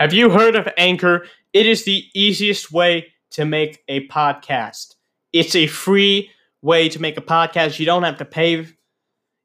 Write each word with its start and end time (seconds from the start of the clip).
Have 0.00 0.14
you 0.14 0.30
heard 0.30 0.56
of 0.56 0.66
Anchor? 0.78 1.26
It 1.52 1.66
is 1.66 1.84
the 1.84 2.06
easiest 2.14 2.72
way 2.72 3.12
to 3.32 3.44
make 3.44 3.84
a 3.86 4.08
podcast. 4.08 4.94
It's 5.34 5.54
a 5.54 5.66
free 5.66 6.30
way 6.62 6.88
to 6.88 7.02
make 7.02 7.18
a 7.18 7.20
podcast. 7.20 7.78
You 7.78 7.84
don't 7.84 8.04
have 8.04 8.16
to 8.16 8.24
pay. 8.24 8.66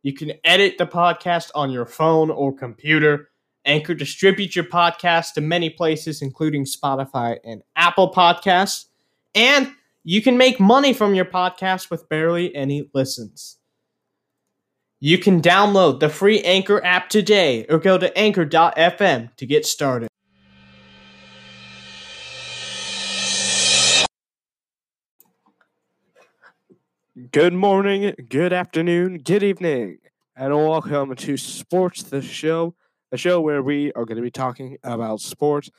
You 0.01 0.13
can 0.13 0.31
edit 0.45 0.77
the 0.77 0.87
podcast 0.87 1.51
on 1.55 1.71
your 1.71 1.85
phone 1.85 2.31
or 2.31 2.55
computer. 2.55 3.31
Anchor 3.65 3.93
distributes 3.93 4.55
your 4.55 4.63
podcast 4.63 5.33
to 5.33 5.41
many 5.41 5.69
places, 5.69 6.21
including 6.21 6.63
Spotify 6.63 7.37
and 7.43 7.61
Apple 7.75 8.13
Podcasts. 8.13 8.85
And 9.35 9.73
you 10.05 10.21
can 10.21 10.37
make 10.37 10.57
money 10.57 10.93
from 10.93 11.13
your 11.13 11.25
podcast 11.25 11.89
with 11.89 12.07
barely 12.07 12.55
any 12.55 12.89
listens. 12.93 13.57
You 15.01 15.17
can 15.17 15.41
download 15.41 15.99
the 15.99 16.07
free 16.07 16.41
Anchor 16.43 16.81
app 16.85 17.09
today 17.09 17.65
or 17.67 17.77
go 17.77 17.97
to 17.97 18.17
anchor.fm 18.17 19.35
to 19.35 19.45
get 19.45 19.65
started. 19.65 20.07
Good 27.31 27.53
morning, 27.53 28.13
good 28.27 28.51
afternoon, 28.51 29.19
good 29.19 29.41
evening, 29.41 29.99
and 30.35 30.53
welcome 30.53 31.15
to 31.15 31.37
Sports 31.37 32.03
the 32.03 32.21
Show, 32.21 32.75
a 33.09 33.15
show 33.15 33.39
where 33.39 33.63
we 33.63 33.93
are 33.93 34.03
going 34.03 34.17
to 34.17 34.21
be 34.21 34.29
talking 34.29 34.75
about 34.83 35.21
sports. 35.21 35.69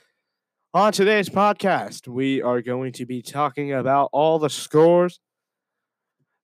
On 0.72 0.94
today's 0.94 1.28
podcast, 1.28 2.08
we 2.08 2.40
are 2.40 2.62
going 2.62 2.92
to 2.92 3.04
be 3.04 3.20
talking 3.20 3.74
about 3.74 4.08
all 4.14 4.38
the 4.38 4.48
scores, 4.48 5.20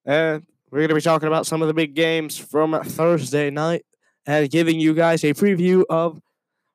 and 0.04 0.44
we're 0.70 0.80
going 0.80 0.90
to 0.90 0.94
be 0.96 1.00
talking 1.00 1.26
about 1.26 1.46
some 1.46 1.62
of 1.62 1.68
the 1.68 1.74
big 1.74 1.94
games 1.94 2.36
from 2.36 2.78
Thursday 2.84 3.48
night 3.48 3.86
and 4.26 4.50
giving 4.50 4.78
you 4.78 4.92
guys 4.92 5.24
a 5.24 5.32
preview 5.32 5.84
of 5.88 6.20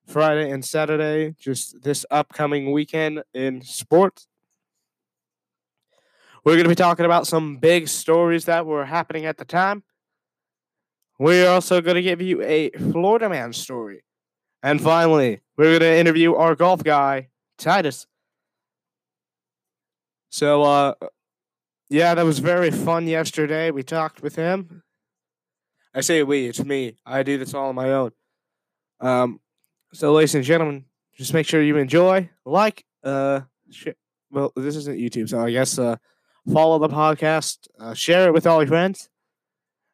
Friday 0.08 0.50
and 0.50 0.66
Saturday, 0.66 1.36
just 1.40 1.84
this 1.84 2.04
upcoming 2.10 2.72
weekend 2.72 3.22
in 3.36 3.62
sports. 3.62 4.28
We're 6.48 6.54
going 6.54 6.64
to 6.64 6.70
be 6.70 6.76
talking 6.76 7.04
about 7.04 7.28
some 7.28 7.58
big 7.58 7.90
stories 7.90 8.46
that 8.46 8.66
were 8.66 8.86
happening 8.86 9.26
at 9.26 9.36
the 9.36 9.44
time. 9.44 9.84
We're 11.20 11.50
also 11.50 11.82
going 11.82 11.96
to 11.96 12.02
give 12.02 12.22
you 12.22 12.42
a 12.42 12.70
Florida 12.70 13.28
man 13.28 13.52
story. 13.52 14.06
And 14.64 14.80
finally, 14.80 15.42
we're 15.58 15.78
going 15.78 15.82
to 15.82 15.98
interview 15.98 16.36
our 16.36 16.56
golf 16.56 16.86
guy, 16.86 17.28
Titus. 17.58 18.08
So, 20.30 20.64
uh, 20.64 20.94
yeah, 21.90 22.16
that 22.16 22.24
was 22.24 22.40
very 22.40 22.72
fun 22.72 23.08
yesterday. 23.08 23.70
We 23.70 23.84
talked 23.84 24.24
with 24.24 24.38
him. 24.38 24.84
I 25.94 26.00
say 26.00 26.24
we, 26.24 26.46
it's 26.46 26.64
me. 26.64 26.96
I 27.06 27.24
do 27.24 27.38
this 27.38 27.54
all 27.54 27.68
on 27.68 27.76
my 27.76 27.92
own. 27.92 28.12
Um, 29.02 29.42
so, 29.92 30.14
ladies 30.14 30.34
and 30.34 30.46
gentlemen, 30.46 30.86
just 31.14 31.34
make 31.34 31.46
sure 31.46 31.62
you 31.62 31.76
enjoy, 31.76 32.30
like, 32.46 32.86
uh, 33.04 33.42
well, 34.32 34.54
this 34.56 34.78
isn't 34.78 34.98
YouTube, 34.98 35.28
so 35.28 35.42
I 35.42 35.52
guess, 35.52 35.78
uh, 35.78 35.98
follow 36.52 36.80
the 36.80 36.88
podcast, 36.88 37.68
uh, 37.80 37.94
share 37.94 38.28
it 38.28 38.34
with 38.34 38.48
all 38.48 38.62
your 38.62 38.68
friends. 38.68 39.10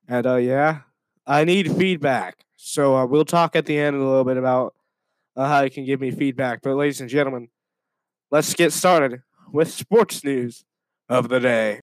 And 0.08 0.26
uh, 0.26 0.36
yeah, 0.36 0.82
I 1.26 1.44
need 1.44 1.72
feedback. 1.72 2.46
So 2.58 2.96
uh, 2.96 3.06
we'll 3.06 3.26
talk 3.26 3.56
at 3.56 3.66
the 3.66 3.78
end 3.78 3.96
a 3.96 4.00
little 4.00 4.23
bit 4.23 4.38
about 4.38 4.76
uh, 5.36 5.48
how 5.48 5.62
you 5.62 5.70
can 5.70 5.86
give 5.86 6.00
me 6.00 6.12
feedback. 6.12 6.62
But 6.62 6.76
ladies 6.76 7.02
and 7.02 7.09
gentlemen, 7.09 7.50
let's 8.31 8.54
get 8.54 8.74
started 8.74 9.22
with 9.52 9.72
sports 9.72 10.24
news 10.24 10.66
of 11.09 11.30
the 11.30 11.40
day. 11.40 11.80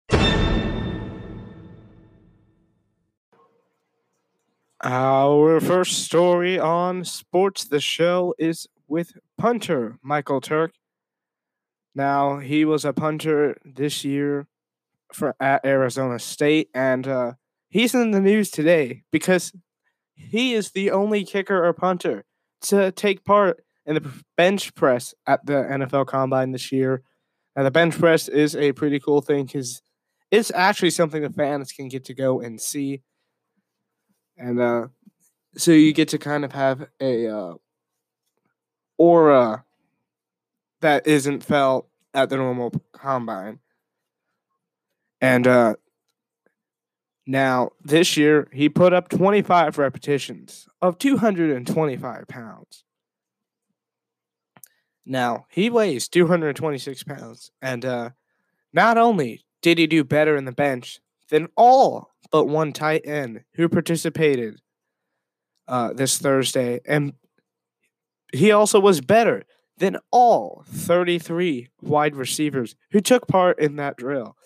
Our 4.83 5.61
first 5.61 6.05
story 6.05 6.59
on 6.59 7.05
Sports 7.05 7.65
the 7.65 7.81
Show 7.81 8.35
is 8.39 8.67
with 8.89 9.13
punter 9.37 9.99
Michael 10.03 10.41
Turk. 10.41 10.73
Now, 11.95 12.39
he 12.39 12.65
was 12.65 12.87
a 12.87 12.95
punter 12.95 13.59
this 13.63 14.05
year 14.05 14.47
for 15.13 15.35
at 15.41 15.65
Arizona 15.65 16.19
State, 16.19 16.69
and 16.75 17.07
uh, 17.07 17.33
he's 17.69 17.95
in 17.95 18.11
the 18.11 18.21
news 18.21 18.51
today 18.51 19.03
because 19.11 19.53
he 20.15 20.55
is 20.55 20.71
the 20.71 20.91
only 20.91 21.25
kicker 21.25 21.65
or 21.65 21.73
punter 21.73 22.25
to 22.63 22.93
take 22.93 23.25
part 23.25 23.65
in 23.87 23.95
the 23.95 24.13
bench 24.37 24.75
press 24.75 25.15
at 25.27 25.45
the 25.47 25.53
NFL 25.53 26.07
Combine 26.07 26.53
this 26.53 26.71
year. 26.71 27.03
Now, 27.57 27.65
the 27.65 27.71
bench 27.71 27.99
press 27.99 28.29
is 28.29 28.55
a 28.55 28.73
pretty 28.73 29.01
cool 29.01 29.21
thing 29.21 29.47
because 29.47 29.83
it's 30.31 30.53
actually 30.55 30.91
something 30.91 31.23
the 31.23 31.31
fans 31.31 31.73
can 31.73 31.89
get 31.89 32.05
to 32.05 32.15
go 32.15 32.41
and 32.41 32.61
see, 32.61 33.03
and 34.37 34.61
uh, 34.61 34.89
so 35.57 35.73
you 35.73 35.93
get 35.93 36.09
to 36.09 36.19
kind 36.19 36.45
of 36.45 36.53
have 36.53 36.87
a 37.01 37.27
uh, 37.27 37.55
aura 38.99 39.65
that 40.81 41.07
isn't 41.07 41.43
felt 41.43 41.89
at 42.15 42.29
the 42.31 42.37
normal 42.37 42.73
combine. 42.93 43.59
And 45.21 45.47
uh, 45.47 45.75
now 47.27 47.71
this 47.83 48.17
year 48.17 48.49
he 48.53 48.69
put 48.69 48.93
up 48.93 49.09
25 49.09 49.79
repetitions 49.79 50.69
of 50.81 50.99
225 50.99 52.29
pounds. 52.29 52.85
Now 55.05 55.47
he 55.49 55.71
weighs 55.71 56.09
226 56.09 57.03
pounds, 57.03 57.51
and 57.61 57.85
uh, 57.85 58.11
not 58.73 58.97
only 58.97 59.45
did 59.63 59.79
he 59.79 59.87
do 59.87 60.05
better 60.05 60.37
in 60.37 60.45
the 60.45 60.53
bench 60.53 61.01
than 61.31 61.49
all 61.57 62.11
but 62.31 62.45
one 62.45 62.73
tight 62.73 63.03
end 63.05 63.43
who 63.55 63.69
participated 63.69 64.61
uh, 65.67 65.93
this 65.93 66.19
Thursday, 66.19 66.81
and 66.87 67.15
he 68.33 68.53
also 68.53 68.79
was 68.79 69.01
better 69.01 69.45
than 69.79 69.97
all 70.11 70.63
33 70.69 71.69
wide 71.81 72.15
receivers 72.15 72.77
who 72.93 73.01
took 73.01 73.27
part 73.27 73.59
in 73.59 73.77
that 73.77 73.97
drill. 73.97 74.37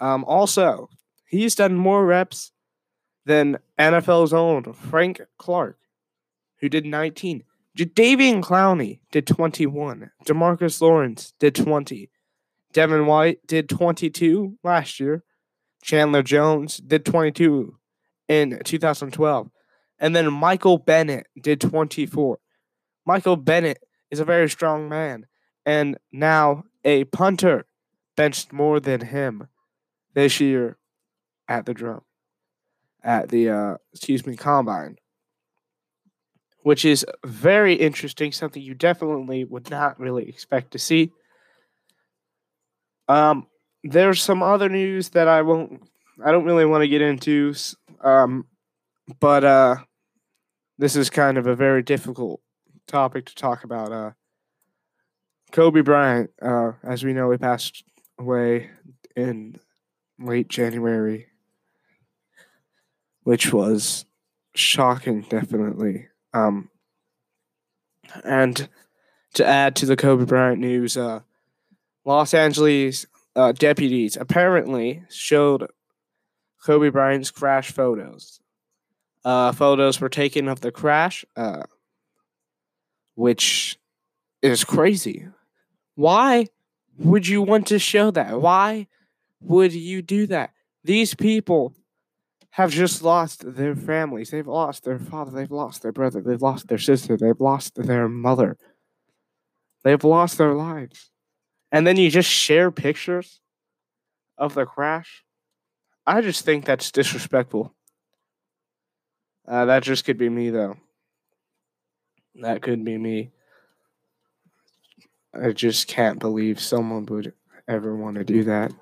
Um, 0.00 0.24
also, 0.24 0.90
he's 1.26 1.54
done 1.54 1.74
more 1.74 2.04
reps 2.04 2.52
than 3.24 3.58
NFL's 3.78 4.32
own 4.32 4.72
Frank 4.72 5.20
Clark, 5.36 5.78
who 6.60 6.68
did 6.68 6.86
19. 6.86 7.44
Jadeveon 7.76 8.42
Clowney 8.42 9.00
did 9.12 9.26
21. 9.26 10.10
Demarcus 10.24 10.80
Lawrence 10.80 11.32
did 11.38 11.54
20. 11.54 12.10
Devin 12.72 13.06
White 13.06 13.46
did 13.46 13.68
22 13.68 14.58
last 14.64 14.98
year. 14.98 15.22
Chandler 15.82 16.22
Jones 16.22 16.78
did 16.78 17.04
22 17.04 17.76
in 18.26 18.60
2012. 18.64 19.50
And 20.00 20.14
then 20.14 20.32
Michael 20.32 20.78
Bennett 20.78 21.26
did 21.40 21.60
24. 21.60 22.38
Michael 23.06 23.36
Bennett 23.36 23.78
is 24.10 24.20
a 24.20 24.24
very 24.24 24.48
strong 24.48 24.88
man. 24.88 25.26
And 25.64 25.98
now 26.12 26.64
a 26.84 27.04
punter 27.04 27.66
benched 28.16 28.52
more 28.52 28.80
than 28.80 29.02
him 29.02 29.48
this 30.18 30.40
year 30.40 30.76
at 31.46 31.64
the 31.64 31.72
drum, 31.72 32.02
at 33.04 33.28
the 33.28 33.48
uh, 33.48 33.76
excuse 33.92 34.26
me 34.26 34.34
combine, 34.34 34.96
which 36.62 36.84
is 36.84 37.06
very 37.24 37.74
interesting. 37.74 38.32
Something 38.32 38.60
you 38.60 38.74
definitely 38.74 39.44
would 39.44 39.70
not 39.70 40.00
really 40.00 40.28
expect 40.28 40.72
to 40.72 40.78
see. 40.78 41.12
Um, 43.06 43.46
there's 43.84 44.20
some 44.20 44.42
other 44.42 44.68
news 44.68 45.10
that 45.10 45.28
I 45.28 45.42
won't. 45.42 45.88
I 46.24 46.32
don't 46.32 46.44
really 46.44 46.66
want 46.66 46.82
to 46.82 46.88
get 46.88 47.00
into. 47.00 47.54
Um, 48.00 48.46
but 49.20 49.44
uh, 49.44 49.76
this 50.78 50.96
is 50.96 51.10
kind 51.10 51.38
of 51.38 51.46
a 51.46 51.54
very 51.54 51.84
difficult 51.84 52.40
topic 52.88 53.26
to 53.26 53.36
talk 53.36 53.62
about. 53.62 53.92
Uh, 53.92 54.10
Kobe 55.52 55.82
Bryant, 55.82 56.30
uh, 56.42 56.72
as 56.82 57.04
we 57.04 57.12
know, 57.12 57.30
he 57.30 57.38
passed 57.38 57.84
away 58.18 58.70
in 59.14 59.60
late 60.18 60.48
January, 60.48 61.26
which 63.22 63.52
was 63.52 64.04
shocking, 64.54 65.22
definitely. 65.22 66.08
Um, 66.32 66.70
and 68.24 68.68
to 69.34 69.46
add 69.46 69.76
to 69.76 69.86
the 69.86 69.96
Kobe 69.96 70.24
Bryant 70.24 70.60
news, 70.60 70.96
uh, 70.96 71.20
Los 72.04 72.34
Angeles 72.34 73.06
uh, 73.36 73.52
deputies 73.52 74.16
apparently 74.16 75.04
showed 75.10 75.68
Kobe 76.64 76.90
Bryant's 76.90 77.30
crash 77.30 77.70
photos. 77.70 78.40
Uh, 79.24 79.52
photos 79.52 80.00
were 80.00 80.08
taken 80.08 80.48
of 80.48 80.60
the 80.60 80.72
crash, 80.72 81.24
uh, 81.36 81.64
which 83.14 83.78
is 84.42 84.64
crazy. 84.64 85.26
Why 85.94 86.46
would 86.98 87.26
you 87.28 87.42
want 87.42 87.66
to 87.68 87.78
show 87.78 88.10
that? 88.10 88.40
Why 88.40 88.86
would 89.40 89.72
you 89.72 90.02
do 90.02 90.26
that? 90.26 90.52
These 90.84 91.14
people 91.14 91.74
have 92.50 92.70
just 92.70 93.02
lost 93.02 93.54
their 93.54 93.76
families. 93.76 94.30
They've 94.30 94.46
lost 94.46 94.84
their 94.84 94.98
father. 94.98 95.30
They've 95.30 95.50
lost 95.50 95.82
their 95.82 95.92
brother. 95.92 96.20
They've 96.20 96.42
lost 96.42 96.68
their 96.68 96.78
sister. 96.78 97.16
They've 97.16 97.40
lost 97.40 97.74
their 97.76 98.08
mother. 98.08 98.56
They've 99.84 100.02
lost 100.02 100.38
their 100.38 100.54
lives. 100.54 101.10
And 101.70 101.86
then 101.86 101.96
you 101.96 102.10
just 102.10 102.30
share 102.30 102.70
pictures 102.70 103.40
of 104.36 104.54
the 104.54 104.64
crash. 104.64 105.24
I 106.06 106.20
just 106.20 106.44
think 106.44 106.64
that's 106.64 106.90
disrespectful. 106.90 107.74
Uh, 109.46 109.66
that 109.66 109.82
just 109.82 110.04
could 110.04 110.18
be 110.18 110.28
me, 110.28 110.50
though. 110.50 110.76
That 112.36 112.62
could 112.62 112.84
be 112.84 112.96
me. 112.96 113.30
I 115.34 115.52
just 115.52 115.88
can't 115.88 116.18
believe 116.18 116.60
someone 116.60 117.06
would 117.06 117.34
ever 117.66 117.94
want 117.94 118.16
to 118.16 118.24
do 118.24 118.44
that. 118.44 118.72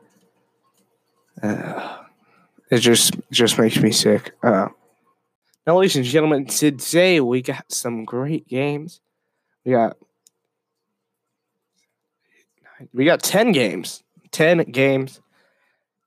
Uh, 1.43 1.99
it 2.71 2.79
just 2.79 3.15
just 3.31 3.59
makes 3.59 3.77
me 3.79 3.93
sick. 3.93 4.33
Uh, 4.43 4.69
now, 5.67 5.79
ladies 5.79 5.97
and 5.97 6.05
gentlemen, 6.05 6.47
today 6.47 7.21
we 7.21 7.43
got 7.43 7.71
some 7.73 8.05
great 8.05 8.47
games. 8.47 9.01
We 9.65 9.73
got 9.73 9.97
we 12.93 13.05
got 13.05 13.23
ten 13.23 13.53
games, 13.53 14.03
ten 14.31 14.59
games 14.59 15.21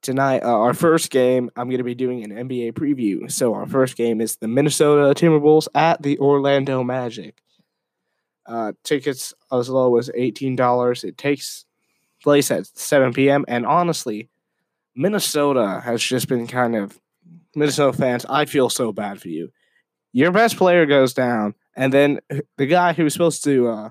tonight. 0.02 0.42
Uh, 0.42 0.56
our 0.56 0.74
first 0.74 1.10
game, 1.10 1.50
I'm 1.56 1.68
going 1.68 1.78
to 1.78 1.84
be 1.84 1.94
doing 1.94 2.24
an 2.24 2.48
NBA 2.48 2.72
preview. 2.72 3.30
So 3.30 3.54
our 3.54 3.66
first 3.66 3.96
game 3.96 4.20
is 4.20 4.36
the 4.36 4.48
Minnesota 4.48 5.14
Timberwolves 5.14 5.68
at 5.74 6.02
the 6.02 6.18
Orlando 6.18 6.82
Magic. 6.82 7.42
Uh, 8.46 8.72
tickets 8.82 9.34
as 9.52 9.68
low 9.68 9.96
as 9.98 10.10
eighteen 10.14 10.56
dollars. 10.56 11.04
It 11.04 11.16
takes 11.18 11.66
place 12.22 12.50
at 12.50 12.66
seven 12.66 13.12
p.m. 13.12 13.44
And 13.46 13.64
honestly, 13.66 14.28
Minnesota 14.94 15.80
has 15.84 16.02
just 16.02 16.28
been 16.28 16.46
kind 16.46 16.76
of 16.76 17.00
Minnesota 17.54 17.96
fans. 17.96 18.26
I 18.28 18.44
feel 18.44 18.68
so 18.68 18.92
bad 18.92 19.20
for 19.20 19.28
you. 19.28 19.50
Your 20.12 20.32
best 20.32 20.56
player 20.56 20.86
goes 20.86 21.14
down, 21.14 21.54
and 21.76 21.92
then 21.92 22.20
the 22.56 22.66
guy 22.66 22.92
who's 22.92 23.12
supposed 23.12 23.44
to 23.44 23.68
uh, 23.68 23.90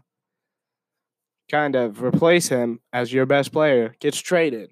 kind 1.49 1.75
of 1.75 2.03
replace 2.03 2.49
him 2.49 2.79
as 2.91 3.13
your 3.13 3.25
best 3.25 3.51
player 3.51 3.95
gets 3.99 4.19
traded, 4.19 4.71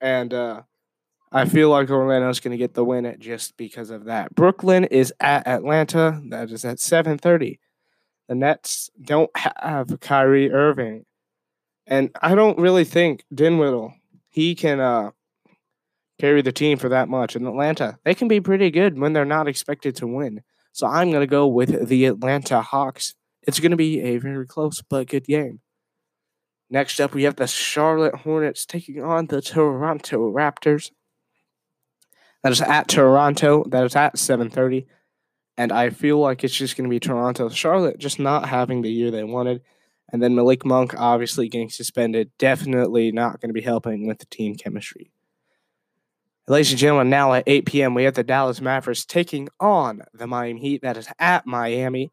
and 0.00 0.34
uh, 0.34 0.62
I 1.30 1.46
feel 1.46 1.70
like 1.70 1.88
Orlando's 1.88 2.40
going 2.40 2.52
to 2.52 2.58
get 2.58 2.74
the 2.74 2.84
win 2.84 3.16
just 3.18 3.56
because 3.56 3.90
of 3.90 4.04
that. 4.04 4.34
Brooklyn 4.34 4.84
is 4.84 5.12
at 5.20 5.46
Atlanta. 5.46 6.20
That 6.28 6.50
is 6.50 6.64
at 6.64 6.78
seven 6.78 7.16
thirty. 7.16 7.58
The 8.28 8.34
Nets 8.34 8.90
don't 9.00 9.30
have 9.36 10.00
Kyrie 10.00 10.52
Irving. 10.52 11.04
And 11.86 12.10
I 12.22 12.34
don't 12.34 12.58
really 12.58 12.84
think 12.84 13.24
Dinwiddie, 13.34 14.00
he 14.28 14.54
can 14.54 14.78
uh, 14.78 15.10
carry 16.22 16.40
the 16.40 16.52
team 16.52 16.78
for 16.78 16.88
that 16.88 17.08
much. 17.08 17.34
In 17.34 17.44
Atlanta, 17.48 17.98
they 18.04 18.14
can 18.14 18.28
be 18.28 18.40
pretty 18.40 18.70
good 18.70 18.96
when 18.96 19.12
they're 19.12 19.24
not 19.24 19.48
expected 19.48 19.96
to 19.96 20.06
win. 20.06 20.42
So 20.70 20.86
I'm 20.86 21.10
going 21.10 21.20
to 21.20 21.26
go 21.26 21.48
with 21.48 21.88
the 21.88 22.04
Atlanta 22.04 22.62
Hawks. 22.62 23.16
It's 23.42 23.58
going 23.58 23.72
to 23.72 23.76
be 23.76 24.00
a 24.00 24.18
very 24.18 24.46
close 24.46 24.82
but 24.82 25.08
good 25.08 25.24
game. 25.24 25.58
Next 26.70 27.00
up, 27.00 27.12
we 27.12 27.24
have 27.24 27.34
the 27.34 27.48
Charlotte 27.48 28.14
Hornets 28.14 28.64
taking 28.64 29.02
on 29.02 29.26
the 29.26 29.42
Toronto 29.42 30.32
Raptors. 30.32 30.92
That 32.44 32.52
is 32.52 32.60
at 32.60 32.86
Toronto. 32.86 33.64
That 33.68 33.84
is 33.84 33.96
at 33.96 34.14
7:30. 34.14 34.86
And 35.56 35.72
I 35.72 35.90
feel 35.90 36.20
like 36.20 36.44
it's 36.44 36.54
just 36.54 36.76
going 36.76 36.88
to 36.88 36.94
be 36.94 37.00
Toronto. 37.00 37.48
Charlotte 37.48 37.98
just 37.98 38.20
not 38.20 38.48
having 38.48 38.82
the 38.82 38.92
year 38.92 39.10
they 39.10 39.24
wanted. 39.24 39.60
And 40.12 40.22
then 40.22 40.36
Malik 40.36 40.64
Monk 40.64 40.94
obviously 40.96 41.48
getting 41.48 41.68
suspended. 41.68 42.30
Definitely 42.38 43.10
not 43.10 43.40
going 43.40 43.48
to 43.48 43.60
be 43.60 43.60
helping 43.60 44.06
with 44.06 44.20
the 44.20 44.26
team 44.26 44.54
chemistry. 44.54 45.10
Ladies 46.48 46.72
and 46.72 46.78
gentlemen, 46.78 47.08
now 47.08 47.34
at 47.34 47.44
8 47.46 47.66
p.m., 47.66 47.94
we 47.94 48.02
have 48.02 48.14
the 48.14 48.24
Dallas 48.24 48.60
Mavericks 48.60 49.04
taking 49.04 49.48
on 49.60 50.02
the 50.12 50.26
Miami 50.26 50.58
Heat. 50.58 50.82
That 50.82 50.96
is 50.96 51.08
at 51.20 51.46
Miami. 51.46 52.10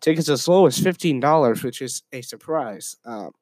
Tickets 0.00 0.30
as 0.30 0.48
low 0.48 0.66
as 0.66 0.78
$15, 0.78 1.62
which 1.62 1.82
is 1.82 2.02
a 2.12 2.22
surprise. 2.22 2.96
Um, 3.04 3.32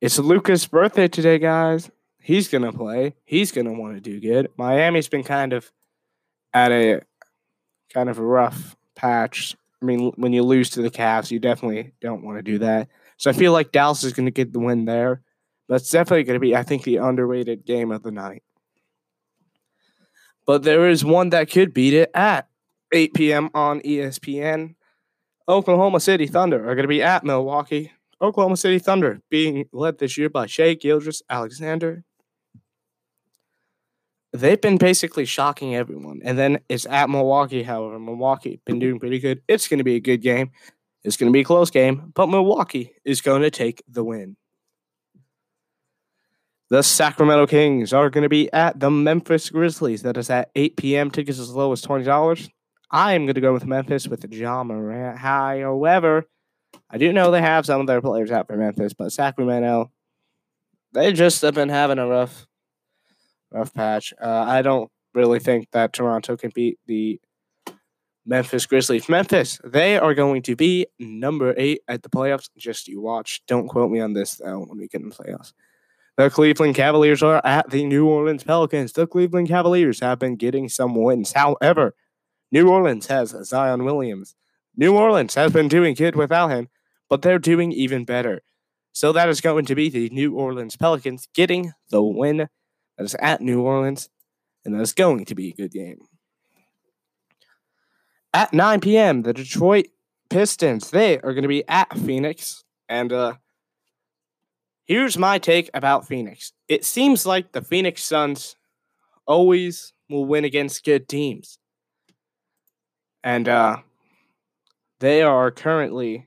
it's 0.00 0.20
Luka's 0.20 0.66
birthday 0.66 1.08
today, 1.08 1.38
guys. 1.38 1.90
He's 2.20 2.46
going 2.46 2.62
to 2.62 2.72
play. 2.72 3.14
He's 3.24 3.50
going 3.50 3.66
to 3.66 3.72
want 3.72 3.96
to 3.96 4.00
do 4.00 4.20
good. 4.20 4.50
Miami's 4.56 5.08
been 5.08 5.24
kind 5.24 5.52
of 5.52 5.72
at 6.54 6.70
a 6.70 7.00
kind 7.92 8.08
of 8.08 8.18
a 8.18 8.24
rough 8.24 8.76
patch. 8.94 9.56
I 9.82 9.84
mean, 9.84 10.12
when 10.14 10.32
you 10.32 10.44
lose 10.44 10.70
to 10.70 10.82
the 10.82 10.90
Cavs, 10.90 11.32
you 11.32 11.40
definitely 11.40 11.92
don't 12.00 12.22
want 12.22 12.38
to 12.38 12.42
do 12.42 12.58
that. 12.58 12.88
So 13.16 13.30
I 13.30 13.32
feel 13.32 13.52
like 13.52 13.72
Dallas 13.72 14.04
is 14.04 14.12
going 14.12 14.26
to 14.26 14.32
get 14.32 14.52
the 14.52 14.60
win 14.60 14.84
there. 14.84 15.22
It's 15.68 15.90
definitely 15.90 16.24
going 16.24 16.36
to 16.36 16.40
be, 16.40 16.56
I 16.56 16.62
think, 16.62 16.84
the 16.84 16.96
underrated 16.96 17.66
game 17.66 17.90
of 17.90 18.02
the 18.02 18.10
night. 18.10 18.42
But 20.46 20.62
there 20.62 20.88
is 20.88 21.04
one 21.04 21.28
that 21.30 21.50
could 21.50 21.74
beat 21.74 21.92
it 21.92 22.10
at 22.14 22.48
8 22.92 23.12
p.m. 23.12 23.50
on 23.52 23.80
ESPN. 23.80 24.76
Oklahoma 25.46 26.00
City 26.00 26.26
Thunder 26.26 26.60
are 26.60 26.74
going 26.74 26.84
to 26.84 26.88
be 26.88 27.02
at 27.02 27.22
Milwaukee. 27.22 27.92
Oklahoma 28.20 28.56
City 28.56 28.78
Thunder 28.78 29.20
being 29.30 29.66
led 29.72 29.98
this 29.98 30.16
year 30.16 30.30
by 30.30 30.46
Shai 30.46 30.74
Gilgeous-Alexander. 30.74 32.02
they've 34.32 34.60
been 34.60 34.78
basically 34.78 35.24
shocking 35.24 35.74
everyone. 35.74 36.20
And 36.24 36.38
then 36.38 36.60
it's 36.68 36.86
at 36.86 37.10
Milwaukee, 37.10 37.62
however. 37.62 37.98
Milwaukee 37.98 38.60
been 38.64 38.78
doing 38.78 38.98
pretty 38.98 39.18
good. 39.18 39.42
It's 39.48 39.68
going 39.68 39.78
to 39.78 39.84
be 39.84 39.96
a 39.96 40.00
good 40.00 40.22
game. 40.22 40.50
It's 41.04 41.16
going 41.16 41.30
to 41.30 41.32
be 41.32 41.40
a 41.40 41.44
close 41.44 41.70
game, 41.70 42.12
but 42.14 42.26
Milwaukee 42.26 42.92
is 43.04 43.20
going 43.20 43.42
to 43.42 43.50
take 43.50 43.82
the 43.88 44.04
win. 44.04 44.36
The 46.70 46.82
Sacramento 46.82 47.46
Kings 47.46 47.94
are 47.94 48.10
going 48.10 48.24
to 48.24 48.28
be 48.28 48.52
at 48.52 48.78
the 48.78 48.90
Memphis 48.90 49.48
Grizzlies. 49.48 50.02
That 50.02 50.18
is 50.18 50.28
at 50.28 50.50
8 50.54 50.76
p.m. 50.76 51.10
Tickets 51.10 51.38
as 51.38 51.50
low 51.50 51.72
as 51.72 51.80
$20. 51.80 52.50
I 52.90 53.14
am 53.14 53.24
going 53.24 53.34
to 53.34 53.40
go 53.40 53.54
with 53.54 53.64
Memphis 53.64 54.06
with 54.06 54.30
Ja 54.30 54.62
Morant. 54.64 55.18
However, 55.18 56.26
I 56.90 56.98
do 56.98 57.10
know 57.12 57.30
they 57.30 57.40
have 57.40 57.64
some 57.64 57.80
of 57.80 57.86
their 57.86 58.02
players 58.02 58.30
out 58.30 58.46
for 58.46 58.56
Memphis, 58.56 58.92
but 58.92 59.12
Sacramento, 59.12 59.90
they 60.92 61.12
just 61.12 61.40
have 61.40 61.54
been 61.54 61.70
having 61.70 61.98
a 61.98 62.06
rough 62.06 62.46
rough 63.50 63.72
patch. 63.72 64.12
Uh, 64.22 64.44
I 64.46 64.60
don't 64.60 64.90
really 65.14 65.38
think 65.38 65.68
that 65.72 65.94
Toronto 65.94 66.36
can 66.36 66.50
beat 66.54 66.78
the 66.86 67.18
Memphis 68.26 68.66
Grizzlies. 68.66 69.08
Memphis, 69.08 69.58
they 69.64 69.96
are 69.96 70.12
going 70.12 70.42
to 70.42 70.54
be 70.54 70.86
number 70.98 71.54
eight 71.56 71.80
at 71.88 72.02
the 72.02 72.10
playoffs. 72.10 72.50
Just 72.58 72.88
you 72.88 73.00
watch. 73.00 73.42
Don't 73.46 73.68
quote 73.68 73.90
me 73.90 74.00
on 74.00 74.12
this 74.12 74.34
though 74.34 74.60
when 74.60 74.76
we 74.76 74.86
get 74.88 75.00
in 75.00 75.08
the 75.08 75.14
playoffs. 75.14 75.54
The 76.18 76.30
Cleveland 76.30 76.74
Cavaliers 76.74 77.22
are 77.22 77.40
at 77.44 77.70
the 77.70 77.84
New 77.84 78.08
Orleans 78.08 78.42
Pelicans. 78.42 78.92
The 78.92 79.06
Cleveland 79.06 79.46
Cavaliers 79.46 80.00
have 80.00 80.18
been 80.18 80.34
getting 80.34 80.68
some 80.68 80.96
wins. 80.96 81.30
However, 81.30 81.94
New 82.50 82.68
Orleans 82.68 83.06
has 83.06 83.36
Zion 83.44 83.84
Williams. 83.84 84.34
New 84.76 84.96
Orleans 84.96 85.36
has 85.36 85.52
been 85.52 85.68
doing 85.68 85.94
good 85.94 86.16
without 86.16 86.48
him, 86.48 86.70
but 87.08 87.22
they're 87.22 87.38
doing 87.38 87.70
even 87.70 88.04
better. 88.04 88.42
So 88.92 89.12
that 89.12 89.28
is 89.28 89.40
going 89.40 89.64
to 89.66 89.76
be 89.76 89.88
the 89.88 90.10
New 90.10 90.34
Orleans 90.34 90.76
Pelicans 90.76 91.28
getting 91.34 91.72
the 91.90 92.02
win 92.02 92.38
that 92.38 92.48
is 92.98 93.14
at 93.20 93.40
New 93.40 93.62
Orleans, 93.62 94.08
and 94.64 94.74
that 94.74 94.82
is 94.82 94.92
going 94.92 95.24
to 95.24 95.36
be 95.36 95.50
a 95.50 95.54
good 95.54 95.70
game. 95.70 96.00
At 98.34 98.52
9 98.52 98.80
p.m., 98.80 99.22
the 99.22 99.32
Detroit 99.32 99.86
Pistons, 100.30 100.90
they 100.90 101.20
are 101.20 101.32
going 101.32 101.42
to 101.42 101.48
be 101.48 101.62
at 101.68 101.96
Phoenix. 101.96 102.64
And 102.88 103.12
uh, 103.12 103.34
here's 104.88 105.18
my 105.18 105.38
take 105.38 105.70
about 105.74 106.08
Phoenix. 106.08 106.52
It 106.66 106.84
seems 106.84 107.24
like 107.24 107.52
the 107.52 107.62
Phoenix 107.62 108.02
Suns 108.02 108.56
always 109.26 109.92
will 110.08 110.24
win 110.24 110.44
against 110.44 110.84
good 110.84 111.08
teams. 111.08 111.58
And 113.22 113.48
uh, 113.48 113.78
they 115.00 115.22
are 115.22 115.50
currently. 115.50 116.26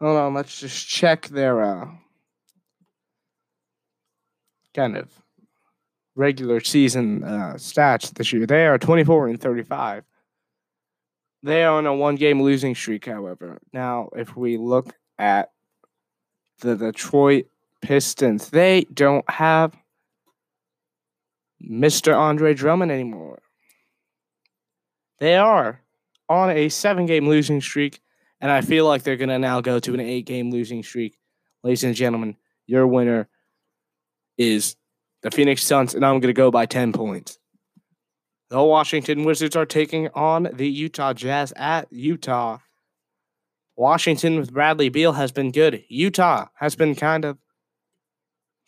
Hold 0.00 0.16
on, 0.16 0.34
let's 0.34 0.60
just 0.60 0.88
check 0.88 1.28
their 1.28 1.62
uh, 1.62 1.88
kind 4.74 4.96
of 4.96 5.10
regular 6.14 6.60
season 6.60 7.24
uh, 7.24 7.54
stats 7.56 8.12
this 8.14 8.32
year. 8.32 8.46
They 8.46 8.66
are 8.66 8.78
24 8.78 9.28
and 9.28 9.40
35. 9.40 10.04
They 11.42 11.64
are 11.64 11.78
on 11.78 11.86
a 11.86 11.94
one 11.94 12.16
game 12.16 12.40
losing 12.40 12.74
streak, 12.74 13.06
however. 13.06 13.58
Now, 13.72 14.10
if 14.16 14.36
we 14.36 14.56
look 14.56 14.94
at 15.18 15.50
the 16.60 16.76
Detroit 16.76 17.46
Pistons, 17.82 18.50
they 18.50 18.86
don't 18.92 19.28
have 19.30 19.76
Mr. 21.62 22.16
Andre 22.16 22.54
Drummond 22.54 22.92
anymore. 22.92 23.40
They 25.18 25.36
are 25.36 25.80
on 26.28 26.50
a 26.50 26.68
seven 26.68 27.06
game 27.06 27.28
losing 27.28 27.60
streak, 27.60 28.00
and 28.40 28.50
I 28.50 28.60
feel 28.60 28.86
like 28.86 29.02
they're 29.02 29.16
going 29.16 29.28
to 29.28 29.38
now 29.38 29.60
go 29.60 29.78
to 29.78 29.94
an 29.94 30.00
eight 30.00 30.26
game 30.26 30.50
losing 30.50 30.82
streak. 30.82 31.18
Ladies 31.62 31.84
and 31.84 31.94
gentlemen, 31.94 32.36
your 32.66 32.86
winner 32.86 33.28
is 34.36 34.76
the 35.22 35.30
Phoenix 35.30 35.62
Suns, 35.62 35.94
and 35.94 36.04
I'm 36.04 36.20
going 36.20 36.22
to 36.22 36.32
go 36.32 36.50
by 36.50 36.66
10 36.66 36.92
points. 36.92 37.38
The 38.50 38.62
Washington 38.62 39.24
Wizards 39.24 39.56
are 39.56 39.66
taking 39.66 40.08
on 40.14 40.48
the 40.52 40.68
Utah 40.68 41.14
Jazz 41.14 41.52
at 41.56 41.90
Utah. 41.90 42.58
Washington 43.76 44.38
with 44.38 44.52
Bradley 44.52 44.88
Beal 44.88 45.12
has 45.12 45.32
been 45.32 45.50
good. 45.50 45.84
Utah 45.88 46.46
has 46.54 46.76
been 46.76 46.94
kind 46.94 47.24
of 47.24 47.38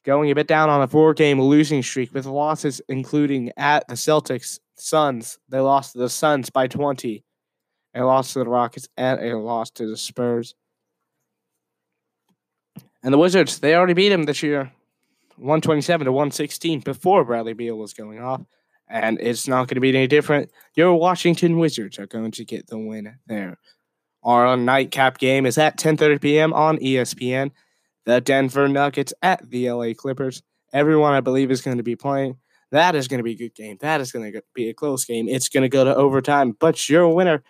going 0.05 0.31
a 0.31 0.35
bit 0.35 0.47
down 0.47 0.71
on 0.71 0.83
a 0.83 0.89
four 0.89 1.15
game 1.15 1.41
losing 1.41 1.83
streak 1.83 2.13
with 2.13 2.27
losses, 2.27 2.81
including 2.89 3.53
at 3.57 3.87
the 3.89 3.95
Celtics, 3.95 4.61
Suns. 4.75 5.39
They 5.49 5.61
lost 5.61 5.93
to 5.93 5.99
the 5.99 6.09
Suns 6.09 6.51
by 6.51 6.67
20. 6.67 7.25
They 7.95 8.01
lost 8.01 8.33
to 8.33 8.41
the 8.41 8.49
Rockets 8.49 8.89
and 8.97 9.21
a 9.21 9.39
loss 9.39 9.71
to 9.73 9.87
the 9.89 9.97
Spurs. 9.97 10.55
And 13.03 13.13
the 13.13 13.19
Wizards, 13.19 13.59
they 13.59 13.75
already 13.75 13.95
beat 13.95 14.11
them 14.11 14.25
this 14.25 14.43
year. 14.43 14.73
127 15.37 16.07
to 16.07 16.13
116 16.13 16.81
before 16.81 17.25
Bradley 17.25 17.53
Beal 17.53 17.77
was 17.77 17.95
going 17.95 18.21
off. 18.21 18.43
And 18.89 19.19
it's 19.21 19.49
not 19.49 19.69
going 19.69 19.77
to 19.77 19.81
be 19.81 19.91
any 19.91 20.07
different. 20.07 20.51
Your 20.75 20.95
Washington 20.95 21.59
Wizards 21.59 21.99
are 21.99 22.07
going 22.07 22.31
to 22.33 22.45
get 22.45 22.69
the 22.69 22.79
win 22.79 23.17
there. 23.27 23.59
Our 24.27 24.57
nightcap 24.57 25.19
game 25.19 25.47
is 25.47 25.57
at 25.57 25.79
10:30 25.79 26.21
p.m. 26.21 26.53
on 26.53 26.79
ESPN. 26.79 27.53
The 28.07 28.21
Denver 28.21 28.67
Nuggets 28.67 29.15
at 29.23 29.49
the 29.49 29.71
LA 29.71 29.95
Clippers. 29.95 30.43
Everyone, 30.73 31.13
I 31.13 31.21
believe, 31.21 31.53
is 31.53 31.63
going 31.63 31.77
to 31.77 31.85
be 31.85 31.95
playing. 31.95 32.37
That 32.73 32.97
is 32.97 33.07
going 33.07 33.19
to 33.19 33.25
be 33.25 33.33
a 33.33 33.37
good 33.37 33.55
game. 33.55 33.79
That 33.81 34.01
is 34.01 34.11
going 34.11 34.31
to 34.33 34.43
be 34.53 34.69
a 34.69 34.75
close 34.75 35.05
game. 35.05 35.29
It's 35.29 35.49
going 35.49 35.63
to 35.63 35.69
go 35.69 35.85
to 35.85 35.95
overtime, 35.95 36.57
but 36.59 36.89
you're 36.89 37.03
a 37.03 37.13
winner. 37.13 37.45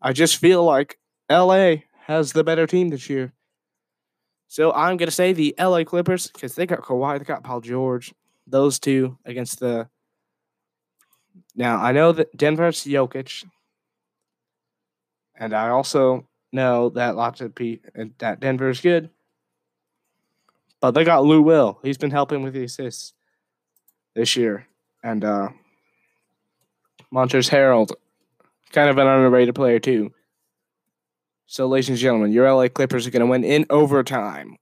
I 0.00 0.12
just 0.12 0.36
feel 0.36 0.62
like 0.62 1.00
LA 1.28 1.76
has 2.06 2.32
the 2.32 2.44
better 2.44 2.68
team 2.68 2.90
this 2.90 3.10
year. 3.10 3.32
So 4.46 4.72
I'm 4.72 4.96
going 4.96 5.08
to 5.08 5.14
say 5.14 5.32
the 5.32 5.54
LA 5.58 5.82
Clippers 5.82 6.28
because 6.28 6.54
they 6.54 6.64
got 6.64 6.82
Kawhi, 6.82 7.18
they 7.18 7.24
got 7.24 7.42
Paul 7.42 7.60
George. 7.60 8.14
Those 8.46 8.78
two 8.78 9.18
against 9.24 9.58
the. 9.58 9.88
Now, 11.56 11.82
I 11.82 11.90
know 11.90 12.12
that 12.12 12.34
Denver's 12.36 12.84
Jokic. 12.84 13.44
And 15.38 15.54
I 15.54 15.68
also 15.68 16.26
know 16.52 16.90
that 16.90 17.16
lots 17.16 17.40
of 17.40 17.54
people, 17.54 17.90
that 18.18 18.40
Denver's 18.40 18.80
good. 18.80 19.10
But 20.80 20.92
they 20.92 21.04
got 21.04 21.24
Lou 21.24 21.40
Will. 21.42 21.78
He's 21.82 21.98
been 21.98 22.10
helping 22.10 22.42
with 22.42 22.54
the 22.54 22.64
assists 22.64 23.14
this 24.14 24.36
year. 24.36 24.66
And 25.02 25.24
uh 25.24 25.48
Montrezl 27.12 27.50
Harrell, 27.50 27.90
kind 28.72 28.90
of 28.90 28.98
an 28.98 29.06
underrated 29.06 29.54
player 29.54 29.78
too. 29.78 30.12
So, 31.46 31.66
ladies 31.66 31.88
and 31.88 31.96
gentlemen, 31.96 32.32
your 32.32 32.52
LA 32.52 32.68
Clippers 32.68 33.06
are 33.06 33.10
going 33.10 33.20
to 33.20 33.26
win 33.26 33.42
in 33.42 33.64
overtime 33.70 34.58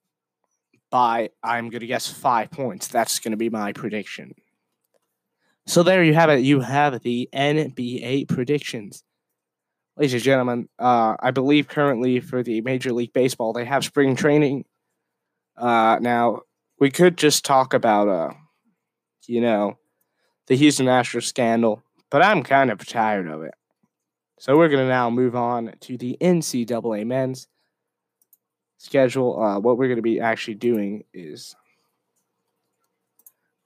by, 0.90 1.30
I'm 1.42 1.68
going 1.68 1.80
to 1.80 1.86
guess, 1.86 2.08
five 2.08 2.52
points. 2.52 2.86
That's 2.86 3.18
going 3.18 3.32
to 3.32 3.36
be 3.36 3.50
my 3.50 3.72
prediction. 3.72 4.34
So, 5.66 5.82
there 5.82 6.04
you 6.04 6.14
have 6.14 6.30
it. 6.30 6.42
You 6.42 6.60
have 6.60 7.02
the 7.02 7.28
NBA 7.34 8.28
predictions. 8.28 9.02
Ladies 9.98 10.12
and 10.12 10.22
gentlemen, 10.22 10.68
uh, 10.78 11.16
I 11.18 11.30
believe 11.30 11.68
currently 11.68 12.20
for 12.20 12.42
the 12.42 12.60
Major 12.60 12.92
League 12.92 13.14
Baseball, 13.14 13.54
they 13.54 13.64
have 13.64 13.82
spring 13.82 14.14
training. 14.14 14.66
Uh, 15.56 15.98
now, 16.02 16.40
we 16.78 16.90
could 16.90 17.16
just 17.16 17.46
talk 17.46 17.72
about, 17.72 18.06
uh, 18.06 18.34
you 19.26 19.40
know, 19.40 19.78
the 20.48 20.54
Houston 20.54 20.84
Astros 20.84 21.24
scandal, 21.24 21.82
but 22.10 22.22
I'm 22.22 22.42
kind 22.42 22.70
of 22.70 22.86
tired 22.86 23.26
of 23.26 23.42
it. 23.42 23.54
So 24.38 24.58
we're 24.58 24.68
going 24.68 24.84
to 24.84 24.88
now 24.88 25.08
move 25.08 25.34
on 25.34 25.72
to 25.80 25.96
the 25.96 26.18
NCAA 26.20 27.06
men's 27.06 27.48
schedule. 28.76 29.42
Uh, 29.42 29.58
what 29.60 29.78
we're 29.78 29.88
going 29.88 29.96
to 29.96 30.02
be 30.02 30.20
actually 30.20 30.56
doing 30.56 31.04
is 31.14 31.56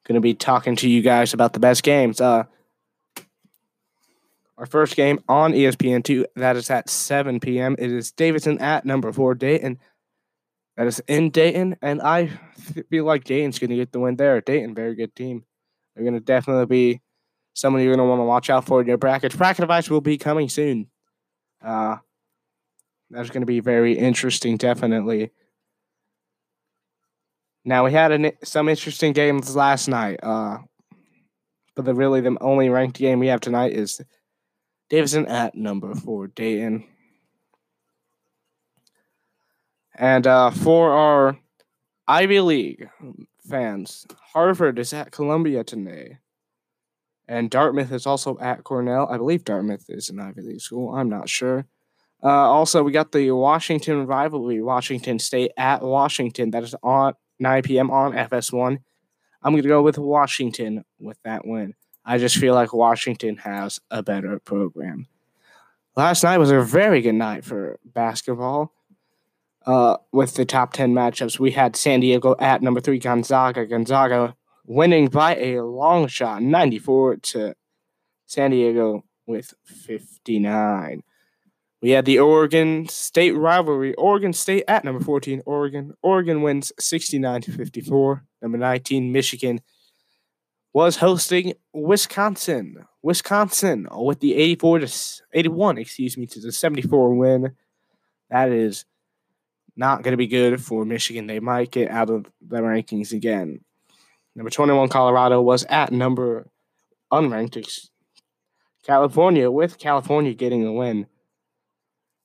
going 0.06 0.14
to 0.14 0.20
be 0.20 0.34
talking 0.34 0.76
to 0.76 0.88
you 0.88 1.02
guys 1.02 1.34
about 1.34 1.54
the 1.54 1.60
best 1.60 1.82
games. 1.82 2.20
Uh, 2.20 2.44
our 4.60 4.66
first 4.66 4.94
game 4.94 5.18
on 5.26 5.54
ESPN2, 5.54 6.26
that 6.36 6.54
is 6.54 6.68
at 6.68 6.90
7 6.90 7.40
p.m. 7.40 7.76
It 7.78 7.90
is 7.90 8.12
Davidson 8.12 8.60
at 8.60 8.84
number 8.84 9.10
four, 9.10 9.34
Dayton. 9.34 9.78
That 10.76 10.86
is 10.86 11.02
in 11.08 11.30
Dayton, 11.30 11.76
and 11.80 12.02
I 12.02 12.26
feel 12.90 13.06
like 13.06 13.24
Dayton's 13.24 13.58
going 13.58 13.70
to 13.70 13.76
get 13.76 13.90
the 13.90 14.00
win 14.00 14.16
there. 14.16 14.38
Dayton, 14.42 14.74
very 14.74 14.94
good 14.94 15.16
team. 15.16 15.44
They're 15.94 16.04
going 16.04 16.14
to 16.14 16.20
definitely 16.20 16.66
be 16.66 17.00
someone 17.54 17.82
you're 17.82 17.94
going 17.94 18.06
to 18.06 18.08
want 18.08 18.20
to 18.20 18.24
watch 18.24 18.50
out 18.50 18.66
for 18.66 18.82
in 18.82 18.86
your 18.86 18.98
brackets. 18.98 19.34
Bracket 19.34 19.62
advice 19.62 19.88
will 19.88 20.02
be 20.02 20.18
coming 20.18 20.50
soon. 20.50 20.88
Uh, 21.64 21.96
that's 23.08 23.30
going 23.30 23.40
to 23.40 23.46
be 23.46 23.60
very 23.60 23.96
interesting, 23.96 24.58
definitely. 24.58 25.30
Now 27.64 27.86
we 27.86 27.92
had 27.92 28.12
an, 28.12 28.32
some 28.44 28.68
interesting 28.68 29.14
games 29.14 29.56
last 29.56 29.88
night, 29.88 30.20
uh, 30.22 30.58
but 31.74 31.86
the 31.86 31.94
really 31.94 32.20
the 32.20 32.36
only 32.42 32.68
ranked 32.68 32.98
game 32.98 33.20
we 33.20 33.28
have 33.28 33.40
tonight 33.40 33.72
is 33.72 34.02
Davidson 34.90 35.26
at 35.26 35.54
number 35.54 35.94
four, 35.94 36.26
Dayton. 36.26 36.85
And 39.94 40.26
uh, 40.26 40.50
for 40.50 40.90
our 40.90 41.38
Ivy 42.09 42.40
League 42.40 42.88
fans, 43.49 44.06
Harvard 44.32 44.78
is 44.78 44.92
at 44.92 45.12
Columbia 45.12 45.62
today. 45.62 46.18
And 47.28 47.49
Dartmouth 47.49 47.92
is 47.92 48.06
also 48.06 48.37
at 48.40 48.64
Cornell. 48.64 49.09
I 49.09 49.16
believe 49.16 49.44
Dartmouth 49.44 49.85
is 49.88 50.11
an 50.11 50.18
Ivy 50.18 50.42
League 50.42 50.61
school. 50.61 50.92
I'm 50.92 51.09
not 51.09 51.28
sure. 51.28 51.66
Uh, 52.23 52.28
also, 52.28 52.82
we 52.82 52.90
got 52.90 53.12
the 53.12 53.30
Washington 53.30 54.06
rivalry, 54.06 54.61
Washington 54.61 55.20
State 55.20 55.52
at 55.56 55.82
Washington. 55.82 56.50
That 56.50 56.64
is 56.64 56.75
on 56.82 57.14
9 57.38 57.62
p.m. 57.62 57.90
on 57.90 58.12
FS1. 58.12 58.78
I'm 59.42 59.52
going 59.52 59.62
to 59.62 59.68
go 59.68 59.82
with 59.82 59.99
Washington 59.99 60.85
with 60.99 61.18
that 61.23 61.47
win. 61.47 61.75
I 62.04 62.19
just 62.19 62.37
feel 62.37 62.54
like 62.54 62.73
Washington 62.73 63.37
has 63.38 63.80
a 63.90 64.02
better 64.02 64.38
program. 64.38 65.07
Last 65.97 66.23
night 66.23 66.38
was 66.38 66.50
a 66.50 66.61
very 66.61 67.00
good 67.00 67.14
night 67.14 67.45
for 67.45 67.78
basketball. 67.85 68.73
Uh, 69.66 69.99
with 70.11 70.35
the 70.35 70.45
top 70.45 70.73
10 70.73 70.95
matchups, 70.95 71.38
we 71.38 71.50
had 71.50 71.76
San 71.76 72.00
Diego 72.00 72.35
at 72.38 72.62
number 72.62 72.80
three, 72.80 72.99
Gonzaga. 72.99 73.66
Gonzaga 73.66 74.35
winning 74.64 75.09
by 75.09 75.37
a 75.37 75.61
long 75.61 76.07
shot, 76.07 76.42
94 76.42 77.16
to 77.16 77.54
San 78.26 78.52
Diego 78.52 79.04
with 79.26 79.52
59. 79.64 81.02
We 81.83 81.90
had 81.90 82.04
the 82.04 82.19
Oregon 82.19 82.88
State 82.88 83.33
rivalry. 83.33 83.95
Oregon 83.95 84.33
State 84.33 84.64
at 84.69 84.85
number 84.85 85.02
14, 85.02 85.42
Oregon. 85.47 85.95
Oregon 86.02 86.42
wins 86.42 86.73
69 86.78 87.42
to 87.42 87.52
54. 87.52 88.25
Number 88.42 88.59
19, 88.59 89.12
Michigan 89.12 89.61
was 90.72 90.96
hosting 90.96 91.54
Wisconsin. 91.72 92.86
Wisconsin 93.02 93.88
with 93.92 94.20
the 94.20 94.34
84 94.34 94.80
to 94.80 94.92
81, 95.32 95.78
excuse 95.78 96.16
me, 96.16 96.26
to 96.26 96.40
the 96.40 96.52
74 96.52 97.14
win. 97.14 97.52
That 98.30 98.50
is 98.50 98.84
not 99.76 100.02
going 100.02 100.12
to 100.12 100.18
be 100.18 100.26
good 100.26 100.62
for 100.62 100.84
Michigan. 100.84 101.26
They 101.26 101.40
might 101.40 101.70
get 101.70 101.90
out 101.90 102.10
of 102.10 102.26
the 102.40 102.58
rankings 102.58 103.12
again. 103.12 103.64
Number 104.36 104.50
21, 104.50 104.88
Colorado 104.90 105.40
was 105.40 105.64
at 105.64 105.92
number 105.92 106.46
unranked 107.12 107.88
California, 108.84 109.50
with 109.50 109.78
California 109.78 110.34
getting 110.34 110.66
a 110.66 110.72
win. 110.72 111.06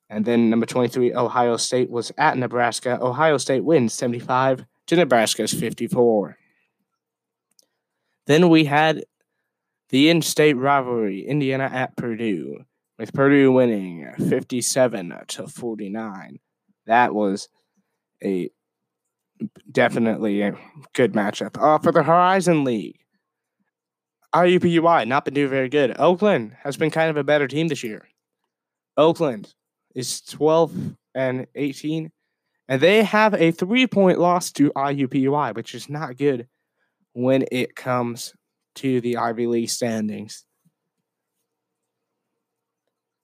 And 0.09 0.25
then 0.25 0.49
number 0.49 0.65
23, 0.65 1.13
Ohio 1.13 1.57
State 1.57 1.89
was 1.89 2.11
at 2.17 2.37
Nebraska. 2.37 2.99
Ohio 3.01 3.37
State 3.37 3.63
wins 3.63 3.93
75 3.93 4.65
to 4.87 4.95
Nebraska's 4.95 5.53
54. 5.53 6.37
Then 8.27 8.49
we 8.49 8.65
had 8.65 9.03
the 9.89 10.09
in 10.09 10.21
state 10.21 10.57
rivalry, 10.57 11.25
Indiana 11.25 11.69
at 11.71 11.95
Purdue, 11.95 12.65
with 12.97 13.13
Purdue 13.13 13.51
winning 13.51 14.11
57 14.17 15.13
to 15.27 15.47
49. 15.47 16.39
That 16.87 17.13
was 17.13 17.49
a 18.23 18.49
definitely 19.71 20.41
a 20.41 20.57
good 20.93 21.13
matchup. 21.13 21.61
Uh, 21.61 21.77
for 21.77 21.91
the 21.91 22.03
Horizon 22.03 22.63
League, 22.63 22.99
IUPUI 24.33 25.07
not 25.07 25.25
been 25.25 25.33
doing 25.33 25.49
very 25.49 25.69
good. 25.69 25.95
Oakland 25.99 26.55
has 26.63 26.77
been 26.77 26.91
kind 26.91 27.09
of 27.09 27.17
a 27.17 27.23
better 27.23 27.47
team 27.47 27.67
this 27.67 27.83
year. 27.83 28.07
Oakland 28.97 29.53
is 29.93 30.21
12 30.21 30.95
and 31.13 31.47
18, 31.55 32.11
and 32.67 32.81
they 32.81 33.03
have 33.03 33.33
a 33.33 33.51
three 33.51 33.87
point 33.87 34.19
loss 34.19 34.51
to 34.53 34.71
IUPUI, 34.71 35.55
which 35.55 35.75
is 35.75 35.89
not 35.89 36.17
good 36.17 36.47
when 37.15 37.45
it 37.49 37.77
comes 37.77 38.33
to 38.75 38.99
the 38.99 39.15
Ivy 39.15 39.47
League 39.47 39.69
standings. 39.69 40.43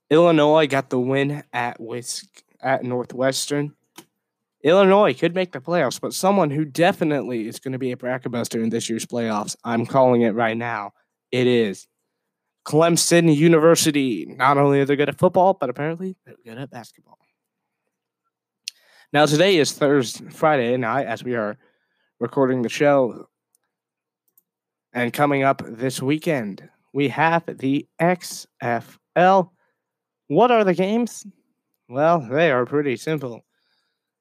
Illinois 0.10 0.66
got 0.66 0.90
the 0.90 1.00
win 1.00 1.44
at 1.52 1.80
Whisk 1.80 2.26
at 2.62 2.84
Northwestern. 2.84 3.74
Illinois 4.64 5.14
could 5.14 5.36
make 5.36 5.52
the 5.52 5.60
playoffs, 5.60 6.00
but 6.00 6.14
someone 6.14 6.52
who 6.52 6.64
definitely 6.64 7.48
is 7.50 7.60
going 7.60 7.74
to 7.74 7.80
be 7.80 7.92
a 7.92 7.98
bracket 7.98 8.32
buster 8.32 8.64
in 8.64 8.70
this 8.70 8.90
year's 8.90 9.06
playoffs, 9.06 9.58
I'm 9.64 9.86
calling 9.86 10.22
it 10.22 10.36
right 10.36 10.56
now. 10.56 10.92
It 11.30 11.48
is 11.48 11.88
Clemson 12.66 13.36
University. 13.36 14.26
Not 14.26 14.58
only 14.58 14.80
are 14.80 14.86
they 14.86 14.96
good 14.96 15.10
at 15.10 15.18
football, 15.18 15.58
but 15.60 15.70
apparently 15.70 16.16
they're 16.26 16.36
good 16.46 16.58
at 16.58 16.70
basketball. 16.70 17.18
Now, 19.12 19.26
today 19.26 19.58
is 19.58 19.74
Thursday, 19.74 20.30
Friday 20.30 20.78
night, 20.78 21.08
as 21.08 21.26
we 21.26 21.36
are 21.36 21.58
recording 22.22 22.62
the 22.62 22.70
show. 22.70 23.28
And 24.94 25.14
coming 25.14 25.44
up 25.44 25.62
this 25.66 26.02
weekend, 26.02 26.68
we 26.94 27.08
have 27.10 27.44
the 27.46 27.88
XFL. 28.02 29.50
What 30.28 30.52
are 30.52 30.64
the 30.64 30.74
games? 30.74 31.26
Well, 31.88 32.20
they 32.20 32.52
are 32.52 32.66
pretty 32.66 32.98
simple. 32.98 33.42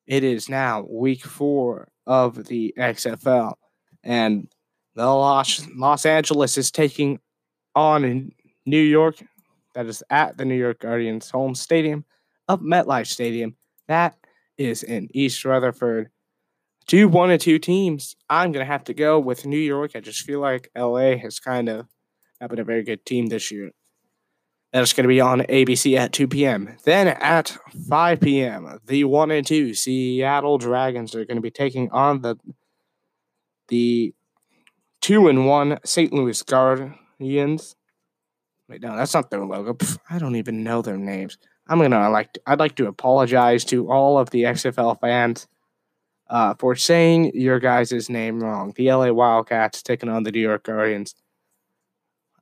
It 0.06 0.24
is 0.24 0.48
now 0.48 0.86
week 0.88 1.24
four 1.24 1.88
of 2.06 2.46
the 2.46 2.74
XFL, 2.76 3.54
and 4.02 4.48
the 4.96 5.06
Los, 5.06 5.66
Los 5.76 6.04
Angeles 6.04 6.58
is 6.58 6.70
taking 6.70 7.20
on 7.76 8.32
New 8.66 8.80
York. 8.80 9.22
That 9.74 9.86
is 9.86 10.02
at 10.10 10.36
the 10.36 10.44
New 10.44 10.56
York 10.56 10.80
Guardians' 10.80 11.30
home 11.30 11.54
stadium 11.54 12.04
of 12.48 12.60
MetLife 12.60 13.06
Stadium. 13.06 13.56
That 13.86 14.16
is 14.58 14.82
in 14.82 15.08
East 15.14 15.44
Rutherford. 15.44 16.10
Two 16.86 17.08
one 17.08 17.30
and 17.30 17.40
two 17.40 17.58
teams. 17.58 18.16
I'm 18.28 18.52
gonna 18.52 18.64
have 18.64 18.84
to 18.84 18.94
go 18.94 19.18
with 19.18 19.46
New 19.46 19.58
York. 19.58 19.92
I 19.94 20.00
just 20.00 20.22
feel 20.22 20.40
like 20.40 20.70
LA 20.76 21.16
has 21.16 21.38
kind 21.38 21.68
of 21.68 21.86
not 22.40 22.50
been 22.50 22.58
a 22.58 22.64
very 22.64 22.82
good 22.82 23.04
team 23.04 23.26
this 23.26 23.50
year. 23.50 23.70
That's 24.72 24.92
going 24.92 25.04
to 25.04 25.08
be 25.08 25.20
on 25.20 25.40
ABC 25.40 25.96
at 25.98 26.12
2 26.12 26.28
p.m. 26.28 26.76
Then 26.84 27.08
at 27.08 27.56
5 27.88 28.20
p.m., 28.20 28.78
the 28.86 29.02
1 29.02 29.30
and 29.32 29.44
2 29.44 29.74
Seattle 29.74 30.58
Dragons 30.58 31.14
are 31.16 31.24
going 31.24 31.36
to 31.36 31.42
be 31.42 31.50
taking 31.50 31.90
on 31.90 32.22
the 32.22 32.36
the 33.68 34.14
2 35.00 35.28
and 35.28 35.46
1 35.46 35.78
St. 35.84 36.12
Louis 36.12 36.42
Guardians. 36.42 37.76
Wait, 38.68 38.82
no, 38.82 38.96
that's 38.96 39.14
not 39.14 39.30
their 39.30 39.44
logo. 39.44 39.74
Pff, 39.74 39.98
I 40.08 40.18
don't 40.18 40.36
even 40.36 40.62
know 40.62 40.82
their 40.82 40.96
names. 40.96 41.38
I'm 41.66 41.80
gonna 41.80 42.10
like 42.10 42.32
to, 42.32 42.40
I'd 42.46 42.58
like 42.58 42.74
to 42.76 42.88
apologize 42.88 43.64
to 43.66 43.90
all 43.90 44.18
of 44.18 44.30
the 44.30 44.42
XFL 44.42 45.00
fans 45.00 45.46
uh, 46.30 46.54
for 46.54 46.76
saying 46.76 47.32
your 47.34 47.58
guys' 47.58 48.08
name 48.08 48.40
wrong. 48.40 48.72
The 48.76 48.90
LA 48.90 49.10
Wildcats 49.10 49.82
taking 49.82 50.08
on 50.08 50.22
the 50.22 50.30
New 50.30 50.40
York 50.40 50.62
Guardians. 50.62 51.14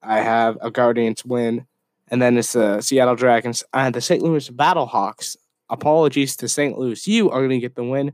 I 0.02 0.20
have 0.20 0.58
a 0.60 0.70
Guardians 0.70 1.24
win, 1.24 1.66
and 2.08 2.22
then 2.22 2.36
it's 2.36 2.52
the 2.52 2.80
Seattle 2.82 3.16
Dragons 3.16 3.64
and 3.72 3.94
the 3.94 4.00
St. 4.00 4.22
Louis 4.22 4.48
Battlehawks. 4.50 5.36
Apologies 5.70 6.36
to 6.36 6.48
St. 6.48 6.78
Louis. 6.78 7.06
You 7.06 7.30
are 7.30 7.40
going 7.40 7.50
to 7.50 7.58
get 7.58 7.74
the 7.74 7.84
win 7.84 8.12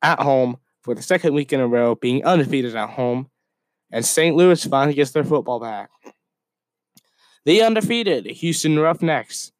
at 0.00 0.20
home 0.20 0.58
for 0.82 0.94
the 0.94 1.02
second 1.02 1.34
week 1.34 1.52
in 1.52 1.60
a 1.60 1.66
row, 1.66 1.96
being 1.96 2.24
undefeated 2.24 2.74
at 2.74 2.90
home. 2.90 3.28
And 3.90 4.04
St. 4.04 4.34
Louis 4.34 4.64
finally 4.64 4.94
gets 4.94 5.10
their 5.10 5.24
football 5.24 5.60
back. 5.60 5.90
The 7.44 7.62
undefeated 7.62 8.26
Houston 8.26 8.78
Roughnecks 8.78 9.52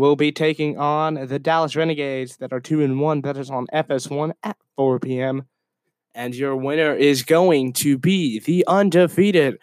will 0.00 0.16
be 0.16 0.32
taking 0.32 0.78
on 0.78 1.26
the 1.26 1.38
Dallas 1.38 1.76
Renegades 1.76 2.38
that 2.38 2.54
are 2.54 2.60
2 2.60 2.82
and 2.82 2.98
1. 2.98 3.20
That 3.20 3.36
is 3.36 3.50
on 3.50 3.66
FS1 3.66 4.32
at 4.42 4.56
4 4.76 4.98
p.m. 4.98 5.44
And 6.14 6.34
your 6.34 6.56
winner 6.56 6.94
is 6.94 7.22
going 7.22 7.74
to 7.74 7.98
be 7.98 8.38
the 8.40 8.64
undefeated 8.66 9.58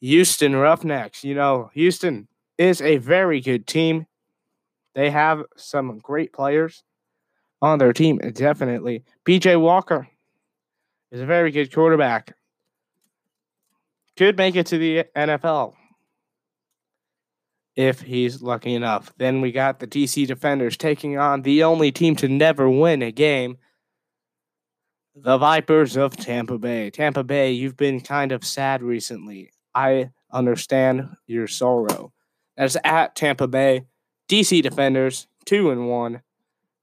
Houston 0.00 0.56
Roughnecks. 0.56 1.22
You 1.22 1.36
know, 1.36 1.70
Houston 1.74 2.26
is 2.58 2.82
a 2.82 2.96
very 2.96 3.40
good 3.40 3.68
team. 3.68 4.06
They 4.96 5.10
have 5.10 5.44
some 5.56 6.00
great 6.00 6.32
players 6.32 6.82
on 7.62 7.78
their 7.78 7.92
team, 7.92 8.18
definitely. 8.18 9.04
PJ 9.24 9.60
Walker 9.60 10.08
is 11.12 11.20
a 11.20 11.26
very 11.26 11.52
good 11.52 11.72
quarterback. 11.72 12.36
Could 14.16 14.36
make 14.36 14.56
it 14.56 14.66
to 14.66 14.78
the 14.78 15.04
NFL 15.14 15.74
if 17.76 18.00
he's 18.00 18.42
lucky 18.42 18.74
enough. 18.74 19.12
Then 19.16 19.40
we 19.40 19.52
got 19.52 19.80
the 19.80 19.86
DC 19.86 20.26
Defenders 20.26 20.76
taking 20.76 21.18
on 21.18 21.42
the 21.42 21.62
only 21.62 21.92
team 21.92 22.16
to 22.16 22.28
never 22.28 22.68
win 22.68 23.02
a 23.02 23.12
game 23.12 23.58
the 25.14 25.38
Vipers 25.38 25.96
of 25.96 26.16
Tampa 26.16 26.58
Bay. 26.58 26.90
Tampa 26.90 27.24
Bay, 27.24 27.52
you've 27.52 27.76
been 27.76 28.00
kind 28.00 28.32
of 28.32 28.44
sad 28.44 28.82
recently. 28.82 29.50
I 29.74 30.10
understand 30.32 31.16
your 31.26 31.46
sorrow. 31.46 32.12
That's 32.56 32.76
at 32.84 33.16
Tampa 33.16 33.48
Bay. 33.48 33.86
DC 34.28 34.62
Defenders, 34.62 35.26
2 35.46 35.70
and 35.70 35.88
1. 35.88 36.22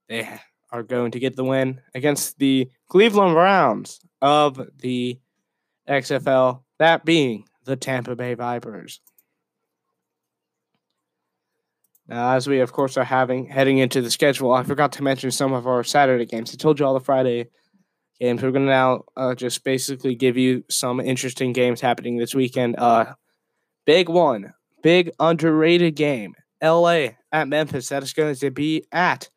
They 0.08 0.28
are 0.70 0.82
going 0.82 1.10
to 1.12 1.18
get 1.18 1.36
the 1.36 1.44
win 1.44 1.80
against 1.94 2.38
the 2.38 2.70
Cleveland 2.88 3.34
Browns 3.34 4.00
of 4.20 4.60
the 4.78 5.18
XFL, 5.88 6.62
that 6.78 7.04
being 7.04 7.44
the 7.64 7.76
Tampa 7.76 8.14
Bay 8.14 8.34
Vipers. 8.34 9.00
Now, 12.08 12.34
as 12.34 12.48
we 12.48 12.60
of 12.60 12.72
course 12.72 12.96
are 12.96 13.04
having 13.04 13.46
heading 13.46 13.78
into 13.78 14.00
the 14.00 14.10
schedule, 14.10 14.52
I 14.52 14.62
forgot 14.62 14.92
to 14.92 15.02
mention 15.02 15.30
some 15.30 15.52
of 15.52 15.66
our 15.66 15.84
Saturday 15.84 16.24
games. 16.24 16.52
I 16.52 16.56
told 16.56 16.80
you 16.80 16.86
all 16.86 16.94
the 16.94 17.00
Friday 17.00 17.48
games. 18.18 18.42
We're 18.42 18.50
going 18.50 18.64
to 18.64 18.70
now 18.70 19.04
uh, 19.16 19.34
just 19.34 19.62
basically 19.62 20.14
give 20.14 20.36
you 20.36 20.64
some 20.70 21.00
interesting 21.00 21.52
games 21.52 21.80
happening 21.80 22.16
this 22.16 22.34
weekend. 22.34 22.78
Uh, 22.78 23.14
big 23.84 24.08
one, 24.08 24.54
big 24.82 25.10
underrated 25.20 25.96
game. 25.96 26.34
LA 26.62 27.08
at 27.30 27.46
Memphis. 27.46 27.90
That 27.90 28.02
is 28.02 28.12
going 28.12 28.34
to 28.34 28.50
be 28.50 28.84
at 28.90 29.28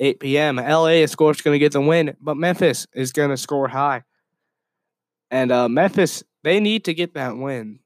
8 0.00 0.18
p.m. 0.18 0.56
LA, 0.56 1.02
of 1.02 1.16
course, 1.16 1.40
going 1.40 1.54
to 1.54 1.58
get 1.58 1.72
the 1.72 1.80
win, 1.80 2.16
but 2.20 2.36
Memphis 2.36 2.86
is 2.94 3.12
going 3.12 3.30
to 3.30 3.36
score 3.36 3.68
high. 3.68 4.02
And 5.30 5.52
uh, 5.52 5.68
Memphis, 5.68 6.24
they 6.42 6.58
need 6.58 6.84
to 6.86 6.94
get 6.94 7.14
that 7.14 7.36
win. 7.36 7.80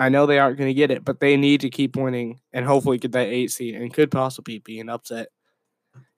I 0.00 0.08
know 0.08 0.24
they 0.24 0.38
aren't 0.38 0.56
going 0.56 0.70
to 0.70 0.74
get 0.74 0.90
it, 0.90 1.04
but 1.04 1.20
they 1.20 1.36
need 1.36 1.60
to 1.60 1.68
keep 1.68 1.94
winning 1.94 2.40
and 2.54 2.64
hopefully 2.64 2.96
get 2.96 3.12
that 3.12 3.28
eight 3.28 3.50
seed 3.50 3.74
and 3.74 3.92
could 3.92 4.10
possibly 4.10 4.58
be 4.58 4.80
an 4.80 4.88
upset 4.88 5.28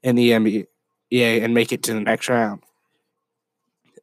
in 0.04 0.14
the 0.14 0.30
NBA 0.30 0.66
and 1.42 1.52
make 1.52 1.72
it 1.72 1.82
to 1.82 1.94
the 1.94 2.00
next 2.00 2.28
round. 2.28 2.62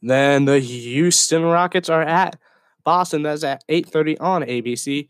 Then 0.01 0.43
the 0.43 0.59
Houston 0.59 1.43
Rockets 1.43 1.87
are 1.87 2.01
at 2.01 2.37
Boston. 2.83 3.23
That's 3.23 3.45
at 3.45 3.63
8:30 3.69 4.17
on 4.19 4.43
ABC. 4.43 5.07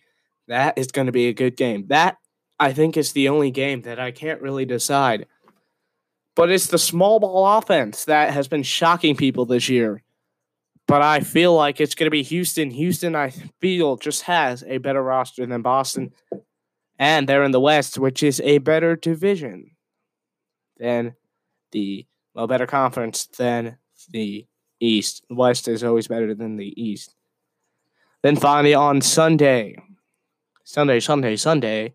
That 0.47 0.77
is 0.77 0.91
going 0.91 1.07
to 1.07 1.11
be 1.11 1.27
a 1.27 1.33
good 1.33 1.57
game. 1.57 1.87
That 1.87 2.17
I 2.59 2.71
think 2.71 2.95
is 2.95 3.13
the 3.13 3.27
only 3.27 3.49
game 3.49 3.81
that 3.81 3.99
I 3.99 4.11
can't 4.11 4.41
really 4.41 4.65
decide. 4.65 5.25
But 6.35 6.51
it's 6.51 6.67
the 6.67 6.77
small 6.77 7.19
ball 7.19 7.57
offense 7.57 8.05
that 8.05 8.33
has 8.33 8.47
been 8.47 8.63
shocking 8.63 9.15
people 9.15 9.45
this 9.45 9.67
year. 9.67 10.03
But 10.89 11.03
I 11.03 11.19
feel 11.19 11.53
like 11.53 11.79
it's 11.79 11.93
going 11.93 12.07
to 12.07 12.11
be 12.11 12.23
Houston. 12.23 12.71
Houston, 12.71 13.15
I 13.15 13.29
feel, 13.61 13.95
just 13.95 14.23
has 14.23 14.63
a 14.65 14.79
better 14.79 15.03
roster 15.03 15.45
than 15.45 15.61
Boston. 15.61 16.11
And 16.97 17.29
they're 17.29 17.43
in 17.43 17.51
the 17.51 17.59
West, 17.59 17.99
which 17.99 18.23
is 18.23 18.41
a 18.41 18.57
better 18.57 18.95
division 18.95 19.69
than 20.77 21.13
the, 21.73 22.07
well, 22.33 22.47
better 22.47 22.65
conference 22.65 23.27
than 23.37 23.77
the 24.09 24.47
East. 24.79 25.23
West 25.29 25.67
is 25.67 25.83
always 25.83 26.07
better 26.07 26.33
than 26.33 26.55
the 26.55 26.73
East. 26.81 27.13
Then 28.23 28.35
finally 28.35 28.73
on 28.73 29.01
Sunday, 29.01 29.77
Sunday, 30.63 30.99
Sunday, 30.99 31.35
Sunday, 31.35 31.93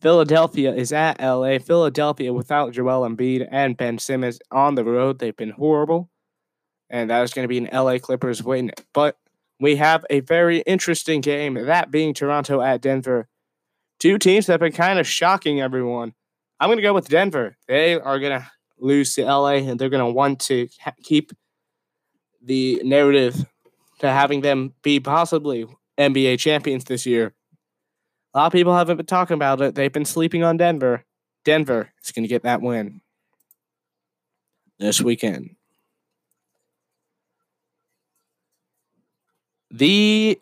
Philadelphia 0.00 0.72
is 0.72 0.92
at 0.92 1.20
LA. 1.20 1.58
Philadelphia 1.58 2.32
without 2.32 2.72
Joel 2.72 3.08
Embiid 3.08 3.48
and 3.50 3.76
Ben 3.76 3.98
Simmons 3.98 4.38
on 4.52 4.76
the 4.76 4.84
road. 4.84 5.18
They've 5.18 5.36
been 5.36 5.50
horrible. 5.50 6.08
And 6.90 7.10
that 7.10 7.22
is 7.22 7.32
going 7.32 7.44
to 7.44 7.48
be 7.48 7.58
an 7.58 7.68
LA 7.72 7.98
Clippers 7.98 8.42
win. 8.42 8.72
But 8.94 9.18
we 9.60 9.76
have 9.76 10.04
a 10.10 10.20
very 10.20 10.60
interesting 10.60 11.20
game, 11.20 11.54
that 11.54 11.90
being 11.90 12.14
Toronto 12.14 12.60
at 12.60 12.80
Denver. 12.80 13.28
Two 13.98 14.18
teams 14.18 14.46
that 14.46 14.54
have 14.54 14.60
been 14.60 14.72
kind 14.72 14.98
of 14.98 15.06
shocking 15.06 15.60
everyone. 15.60 16.14
I'm 16.60 16.68
going 16.68 16.78
to 16.78 16.82
go 16.82 16.94
with 16.94 17.08
Denver. 17.08 17.56
They 17.66 17.94
are 17.94 18.18
going 18.18 18.40
to 18.40 18.50
lose 18.78 19.14
to 19.14 19.24
LA 19.24 19.54
and 19.54 19.78
they're 19.78 19.88
going 19.88 20.04
to 20.04 20.12
want 20.12 20.40
to 20.40 20.68
ha- 20.80 20.94
keep 21.02 21.32
the 22.42 22.80
narrative 22.84 23.44
to 23.98 24.08
having 24.08 24.40
them 24.40 24.72
be 24.82 25.00
possibly 25.00 25.66
NBA 25.98 26.38
champions 26.38 26.84
this 26.84 27.04
year. 27.04 27.34
A 28.34 28.38
lot 28.38 28.46
of 28.46 28.52
people 28.52 28.76
haven't 28.76 28.98
been 28.98 29.06
talking 29.06 29.34
about 29.34 29.60
it. 29.60 29.74
They've 29.74 29.92
been 29.92 30.04
sleeping 30.04 30.44
on 30.44 30.56
Denver. 30.56 31.04
Denver 31.44 31.90
is 32.04 32.12
going 32.12 32.22
to 32.22 32.28
get 32.28 32.42
that 32.42 32.62
win 32.62 33.00
this 34.78 35.00
weekend. 35.00 35.56
The 39.70 40.40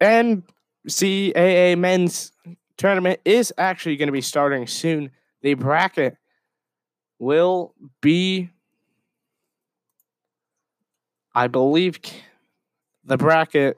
NCAA 0.00 1.78
men's 1.78 2.32
tournament 2.76 3.20
is 3.24 3.52
actually 3.58 3.96
going 3.96 4.08
to 4.08 4.12
be 4.12 4.20
starting 4.20 4.66
soon. 4.66 5.10
The 5.42 5.54
bracket 5.54 6.16
will 7.18 7.74
be 8.00 8.50
I 11.34 11.46
believe 11.46 12.00
the 13.04 13.16
bracket 13.16 13.76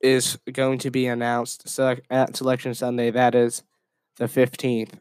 is 0.00 0.38
going 0.52 0.78
to 0.78 0.90
be 0.90 1.06
announced 1.06 1.66
at 2.10 2.36
Selection 2.36 2.74
Sunday. 2.74 3.10
That 3.10 3.34
is 3.34 3.62
the 4.16 4.26
15th. 4.26 5.00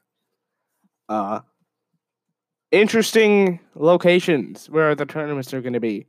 Uh, 1.08 1.42
interesting 2.72 3.60
locations 3.76 4.70
where 4.70 4.96
the 4.96 5.06
tournaments 5.06 5.54
are 5.54 5.62
going 5.62 5.74
to 5.74 5.80
be. 5.80 6.08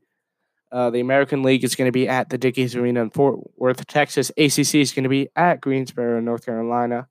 Uh, 0.74 0.90
the 0.90 0.98
American 0.98 1.44
League 1.44 1.62
is 1.62 1.76
going 1.76 1.86
to 1.86 1.92
be 1.92 2.08
at 2.08 2.30
the 2.30 2.36
Dickies 2.36 2.74
Arena 2.74 3.00
in 3.00 3.10
Fort 3.10 3.38
Worth, 3.56 3.86
Texas. 3.86 4.30
ACC 4.30 4.74
is 4.74 4.92
going 4.92 5.04
to 5.04 5.08
be 5.08 5.28
at 5.36 5.60
Greensboro, 5.60 6.18
North 6.18 6.44
Carolina. 6.44 7.06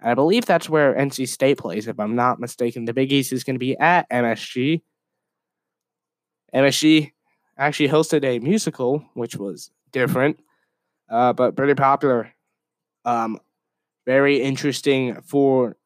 And 0.00 0.12
I 0.12 0.14
believe 0.14 0.46
that's 0.46 0.66
where 0.70 0.94
NC 0.94 1.28
State 1.28 1.58
plays, 1.58 1.88
if 1.88 2.00
I'm 2.00 2.16
not 2.16 2.40
mistaken. 2.40 2.86
The 2.86 2.94
Big 2.94 3.12
East 3.12 3.34
is 3.34 3.44
going 3.44 3.56
to 3.56 3.60
be 3.60 3.76
at 3.76 4.08
MSG. 4.08 4.80
MSG 6.54 7.12
actually 7.58 7.88
hosted 7.90 8.24
a 8.24 8.38
musical, 8.38 9.04
which 9.12 9.36
was 9.36 9.70
different, 9.92 10.40
uh, 11.10 11.34
but 11.34 11.54
pretty 11.54 11.74
popular. 11.74 12.32
Um, 13.04 13.38
very 14.06 14.40
interesting 14.40 15.20
for 15.20 15.76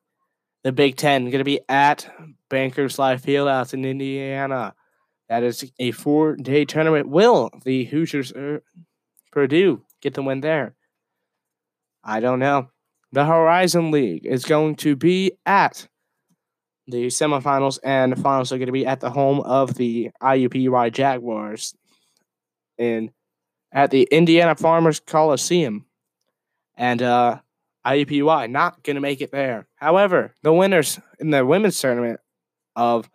the 0.62 0.70
Big 0.70 0.94
Ten. 0.94 1.24
Going 1.24 1.38
to 1.38 1.44
be 1.44 1.58
at 1.68 2.08
Bankers 2.48 3.00
Life 3.00 3.24
Fieldhouse 3.24 3.74
in 3.74 3.84
Indiana. 3.84 4.74
That 5.30 5.44
is 5.44 5.70
a 5.78 5.92
four-day 5.92 6.64
tournament. 6.64 7.08
Will 7.08 7.50
the 7.64 7.84
Hoosiers 7.84 8.32
er, 8.32 8.64
Purdue 9.30 9.82
get 10.02 10.14
the 10.14 10.24
win 10.24 10.40
there? 10.40 10.74
I 12.02 12.18
don't 12.18 12.40
know. 12.40 12.68
The 13.12 13.24
Horizon 13.24 13.92
League 13.92 14.26
is 14.26 14.44
going 14.44 14.74
to 14.76 14.96
be 14.96 15.32
at 15.46 15.86
the 16.88 17.06
semifinals 17.06 17.78
and 17.84 18.10
the 18.10 18.20
finals 18.20 18.52
are 18.52 18.58
going 18.58 18.66
to 18.66 18.72
be 18.72 18.86
at 18.86 18.98
the 18.98 19.10
home 19.10 19.38
of 19.42 19.74
the 19.74 20.10
IUPUI 20.20 20.92
Jaguars 20.92 21.76
in 22.76 23.12
at 23.70 23.92
the 23.92 24.08
Indiana 24.10 24.56
Farmers 24.56 24.98
Coliseum. 24.98 25.86
And 26.76 27.02
uh, 27.02 27.38
IUPUI 27.86 28.50
not 28.50 28.82
going 28.82 28.96
to 28.96 29.00
make 29.00 29.20
it 29.20 29.30
there. 29.30 29.68
However, 29.76 30.34
the 30.42 30.52
winners 30.52 30.98
in 31.20 31.30
the 31.30 31.46
women's 31.46 31.80
tournament 31.80 32.18
of 32.74 33.08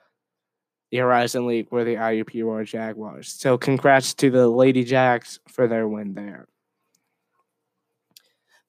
the 0.96 1.02
Horizon 1.02 1.46
League 1.46 1.68
were 1.72 1.84
the 1.84 1.96
IUPUI 1.96 2.66
Jaguars. 2.66 3.28
So 3.28 3.58
congrats 3.58 4.14
to 4.14 4.30
the 4.32 4.48
Lady 4.48 4.86
Jags 4.86 5.42
for 5.46 5.68
their 5.68 5.90
win 5.90 6.14
there. 6.14 6.48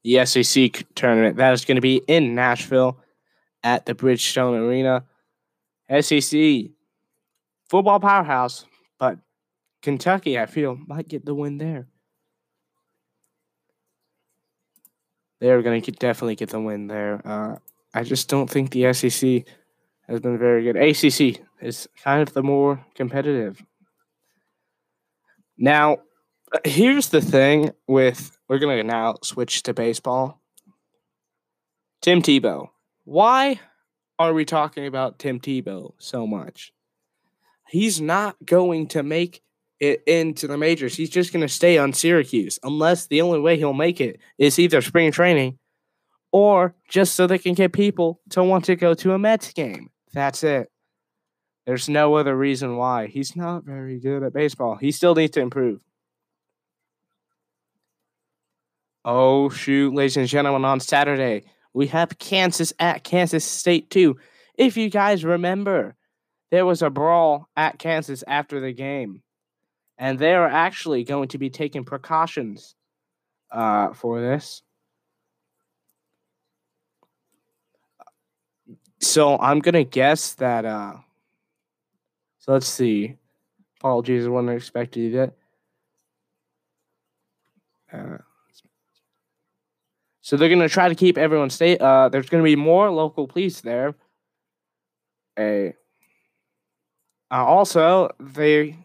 The 0.03 0.27
SEC 0.27 0.87
tournament 0.97 1.37
that 1.37 1.53
is 1.53 1.65
going 1.65 1.77
to 1.77 1.81
be 1.81 2.03
in 2.09 2.35
Nashville 2.35 2.99
at 3.62 3.87
the 3.87 3.95
Bridgestone 3.95 4.59
Arena. 4.59 5.05
SEC 6.01 6.73
football 7.69 8.01
powerhouse, 8.01 8.65
but 8.99 9.19
Kentucky, 9.81 10.37
I 10.37 10.47
feel, 10.47 10.77
might 10.85 11.07
get 11.07 11.25
the 11.25 11.35
win 11.35 11.59
there. 11.59 11.87
They're 15.39 15.62
going 15.62 15.83
to 15.83 15.93
definitely 15.93 16.35
get 16.35 16.49
the 16.49 16.61
win 16.61 16.89
there. 16.89 17.21
Uh, 17.25 17.59
I 17.95 18.03
just 18.03 18.29
don't 18.29 18.51
think 18.51 18.73
the 18.73 18.93
SEC 18.93 19.45
has 20.09 20.21
been 20.21 20.39
very 20.39 20.65
good. 20.65 20.77
ACC 20.77 21.46
is 21.61 21.88
kind 22.03 22.23
of 22.23 22.35
the 22.35 22.42
more 22.42 22.85
competitive. 22.95 23.62
Now, 25.59 25.99
here's 26.64 27.09
the 27.09 27.21
thing 27.21 27.73
with 27.87 28.38
we're 28.49 28.59
going 28.59 28.79
to 28.79 28.85
now 28.85 29.16
switch 29.23 29.62
to 29.64 29.75
baseball. 29.75 30.40
Tim 32.03 32.23
Tebow. 32.23 32.69
Why 33.05 33.61
are 34.19 34.33
we 34.33 34.45
talking 34.45 34.87
about 34.87 35.19
Tim 35.19 35.40
Tebow 35.40 35.92
so 35.99 36.27
much? 36.27 36.73
He's 37.69 38.01
not 38.01 38.37
going 38.45 38.88
to 38.88 39.03
make 39.03 39.42
it 39.81 40.03
into 40.07 40.47
the 40.47 40.57
majors. 40.57 40.97
He's 40.97 41.11
just 41.11 41.33
going 41.33 41.47
to 41.47 41.53
stay 41.53 41.79
on 41.79 41.92
Syracuse 41.92 42.59
unless 42.62 43.07
the 43.07 43.23
only 43.23 43.40
way 43.40 43.57
he'll 43.57 43.73
make 43.73 44.01
it 44.01 44.21
is 44.38 44.59
either 44.59 44.81
spring 44.81 45.11
training 45.11 45.59
or 46.33 46.75
just 46.88 47.14
so 47.14 47.27
they 47.27 47.38
can 47.38 47.55
get 47.55 47.73
people 47.73 48.21
to 48.31 48.42
want 48.42 48.64
to 48.66 48.77
go 48.77 48.95
to 48.95 49.12
a 49.12 49.19
Mets 49.19 49.53
game. 49.53 49.90
That's 50.12 50.45
it. 50.45 50.71
There's 51.67 51.89
no 51.89 52.15
other 52.15 52.37
reason 52.37 52.77
why. 52.77 53.07
He's 53.09 53.35
not 53.35 53.65
very 53.65 53.99
good 53.99 54.23
at 54.23 54.33
baseball. 54.33 54.77
He 54.77 54.93
still 54.93 55.15
needs 55.15 55.33
to 55.33 55.41
improve. 55.41 55.83
Oh, 59.05 59.49
shoot, 59.49 59.95
ladies 59.95 60.17
and 60.17 60.29
gentlemen, 60.29 60.65
on 60.65 60.81
Saturday, 60.81 61.45
we 61.75 61.89
have 61.89 62.19
Kansas 62.19 62.73
at 62.79 63.05
Kansas 63.05 63.45
State, 63.45 63.91
too. 63.91 64.17
If 64.57 64.77
you 64.77 64.91
guys 64.91 65.25
remember, 65.25 65.97
there 66.51 66.67
was 66.67 66.83
a 66.83 66.91
brawl 66.91 67.49
at 67.57 67.79
Kansas 67.79 68.25
after 68.27 68.61
the 68.61 68.73
game 68.73 69.23
and 69.99 70.19
they 70.19 70.35
are 70.35 70.49
actually 70.49 71.05
going 71.05 71.29
to 71.29 71.39
be 71.39 71.51
taking 71.51 71.85
precautions 71.85 72.75
uh, 73.51 73.93
for 73.93 74.21
this. 74.21 74.63
So 79.01 79.39
I'm 79.39 79.61
gonna 79.61 79.85
guess 79.85 80.35
that. 80.35 80.65
Uh, 80.65 80.95
so 82.47 82.53
let's 82.53 82.67
see. 82.67 83.17
Apologies, 83.81 84.27
I 84.27 84.31
wasn't 84.31 84.57
expecting 84.57 85.13
that. 85.13 85.33
Uh, 87.93 88.19
so 90.23 90.37
they're 90.37 90.49
gonna 90.49 90.69
try 90.69 90.89
to 90.89 90.95
keep 90.95 91.19
everyone 91.19 91.51
safe. 91.51 91.81
Uh, 91.81 92.09
there's 92.09 92.29
gonna 92.29 92.43
be 92.43 92.57
more 92.57 92.91
local 92.91 93.29
police 93.29 93.61
there. 93.61 93.95
Uh, 95.37 95.71
also, 97.31 98.11
they 98.19 98.77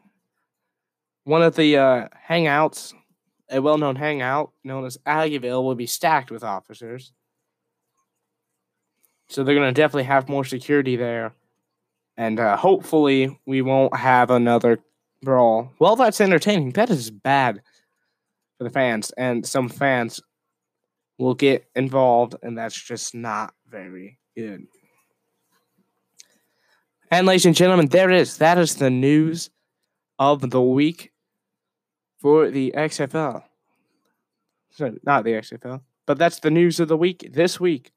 one 1.23 1.43
of 1.43 1.55
the 1.55 1.77
uh, 1.77 2.07
hangouts, 2.29 2.93
a 3.49 3.61
well 3.61 3.77
known 3.77 3.95
hangout 3.95 4.51
known 4.63 4.85
as 4.85 4.97
Aggieville, 5.05 5.63
will 5.63 5.75
be 5.75 5.85
stacked 5.85 6.31
with 6.31 6.43
officers. 6.43 7.13
So 9.29 9.43
they're 9.43 9.55
going 9.55 9.73
to 9.73 9.81
definitely 9.81 10.03
have 10.03 10.27
more 10.27 10.43
security 10.43 10.97
there. 10.97 11.33
And 12.17 12.39
uh, 12.39 12.57
hopefully, 12.57 13.39
we 13.45 13.61
won't 13.61 13.95
have 13.95 14.29
another 14.29 14.79
brawl. 15.21 15.71
Well, 15.79 15.95
that's 15.95 16.21
entertaining. 16.21 16.71
That 16.71 16.89
is 16.89 17.09
bad 17.09 17.61
for 18.57 18.65
the 18.65 18.69
fans. 18.69 19.11
And 19.17 19.45
some 19.45 19.69
fans 19.69 20.21
will 21.17 21.35
get 21.35 21.65
involved, 21.75 22.35
and 22.41 22.57
that's 22.57 22.79
just 22.79 23.13
not 23.13 23.53
very 23.69 24.17
good. 24.35 24.67
And, 27.11 27.27
ladies 27.27 27.45
and 27.45 27.55
gentlemen, 27.55 27.87
there 27.87 28.09
it 28.09 28.17
is. 28.17 28.37
That 28.37 28.57
is 28.57 28.75
the 28.75 28.89
news 28.89 29.49
of 30.17 30.49
the 30.49 30.61
week 30.61 31.11
for 32.19 32.49
the 32.49 32.73
XFL. 32.75 33.43
So, 34.71 34.95
not 35.03 35.25
the 35.25 35.31
XFL, 35.31 35.81
but 36.05 36.17
that's 36.17 36.39
the 36.39 36.51
news 36.51 36.79
of 36.79 36.87
the 36.87 36.97
week 36.97 37.29
this 37.33 37.59
week. 37.59 37.91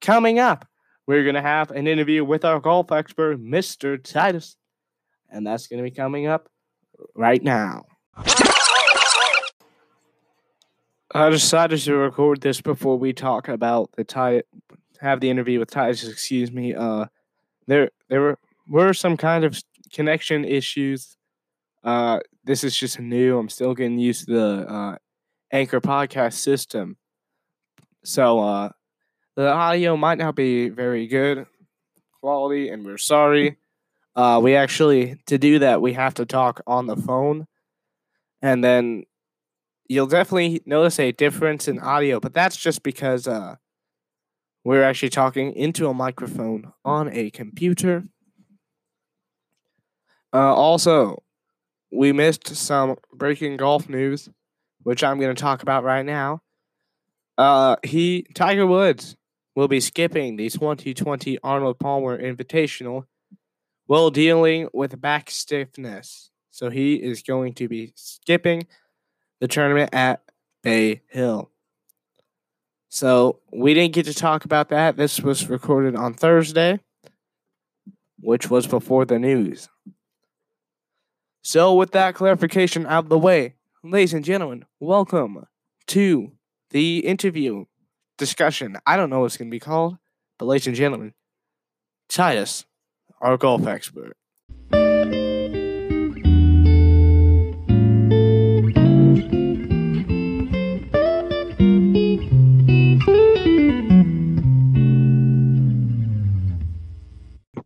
Coming 0.00 0.38
up, 0.38 0.68
we're 1.06 1.22
going 1.22 1.34
to 1.34 1.42
have 1.42 1.70
an 1.70 1.86
interview 1.86 2.24
with 2.24 2.44
our 2.44 2.60
golf 2.60 2.92
expert, 2.92 3.40
Mr. 3.40 4.02
Titus. 4.02 4.56
And 5.30 5.46
that's 5.46 5.66
going 5.66 5.82
to 5.82 5.90
be 5.90 5.94
coming 5.94 6.26
up 6.26 6.48
right 7.14 7.42
now. 7.42 7.84
I 11.16 11.30
decided 11.30 11.80
to 11.80 11.94
record 11.94 12.40
this 12.40 12.60
before 12.60 12.98
we 12.98 13.12
talk 13.12 13.48
about 13.48 13.90
the 13.96 14.04
tie 14.04 14.42
have 15.00 15.20
the 15.20 15.30
interview 15.30 15.58
with 15.58 15.70
Titus, 15.70 16.08
excuse 16.08 16.50
me. 16.50 16.74
Uh 16.74 17.06
there 17.66 17.90
there 18.08 18.20
were, 18.20 18.38
were 18.68 18.94
some 18.94 19.16
kind 19.16 19.44
of 19.44 19.60
connection 19.92 20.44
issues 20.44 21.16
uh, 21.84 22.18
this 22.44 22.64
is 22.64 22.76
just 22.76 22.98
new. 22.98 23.38
I'm 23.38 23.50
still 23.50 23.74
getting 23.74 23.98
used 23.98 24.26
to 24.26 24.32
the 24.32 24.72
uh, 24.72 24.96
Anchor 25.52 25.80
podcast 25.80 26.34
system. 26.34 26.96
So 28.04 28.40
uh, 28.40 28.70
the 29.36 29.50
audio 29.50 29.96
might 29.96 30.18
not 30.18 30.34
be 30.34 30.68
very 30.68 31.06
good 31.06 31.46
quality, 32.20 32.68
and 32.68 32.84
we're 32.84 32.98
sorry. 32.98 33.56
Uh, 34.16 34.40
we 34.42 34.54
actually, 34.54 35.16
to 35.26 35.36
do 35.38 35.58
that, 35.58 35.82
we 35.82 35.92
have 35.92 36.14
to 36.14 36.24
talk 36.24 36.62
on 36.66 36.86
the 36.86 36.96
phone. 36.96 37.46
And 38.40 38.62
then 38.62 39.04
you'll 39.88 40.06
definitely 40.06 40.62
notice 40.64 40.98
a 40.98 41.12
difference 41.12 41.68
in 41.68 41.78
audio, 41.80 42.20
but 42.20 42.32
that's 42.32 42.56
just 42.56 42.82
because 42.82 43.26
uh, 43.26 43.56
we're 44.64 44.84
actually 44.84 45.10
talking 45.10 45.52
into 45.52 45.88
a 45.88 45.94
microphone 45.94 46.72
on 46.84 47.10
a 47.12 47.30
computer. 47.30 48.04
Uh, 50.32 50.54
also, 50.54 51.22
we 51.92 52.12
missed 52.12 52.56
some 52.56 52.96
breaking 53.12 53.56
golf 53.56 53.88
news, 53.88 54.28
which 54.82 55.04
I'm 55.04 55.18
going 55.20 55.34
to 55.34 55.40
talk 55.40 55.62
about 55.62 55.84
right 55.84 56.04
now. 56.04 56.40
Uh, 57.36 57.76
he 57.84 58.26
Tiger 58.34 58.66
Woods 58.66 59.16
will 59.54 59.68
be 59.68 59.80
skipping 59.80 60.36
the 60.36 60.50
2020 60.50 61.38
Arnold 61.42 61.78
Palmer 61.78 62.20
Invitational 62.20 63.06
while 63.86 64.10
dealing 64.10 64.68
with 64.72 65.00
back 65.00 65.30
stiffness. 65.30 66.30
So 66.50 66.70
he 66.70 66.94
is 66.94 67.22
going 67.22 67.54
to 67.54 67.68
be 67.68 67.92
skipping 67.96 68.66
the 69.40 69.48
tournament 69.48 69.90
at 69.92 70.22
Bay 70.62 71.02
Hill. 71.08 71.50
So 72.88 73.40
we 73.52 73.74
didn't 73.74 73.94
get 73.94 74.06
to 74.06 74.14
talk 74.14 74.44
about 74.44 74.68
that. 74.68 74.96
This 74.96 75.20
was 75.20 75.48
recorded 75.48 75.96
on 75.96 76.14
Thursday, 76.14 76.80
which 78.20 78.48
was 78.48 78.66
before 78.66 79.04
the 79.04 79.18
news. 79.18 79.68
So, 81.46 81.74
with 81.74 81.90
that 81.90 82.14
clarification 82.14 82.86
out 82.86 83.04
of 83.04 83.08
the 83.10 83.18
way, 83.18 83.56
ladies 83.82 84.14
and 84.14 84.24
gentlemen, 84.24 84.64
welcome 84.80 85.44
to 85.88 86.32
the 86.70 87.00
interview 87.00 87.66
discussion. 88.18 88.76
I 88.86 88.96
don't 88.96 89.10
know 89.10 89.20
what 89.20 89.26
it's 89.26 89.36
going 89.36 89.48
to 89.48 89.54
be 89.54 89.60
called, 89.60 89.96
but 90.38 90.46
ladies 90.46 90.66
and 90.66 90.76
gentlemen, 90.76 91.14
Titus, 92.08 92.64
our 93.20 93.36
golf 93.36 93.66
expert. 93.66 94.16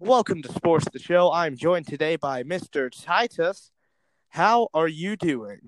Welcome 0.00 0.40
to 0.42 0.52
Sports 0.52 0.86
the 0.90 0.98
Show. 0.98 1.30
I'm 1.30 1.54
joined 1.56 1.86
today 1.86 2.16
by 2.16 2.42
Mr. 2.42 2.90
Titus. 2.90 3.70
How 4.30 4.68
are 4.72 4.88
you 4.88 5.16
doing? 5.16 5.60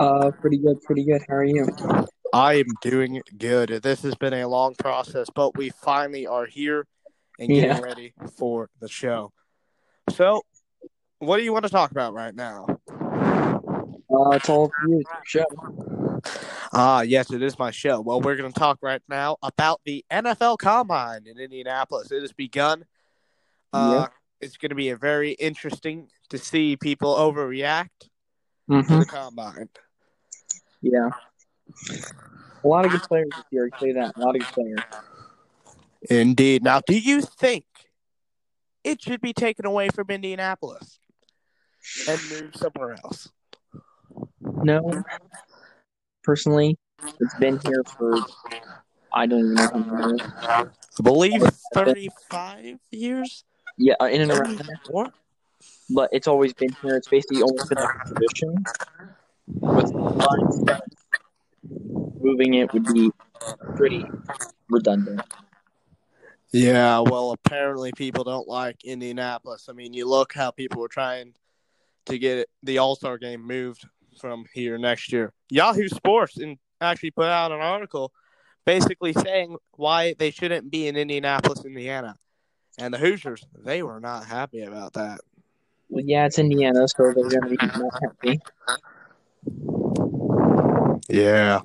Uh, 0.00 0.32
pretty 0.40 0.58
good, 0.58 0.82
pretty 0.82 1.04
good. 1.04 1.22
How 1.28 1.36
are 1.36 1.44
you? 1.44 1.66
I 2.36 2.54
am 2.58 2.66
doing 2.82 3.22
good. 3.38 3.70
This 3.82 4.02
has 4.02 4.14
been 4.14 4.34
a 4.34 4.46
long 4.46 4.74
process, 4.74 5.28
but 5.34 5.56
we 5.56 5.70
finally 5.70 6.26
are 6.26 6.44
here 6.44 6.86
and 7.38 7.48
getting 7.48 7.70
Yeah. 7.70 7.80
ready 7.80 8.12
for 8.36 8.68
the 8.78 8.88
show. 8.88 9.32
So, 10.10 10.42
what 11.18 11.38
do 11.38 11.44
you 11.44 11.52
want 11.54 11.64
to 11.64 11.70
talk 11.70 11.90
about 11.92 12.12
right 12.12 12.34
now? 12.34 12.66
Uh, 12.90 14.30
it's 14.32 14.50
all 14.50 14.68
for 14.68 14.88
you. 14.88 15.00
It's 15.00 15.10
your 15.34 15.44
show. 15.46 16.22
Ah, 16.74 17.00
yes, 17.00 17.32
it 17.32 17.40
is 17.42 17.58
my 17.58 17.70
show. 17.70 18.02
Well, 18.02 18.20
we're 18.20 18.36
going 18.36 18.52
to 18.52 18.58
talk 18.58 18.80
right 18.82 19.00
now 19.08 19.38
about 19.42 19.80
the 19.86 20.04
NFL 20.10 20.58
Combine 20.58 21.26
in 21.26 21.38
Indianapolis. 21.38 22.12
It 22.12 22.20
has 22.20 22.32
begun. 22.34 22.84
Uh, 23.72 24.08
It's 24.42 24.58
going 24.58 24.68
to 24.68 24.74
be 24.74 24.90
a 24.90 24.96
very 24.98 25.30
interesting 25.32 26.10
to 26.28 26.36
see 26.36 26.76
people 26.76 27.14
overreact 27.14 27.88
to 28.00 28.08
Mm-hmm. 28.70 28.98
the 28.98 29.06
Combine. 29.06 29.70
Yeah. 30.82 31.08
A 32.64 32.68
lot 32.68 32.84
of 32.84 32.90
good 32.92 33.02
players 33.02 33.28
this 33.36 33.44
year. 33.50 33.70
I 33.72 33.80
say 33.80 33.92
that. 33.92 34.16
A 34.16 34.20
lot 34.20 34.36
of 34.36 34.42
good 34.42 34.48
players. 34.48 34.80
Indeed. 36.10 36.62
Now, 36.62 36.80
do 36.86 36.98
you 36.98 37.20
think 37.20 37.64
it 38.84 39.02
should 39.02 39.20
be 39.20 39.32
taken 39.32 39.66
away 39.66 39.88
from 39.88 40.08
Indianapolis 40.10 40.98
and 42.08 42.20
moved 42.30 42.56
somewhere 42.56 42.96
else? 43.04 43.30
No, 44.40 45.04
personally, 46.22 46.78
it's 47.20 47.34
been 47.38 47.60
here 47.64 47.82
for 47.96 48.20
I 49.12 49.26
don't 49.26 49.40
even 49.40 49.54
know 49.54 49.68
how 49.68 49.78
many 49.78 50.18
years. 50.18 50.30
I 50.98 51.02
believe 51.02 51.42
35 51.74 52.78
years? 52.90 53.44
Yeah, 53.78 53.94
uh, 54.00 54.06
in 54.06 54.22
and 54.22 54.30
around. 54.30 54.62
But 55.90 56.10
it's 56.12 56.26
always 56.26 56.52
been 56.52 56.74
here. 56.82 56.96
It's 56.96 57.08
basically 57.08 57.42
almost 57.42 57.68
been 57.68 57.78
a 57.78 57.88
tradition. 58.06 58.64
With 59.46 59.92
moving 62.20 62.54
it 62.54 62.72
would 62.72 62.84
be 62.92 63.10
pretty 63.76 64.04
redundant. 64.68 65.20
Yeah, 66.52 67.00
well, 67.00 67.32
apparently 67.32 67.92
people 67.96 68.24
don't 68.24 68.48
like 68.48 68.84
Indianapolis. 68.84 69.66
I 69.68 69.72
mean, 69.72 69.92
you 69.92 70.08
look 70.08 70.32
how 70.32 70.50
people 70.50 70.80
were 70.80 70.88
trying 70.88 71.34
to 72.06 72.18
get 72.18 72.48
the 72.62 72.78
All 72.78 72.96
Star 72.96 73.18
game 73.18 73.46
moved 73.46 73.86
from 74.20 74.46
here 74.52 74.78
next 74.78 75.12
year. 75.12 75.32
Yahoo 75.50 75.88
Sports 75.88 76.38
and 76.38 76.56
actually 76.80 77.10
put 77.10 77.26
out 77.26 77.52
an 77.52 77.60
article 77.60 78.12
basically 78.64 79.12
saying 79.12 79.56
why 79.72 80.14
they 80.18 80.30
shouldn't 80.30 80.70
be 80.70 80.88
in 80.88 80.96
Indianapolis, 80.96 81.64
Indiana. 81.64 82.16
And 82.78 82.92
the 82.92 82.98
Hoosiers, 82.98 83.46
they 83.56 83.82
were 83.82 84.00
not 84.00 84.26
happy 84.26 84.62
about 84.62 84.94
that. 84.94 85.20
Well, 85.88 86.04
yeah, 86.04 86.26
it's 86.26 86.38
Indiana, 86.38 86.86
so 86.88 87.12
they're 87.14 87.40
going 87.40 87.42
to 87.42 87.48
be 87.48 87.56
not 87.56 87.92
happy. 88.02 88.40
Yeah. 91.08 91.60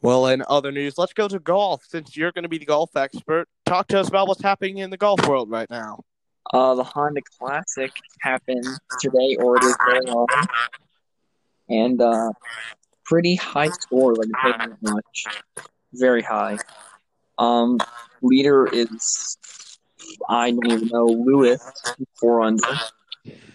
Well, 0.00 0.26
in 0.28 0.44
other 0.48 0.70
news, 0.70 0.96
let's 0.96 1.12
go 1.12 1.26
to 1.28 1.38
golf. 1.38 1.84
Since 1.88 2.16
you're 2.16 2.32
going 2.32 2.44
to 2.44 2.48
be 2.48 2.58
the 2.58 2.66
golf 2.66 2.96
expert, 2.96 3.48
talk 3.66 3.88
to 3.88 4.00
us 4.00 4.08
about 4.08 4.28
what's 4.28 4.42
happening 4.42 4.78
in 4.78 4.90
the 4.90 4.96
golf 4.96 5.26
world 5.26 5.50
right 5.50 5.68
now. 5.68 6.04
Uh, 6.52 6.74
the 6.74 6.84
Honda 6.84 7.20
Classic 7.38 7.90
happened 8.20 8.64
today, 9.00 9.36
or 9.38 9.56
it 9.56 9.64
is 9.64 9.76
going 9.76 10.08
on, 10.08 10.46
and 11.68 12.00
uh, 12.00 12.32
pretty 13.04 13.34
high 13.34 13.68
score. 13.68 14.14
Like 14.14 14.28
it 14.28 14.58
not 14.58 14.82
much, 14.82 15.26
very 15.92 16.22
high. 16.22 16.58
Um, 17.36 17.78
leader 18.22 18.66
is 18.66 19.36
I 20.28 20.52
don't 20.52 20.66
even 20.66 20.88
know 20.88 21.06
Lewis 21.06 21.62
four 22.18 22.42
under. 22.42 22.62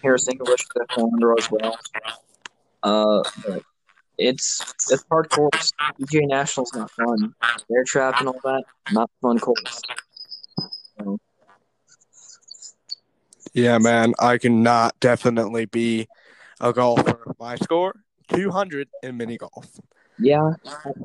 Harris 0.02 0.28
English 0.28 0.66
four 0.94 1.10
under 1.12 1.34
as 1.38 1.50
well. 1.50 1.76
Uh, 2.82 3.22
but 3.46 3.62
it's 4.18 4.60
it's 4.90 5.04
hard 5.10 5.28
course. 5.30 5.72
PGA 6.00 6.26
National's 6.26 6.72
not 6.74 6.90
fun. 6.90 7.34
Bear 7.68 7.84
Trap 7.84 8.20
and 8.20 8.28
all 8.28 8.40
that, 8.44 8.64
not 8.92 9.10
fun 9.20 9.38
course. 9.38 9.80
So, 10.98 11.18
Yeah, 13.52 13.78
man, 13.78 14.14
I 14.18 14.38
cannot 14.38 14.98
definitely 15.00 15.66
be 15.66 16.08
a 16.60 16.72
golfer. 16.72 17.34
My 17.38 17.56
score, 17.56 17.94
200 18.32 18.88
in 19.02 19.16
mini 19.16 19.36
golf. 19.36 19.78
yeah, 20.18 20.50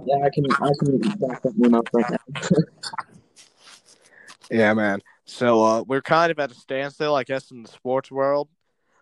yeah, 0.06 0.26
I 0.26 0.30
can 0.34 0.46
I 0.52 0.72
can 0.80 0.98
back 1.18 1.42
that 1.44 1.54
one 1.56 1.76
up 1.76 1.90
right 1.94 2.10
now. 2.10 2.50
Yeah, 4.52 4.74
man. 4.74 5.00
So 5.26 5.64
uh, 5.64 5.84
we're 5.84 6.02
kind 6.02 6.32
of 6.32 6.40
at 6.40 6.50
a 6.50 6.56
standstill, 6.56 7.14
I 7.16 7.24
guess, 7.24 7.52
in 7.52 7.62
the 7.62 7.70
sports 7.70 8.10
world. 8.10 8.50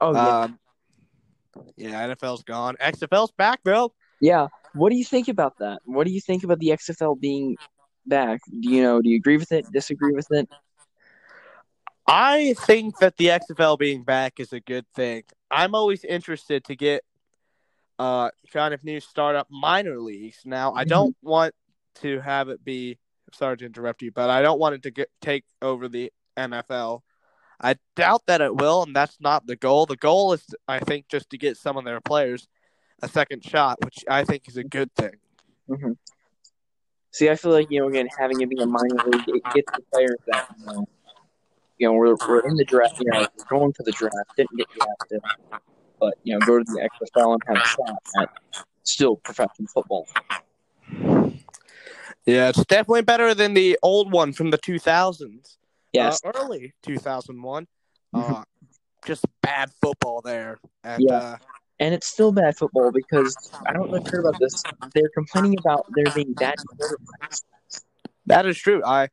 oh 0.01 0.13
yeah, 0.13 0.39
Um, 0.41 0.59
yeah, 1.75 2.07
NFL's 2.07 2.43
gone. 2.43 2.75
XFL's 2.81 3.31
back, 3.37 3.59
though. 3.63 3.93
yeah. 4.21 4.47
What 4.73 4.91
do 4.91 4.95
you 4.95 5.05
think 5.05 5.27
about 5.27 5.57
that? 5.59 5.79
What 5.85 6.05
do 6.05 6.13
you 6.13 6.21
think 6.21 6.43
about 6.43 6.59
the 6.59 6.69
XFL 6.69 7.19
being 7.19 7.57
back? 8.05 8.41
Do 8.47 8.69
you 8.69 8.83
know? 8.83 9.01
Do 9.01 9.09
you 9.09 9.15
agree 9.17 9.37
with 9.37 9.51
it? 9.51 9.65
Disagree 9.71 10.13
with 10.13 10.27
it? 10.31 10.47
I 12.07 12.53
think 12.59 12.99
that 12.99 13.17
the 13.17 13.27
XFL 13.27 13.77
being 13.77 14.03
back 14.03 14.39
is 14.39 14.53
a 14.53 14.59
good 14.59 14.85
thing. 14.95 15.23
I'm 15.51 15.75
always 15.75 16.03
interested 16.03 16.63
to 16.65 16.75
get 16.75 17.03
uh 17.99 18.29
kind 18.53 18.73
of 18.73 18.83
new 18.83 18.99
startup 18.99 19.47
minor 19.49 19.99
leagues. 19.99 20.41
Now, 20.45 20.73
I 20.73 20.83
don't 20.83 21.15
want 21.23 21.55
to 22.01 22.19
have 22.21 22.49
it 22.49 22.63
be 22.63 22.99
sorry 23.33 23.57
to 23.57 23.65
interrupt 23.65 24.01
you, 24.01 24.11
but 24.11 24.29
I 24.29 24.41
don't 24.41 24.59
want 24.59 24.75
it 24.75 24.83
to 24.83 24.91
get 24.91 25.09
take 25.21 25.43
over 25.61 25.87
the 25.87 26.11
NFL. 26.37 27.01
I 27.59 27.75
doubt 27.95 28.23
that 28.27 28.41
it 28.41 28.55
will, 28.55 28.83
and 28.83 28.95
that's 28.95 29.19
not 29.19 29.47
the 29.47 29.55
goal. 29.55 29.85
The 29.85 29.95
goal 29.95 30.33
is, 30.33 30.45
I 30.67 30.79
think, 30.79 31.07
just 31.07 31.29
to 31.31 31.37
get 31.37 31.57
some 31.57 31.75
of 31.77 31.85
their 31.85 32.01
players 32.01 32.47
a 33.01 33.07
second 33.07 33.43
shot, 33.43 33.77
which 33.83 34.03
I 34.09 34.23
think 34.23 34.47
is 34.47 34.57
a 34.57 34.63
good 34.63 34.93
thing. 34.95 35.15
hmm 35.67 35.93
See, 37.11 37.29
I 37.29 37.35
feel 37.35 37.51
like 37.51 37.71
you 37.71 37.79
know, 37.79 37.87
again, 37.87 38.07
having 38.19 38.41
it 38.41 38.49
be 38.49 38.61
a 38.61 38.65
minor 38.65 38.95
league, 39.07 39.23
it 39.27 39.43
gets 39.53 39.71
the 39.71 39.81
players 39.91 40.17
that 40.27 40.47
you 40.59 40.65
know, 40.65 40.87
you 41.79 41.87
know, 41.87 41.93
we're 41.93 42.15
we're 42.27 42.41
in 42.41 42.55
the 42.55 42.65
draft, 42.65 42.99
you 42.99 43.09
know, 43.09 43.21
we're 43.21 43.45
going 43.49 43.73
to 43.73 43.83
the 43.83 43.91
draft, 43.91 44.13
didn't 44.35 44.55
get 44.55 44.67
drafted, 44.69 45.21
but 45.99 46.13
you 46.23 46.33
know, 46.33 46.45
go 46.45 46.59
to 46.59 46.63
the 46.63 46.87
XFL 47.01 47.33
and 47.33 47.41
have 47.47 47.57
a 47.57 47.67
shot 47.67 47.97
at 48.21 48.29
still 48.83 49.15
professional 49.15 49.67
football. 49.67 50.07
Yeah, 52.25 52.49
it's 52.49 52.63
definitely 52.65 53.03
better 53.03 53.33
than 53.33 53.53
the 53.53 53.79
old 53.81 54.11
one 54.11 54.33
from 54.33 54.51
the 54.51 54.57
2000s. 54.57 55.56
Yes, 55.93 56.21
uh, 56.25 56.31
early 56.35 56.73
2001. 56.83 57.67
Uh, 58.13 58.43
just 59.05 59.25
bad 59.41 59.71
football 59.81 60.21
there. 60.21 60.57
And, 60.83 61.03
Yeah. 61.07 61.15
uh, 61.15 61.37
and 61.79 61.93
it's 61.93 62.07
still 62.07 62.31
bad 62.31 62.57
football 62.57 62.91
because 62.91 63.35
I 63.65 63.73
don't 63.73 63.89
know 63.89 63.97
if 63.97 64.05
you 64.05 64.11
heard 64.11 64.25
about 64.25 64.39
this. 64.39 64.63
They're 64.93 65.09
complaining 65.13 65.55
about 65.59 65.85
there 65.95 66.11
being 66.13 66.33
bad 66.33 66.55
quarterbacks. 66.57 67.43
that 68.25 68.45
is 68.45 68.57
true. 68.57 68.83
I 68.83 69.09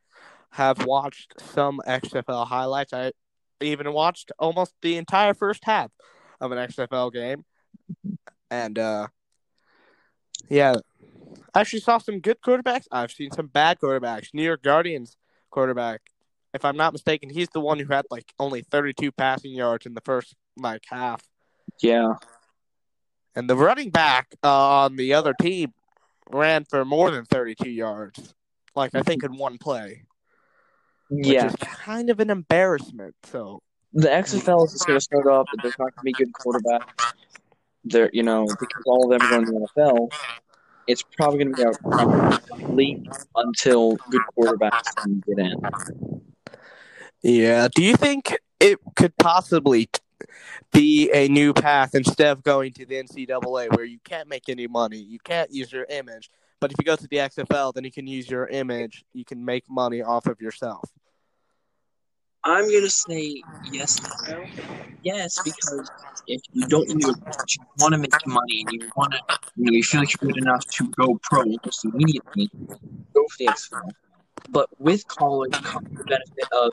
have 0.50 0.86
watched 0.86 1.34
some 1.40 1.80
XFL 1.86 2.46
highlights. 2.46 2.92
I 2.92 3.12
even 3.60 3.92
watched 3.92 4.32
almost 4.38 4.74
the 4.82 4.96
entire 4.96 5.34
first 5.34 5.64
half 5.64 5.90
of 6.40 6.52
an 6.52 6.58
XFL 6.58 7.12
game. 7.12 7.44
And, 8.50 8.78
uh, 8.78 9.08
yeah, 10.48 10.74
I 11.54 11.60
actually 11.60 11.80
saw 11.80 11.98
some 11.98 12.20
good 12.20 12.40
quarterbacks. 12.40 12.86
I've 12.90 13.12
seen 13.12 13.30
some 13.30 13.46
bad 13.46 13.78
quarterbacks. 13.78 14.34
New 14.34 14.42
York 14.42 14.62
Guardians 14.62 15.16
quarterback, 15.50 16.02
if 16.54 16.64
I'm 16.64 16.76
not 16.76 16.92
mistaken, 16.92 17.28
he's 17.28 17.48
the 17.48 17.60
one 17.60 17.80
who 17.80 17.92
had 17.92 18.06
like 18.10 18.32
only 18.38 18.62
32 18.62 19.10
passing 19.12 19.52
yards 19.52 19.86
in 19.86 19.94
the 19.94 20.00
first 20.00 20.34
like 20.56 20.82
half. 20.88 21.22
Yeah, 21.82 22.14
And 23.34 23.50
the 23.50 23.56
running 23.56 23.90
back 23.90 24.28
uh, 24.44 24.84
on 24.84 24.96
the 24.96 25.14
other 25.14 25.34
team 25.34 25.74
ran 26.30 26.64
for 26.64 26.84
more 26.84 27.10
than 27.10 27.24
32 27.24 27.68
yards, 27.68 28.32
like 28.76 28.94
I 28.94 29.02
think 29.02 29.24
in 29.24 29.36
one 29.36 29.58
play, 29.58 30.04
which 31.10 31.26
yeah. 31.26 31.46
is 31.46 31.56
kind 31.56 32.10
of 32.10 32.20
an 32.20 32.30
embarrassment. 32.30 33.16
So, 33.24 33.60
The 33.92 34.08
XFL 34.08 34.66
is 34.66 34.72
just 34.72 34.86
going 34.86 34.98
to 34.98 35.04
start 35.04 35.26
off, 35.26 35.46
but 35.50 35.62
there's 35.62 35.78
not 35.78 35.94
going 35.96 36.00
to 36.00 36.02
be 36.04 36.12
good 36.12 36.32
quarterbacks. 36.32 37.14
There, 37.84 38.08
you 38.12 38.22
know, 38.22 38.46
because 38.46 38.82
all 38.86 39.12
of 39.12 39.18
them 39.18 39.26
are 39.26 39.30
going 39.30 39.46
to 39.46 39.52
the 39.52 39.82
NFL. 39.82 40.12
It's 40.86 41.02
probably 41.02 41.44
going 41.44 41.54
to 41.54 42.58
be 42.60 42.62
a 42.62 42.72
league 42.72 43.08
until 43.34 43.96
good 44.10 44.22
quarterbacks 44.36 44.94
can 44.96 45.22
get 45.26 45.38
in. 45.38 46.24
Yeah, 47.24 47.68
do 47.74 47.82
you 47.82 47.96
think 47.96 48.36
it 48.60 48.78
could 48.96 49.16
possibly 49.16 49.88
be 50.72 51.10
a 51.12 51.28
new 51.28 51.52
path 51.52 51.94
instead 51.94 52.28
of 52.28 52.42
going 52.42 52.72
to 52.74 52.86
the 52.86 53.02
NCAA 53.02 53.74
where 53.74 53.84
you 53.84 53.98
can't 54.04 54.28
make 54.28 54.48
any 54.48 54.66
money, 54.66 54.98
you 54.98 55.18
can't 55.18 55.50
use 55.50 55.72
your 55.72 55.86
image, 55.88 56.30
but 56.60 56.70
if 56.70 56.76
you 56.78 56.84
go 56.84 56.96
to 56.96 57.08
the 57.08 57.16
XFL, 57.16 57.72
then 57.72 57.84
you 57.84 57.92
can 57.92 58.06
use 58.06 58.28
your 58.28 58.46
image, 58.46 59.04
you 59.12 59.24
can 59.24 59.44
make 59.44 59.64
money 59.68 60.02
off 60.02 60.26
of 60.26 60.40
yourself. 60.40 60.88
I'm 62.44 62.68
going 62.68 62.82
to 62.82 62.90
say 62.90 63.42
yes. 63.72 63.98
Yes, 65.02 65.40
because 65.42 65.90
if 66.26 66.42
you 66.52 66.66
don't 66.66 66.88
you 66.88 67.14
want 67.78 67.92
to 67.92 67.98
make 67.98 68.26
money 68.26 68.64
and 68.66 68.82
you 68.82 68.90
want 68.96 69.12
to, 69.12 69.20
you 69.56 69.64
know, 69.64 69.72
you 69.72 69.82
feel 69.82 70.00
like 70.00 70.14
you're 70.20 70.30
good 70.30 70.42
enough 70.42 70.64
to 70.66 70.90
go 70.90 71.18
pro 71.22 71.40
almost 71.40 71.84
immediately, 71.84 72.50
go 73.14 73.24
for 73.30 73.38
the 73.38 73.46
XFL. 73.46 73.90
But 74.50 74.68
with 74.78 75.06
college 75.08 75.52
the 75.52 76.04
benefit 76.06 76.52
of, 76.52 76.70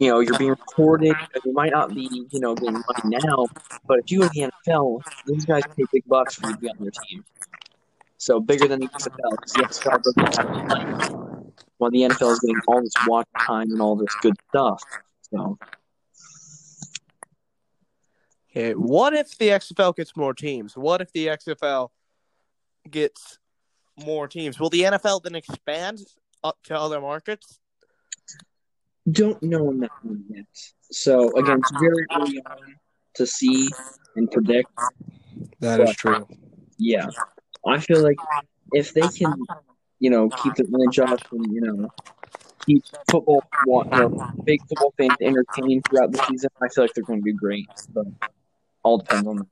you 0.00 0.08
know, 0.08 0.20
you're 0.20 0.38
being 0.38 0.50
recorded. 0.50 1.14
You 1.44 1.52
might 1.52 1.70
not 1.72 1.94
be, 1.94 2.26
you 2.30 2.40
know, 2.40 2.54
getting 2.54 2.74
money 2.74 3.18
now, 3.24 3.46
but 3.86 4.00
if 4.00 4.10
you 4.10 4.20
go 4.20 4.28
to 4.28 4.32
the 4.34 4.50
NFL, 4.66 5.02
these 5.26 5.44
guys 5.44 5.62
pay 5.76 5.84
big 5.92 6.04
bucks 6.06 6.34
for 6.34 6.48
you 6.48 6.54
to 6.54 6.60
be 6.60 6.68
on 6.68 6.76
their 6.80 6.90
team. 6.90 7.24
So 8.18 8.40
bigger 8.40 8.66
than 8.66 8.80
the 8.80 8.88
XFL 8.88 9.30
because 9.30 9.52
the 9.52 9.62
XFL 9.62 10.02
doesn't 10.02 10.36
have 10.36 10.50
any 10.50 10.62
money, 10.66 11.52
while 11.78 11.90
the 11.90 12.02
NFL 12.02 12.32
is 12.32 12.40
getting 12.40 12.60
all 12.66 12.82
this 12.82 12.92
watch 13.06 13.28
time 13.38 13.70
and 13.70 13.80
all 13.80 13.96
this 13.96 14.14
good 14.20 14.34
stuff. 14.50 14.82
So 15.32 15.58
Okay, 18.50 18.72
what 18.72 19.14
if 19.14 19.38
the 19.38 19.48
XFL 19.48 19.94
gets 19.94 20.16
more 20.16 20.34
teams? 20.34 20.76
What 20.76 21.00
if 21.00 21.12
the 21.12 21.28
XFL 21.28 21.90
gets 22.90 23.38
more 23.96 24.26
teams? 24.26 24.58
Will 24.58 24.70
the 24.70 24.82
NFL 24.82 25.22
then 25.22 25.36
expand 25.36 26.00
up 26.42 26.58
to 26.64 26.76
other 26.76 27.00
markets? 27.00 27.60
Don't 29.12 29.42
know 29.42 29.68
on 29.68 29.80
that 29.80 29.90
one 30.02 30.24
yet. 30.28 30.46
So 30.90 31.36
again, 31.36 31.58
it's 31.58 31.72
very 31.80 32.06
early 32.14 32.42
on 32.46 32.76
to 33.14 33.26
see 33.26 33.68
and 34.16 34.30
predict. 34.30 34.70
That 35.60 35.80
is 35.80 35.94
true. 35.96 36.26
Yeah, 36.78 37.06
I 37.66 37.78
feel 37.78 38.02
like 38.02 38.18
if 38.72 38.94
they 38.94 39.06
can, 39.08 39.34
you 39.98 40.10
know, 40.10 40.28
keep 40.28 40.54
the 40.54 40.64
image 40.64 40.98
up 40.98 41.20
and 41.32 41.52
you 41.52 41.60
know 41.60 41.88
keep 42.66 42.84
football, 43.10 43.42
you 43.66 43.90
know, 43.90 44.32
big 44.44 44.60
football 44.68 44.94
fans 44.96 45.16
entertained 45.20 45.84
throughout 45.88 46.12
the 46.12 46.24
season, 46.28 46.50
I 46.62 46.68
feel 46.68 46.84
like 46.84 46.94
they're 46.94 47.04
going 47.04 47.20
to 47.20 47.24
be 47.24 47.32
great. 47.32 47.68
But 47.92 48.06
all 48.82 48.98
depends 48.98 49.26
on 49.26 49.36
them. 49.36 49.48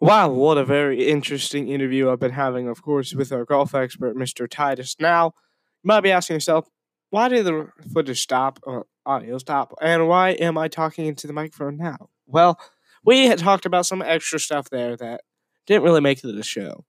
Wow, 0.00 0.28
what 0.28 0.58
a 0.58 0.64
very 0.64 1.08
interesting 1.08 1.68
interview 1.68 2.08
I've 2.08 2.20
been 2.20 2.30
having, 2.30 2.68
of 2.68 2.82
course, 2.82 3.14
with 3.14 3.32
our 3.32 3.44
golf 3.44 3.74
expert, 3.74 4.16
Mr. 4.16 4.48
Titus. 4.48 4.94
Now, 5.00 5.26
you 5.26 5.47
might 5.88 6.02
be 6.02 6.12
asking 6.12 6.34
yourself, 6.34 6.68
why 7.10 7.28
did 7.28 7.46
the 7.46 7.68
footage 7.92 8.20
stop 8.20 8.60
or 8.62 8.86
audio 9.06 9.38
stop? 9.38 9.74
And 9.80 10.06
why 10.06 10.30
am 10.32 10.58
I 10.58 10.68
talking 10.68 11.06
into 11.06 11.26
the 11.26 11.32
microphone 11.32 11.78
now? 11.78 12.10
Well, 12.26 12.60
we 13.04 13.26
had 13.26 13.38
talked 13.38 13.64
about 13.64 13.86
some 13.86 14.02
extra 14.02 14.38
stuff 14.38 14.68
there 14.68 14.96
that 14.96 15.22
didn't 15.66 15.84
really 15.84 16.02
make 16.02 16.18
it 16.18 16.22
to 16.22 16.32
the 16.32 16.42
show. 16.42 16.84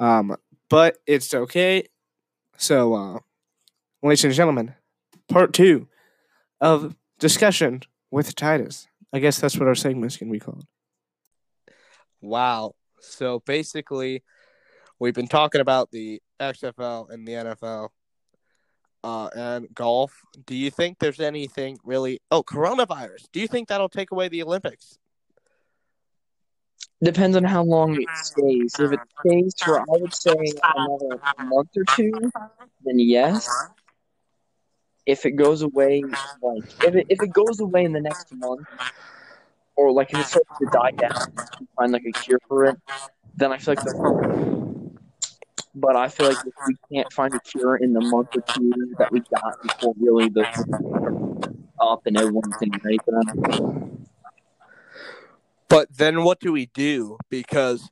Um, 0.00 0.36
but 0.68 0.98
it's 1.06 1.32
okay. 1.32 1.86
So, 2.56 2.94
uh, 2.94 3.18
ladies 4.02 4.24
and 4.24 4.34
gentlemen, 4.34 4.74
part 5.28 5.52
two 5.52 5.86
of 6.60 6.96
discussion 7.20 7.82
with 8.10 8.34
Titus. 8.34 8.88
I 9.12 9.20
guess 9.20 9.38
that's 9.38 9.56
what 9.56 9.68
our 9.68 9.74
segment's 9.76 10.16
going 10.16 10.28
to 10.28 10.32
be 10.32 10.40
called. 10.40 10.64
Wow. 12.20 12.74
So 13.00 13.40
basically, 13.46 14.24
we've 14.98 15.14
been 15.14 15.28
talking 15.28 15.60
about 15.60 15.92
the 15.92 16.20
XFL 16.40 17.10
and 17.10 17.26
the 17.26 17.32
NFL 17.32 17.90
uh, 19.06 19.28
and 19.36 19.72
golf. 19.72 20.20
Do 20.46 20.56
you 20.56 20.68
think 20.68 20.98
there's 20.98 21.20
anything 21.20 21.78
really? 21.84 22.20
Oh, 22.32 22.42
coronavirus. 22.42 23.28
Do 23.30 23.38
you 23.38 23.46
think 23.46 23.68
that'll 23.68 23.88
take 23.88 24.10
away 24.10 24.28
the 24.28 24.42
Olympics? 24.42 24.98
Depends 27.02 27.36
on 27.36 27.44
how 27.44 27.62
long 27.62 27.94
it 27.94 28.08
stays. 28.24 28.74
If 28.80 28.92
it 28.92 29.00
stays 29.20 29.54
for, 29.62 29.78
I 29.80 29.84
would 29.86 30.12
say, 30.12 30.34
another 30.74 31.20
month 31.38 31.68
or 31.76 31.84
two, 31.94 32.10
then 32.84 32.98
yes. 32.98 33.48
If 35.04 35.24
it 35.24 35.32
goes 35.32 35.62
away, 35.62 36.02
like 36.42 36.64
if 36.82 36.96
it 36.96 37.06
if 37.08 37.22
it 37.22 37.32
goes 37.32 37.60
away 37.60 37.84
in 37.84 37.92
the 37.92 38.00
next 38.00 38.32
month, 38.32 38.66
or 39.76 39.92
like 39.92 40.12
if 40.12 40.18
it 40.18 40.26
starts 40.26 40.58
to 40.58 40.66
die 40.72 40.90
down, 40.90 41.32
and 41.58 41.68
find 41.76 41.92
like 41.92 42.06
a 42.06 42.12
cure 42.12 42.40
for 42.48 42.64
it, 42.64 42.76
then 43.36 43.52
I 43.52 43.58
feel 43.58 43.74
like 43.76 43.84
the. 43.84 44.65
But 45.78 45.94
I 45.94 46.08
feel 46.08 46.28
like 46.28 46.38
if 46.46 46.54
we 46.66 46.76
can't 46.90 47.12
find 47.12 47.34
a 47.34 47.40
cure 47.40 47.76
in 47.76 47.92
the 47.92 48.00
month 48.00 48.30
or 48.34 48.40
two 48.40 48.72
that 48.98 49.12
we 49.12 49.20
got 49.20 49.62
before 49.62 49.94
really 50.00 50.30
the 50.30 50.46
up 51.78 52.06
and 52.06 52.16
everyone 52.16 52.50
can 52.52 52.70
ready 52.82 52.98
for 53.04 53.22
them. 53.22 54.06
But 55.68 55.94
then 55.94 56.24
what 56.24 56.40
do 56.40 56.50
we 56.50 56.66
do? 56.66 57.18
Because 57.28 57.90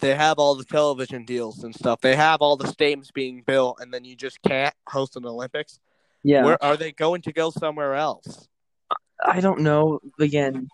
they 0.00 0.14
have 0.14 0.38
all 0.38 0.54
the 0.54 0.64
television 0.64 1.24
deals 1.24 1.64
and 1.64 1.74
stuff. 1.74 2.00
They 2.00 2.14
have 2.14 2.40
all 2.40 2.56
the 2.56 2.68
stadiums 2.68 3.12
being 3.12 3.42
built, 3.44 3.78
and 3.80 3.92
then 3.92 4.04
you 4.04 4.14
just 4.14 4.40
can't 4.42 4.74
host 4.86 5.16
an 5.16 5.26
Olympics. 5.26 5.80
Yeah, 6.22 6.44
Where 6.44 6.62
are 6.62 6.76
they 6.76 6.92
going 6.92 7.22
to 7.22 7.32
go 7.32 7.50
somewhere 7.50 7.94
else? 7.94 8.48
I 9.24 9.40
don't 9.40 9.60
know. 9.60 10.00
Again, 10.20 10.68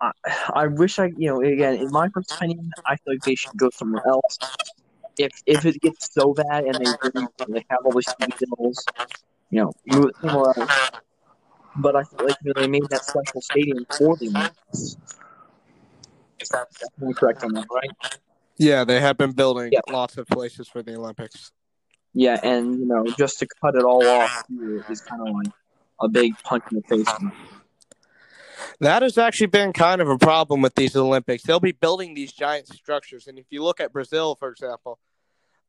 I, 0.00 0.10
I 0.54 0.66
wish 0.66 0.98
I, 0.98 1.06
you 1.16 1.28
know, 1.28 1.40
again, 1.42 1.74
in 1.74 1.90
my 1.90 2.08
first 2.08 2.34
opinion, 2.34 2.72
I 2.86 2.96
feel 2.96 3.14
like 3.14 3.22
they 3.24 3.34
should 3.34 3.56
go 3.56 3.70
somewhere 3.72 4.02
else. 4.06 4.38
If 5.16 5.32
if 5.46 5.66
it 5.66 5.80
gets 5.80 6.12
so 6.12 6.34
bad 6.34 6.64
and 6.64 6.74
they 6.80 6.86
really 7.02 7.26
they 7.48 7.64
have 7.70 7.80
all 7.84 7.92
these 7.92 8.06
TV 8.20 8.32
deals, 8.56 8.86
you 9.50 9.62
know, 9.62 9.72
move 9.86 10.10
it 10.10 10.16
somewhere 10.20 10.52
else. 10.56 10.90
But 11.76 11.96
I 11.96 12.04
feel 12.04 12.26
like 12.26 12.36
you 12.42 12.52
know, 12.54 12.60
they 12.60 12.68
made 12.68 12.88
that 12.90 13.04
special 13.04 13.40
stadium 13.40 13.86
for 13.96 14.16
the 14.16 14.28
Olympics. 14.28 14.96
If 16.40 16.48
that's 16.48 17.18
correct 17.18 17.42
on 17.42 17.52
that, 17.52 17.66
right? 17.72 17.90
Yeah, 18.58 18.84
they 18.84 19.00
have 19.00 19.16
been 19.16 19.32
building 19.32 19.72
Yeah. 19.72 19.80
lots 19.88 20.18
of 20.18 20.26
places 20.26 20.68
for 20.68 20.82
the 20.82 20.96
Olympics. 20.96 21.52
Yeah, 22.14 22.38
and 22.42 22.78
you 22.78 22.86
know, 22.86 23.06
just 23.16 23.38
to 23.40 23.46
cut 23.60 23.74
it 23.74 23.84
all 23.84 24.06
off 24.08 24.44
here 24.48 24.84
is 24.88 25.00
kind 25.02 25.22
of 25.22 25.34
like 25.34 25.52
a 26.00 26.08
big 26.08 26.32
punch 26.42 26.64
in 26.70 26.78
the 26.78 26.82
face. 26.82 27.12
That 28.80 29.02
has 29.02 29.18
actually 29.18 29.48
been 29.48 29.72
kind 29.72 30.00
of 30.00 30.08
a 30.08 30.18
problem 30.18 30.62
with 30.62 30.74
these 30.74 30.96
Olympics. 30.96 31.42
They'll 31.42 31.60
be 31.60 31.72
building 31.72 32.14
these 32.14 32.32
giant 32.32 32.68
structures, 32.68 33.26
and 33.26 33.38
if 33.38 33.46
you 33.50 33.62
look 33.62 33.80
at 33.80 33.92
Brazil, 33.92 34.34
for 34.34 34.48
example, 34.48 34.98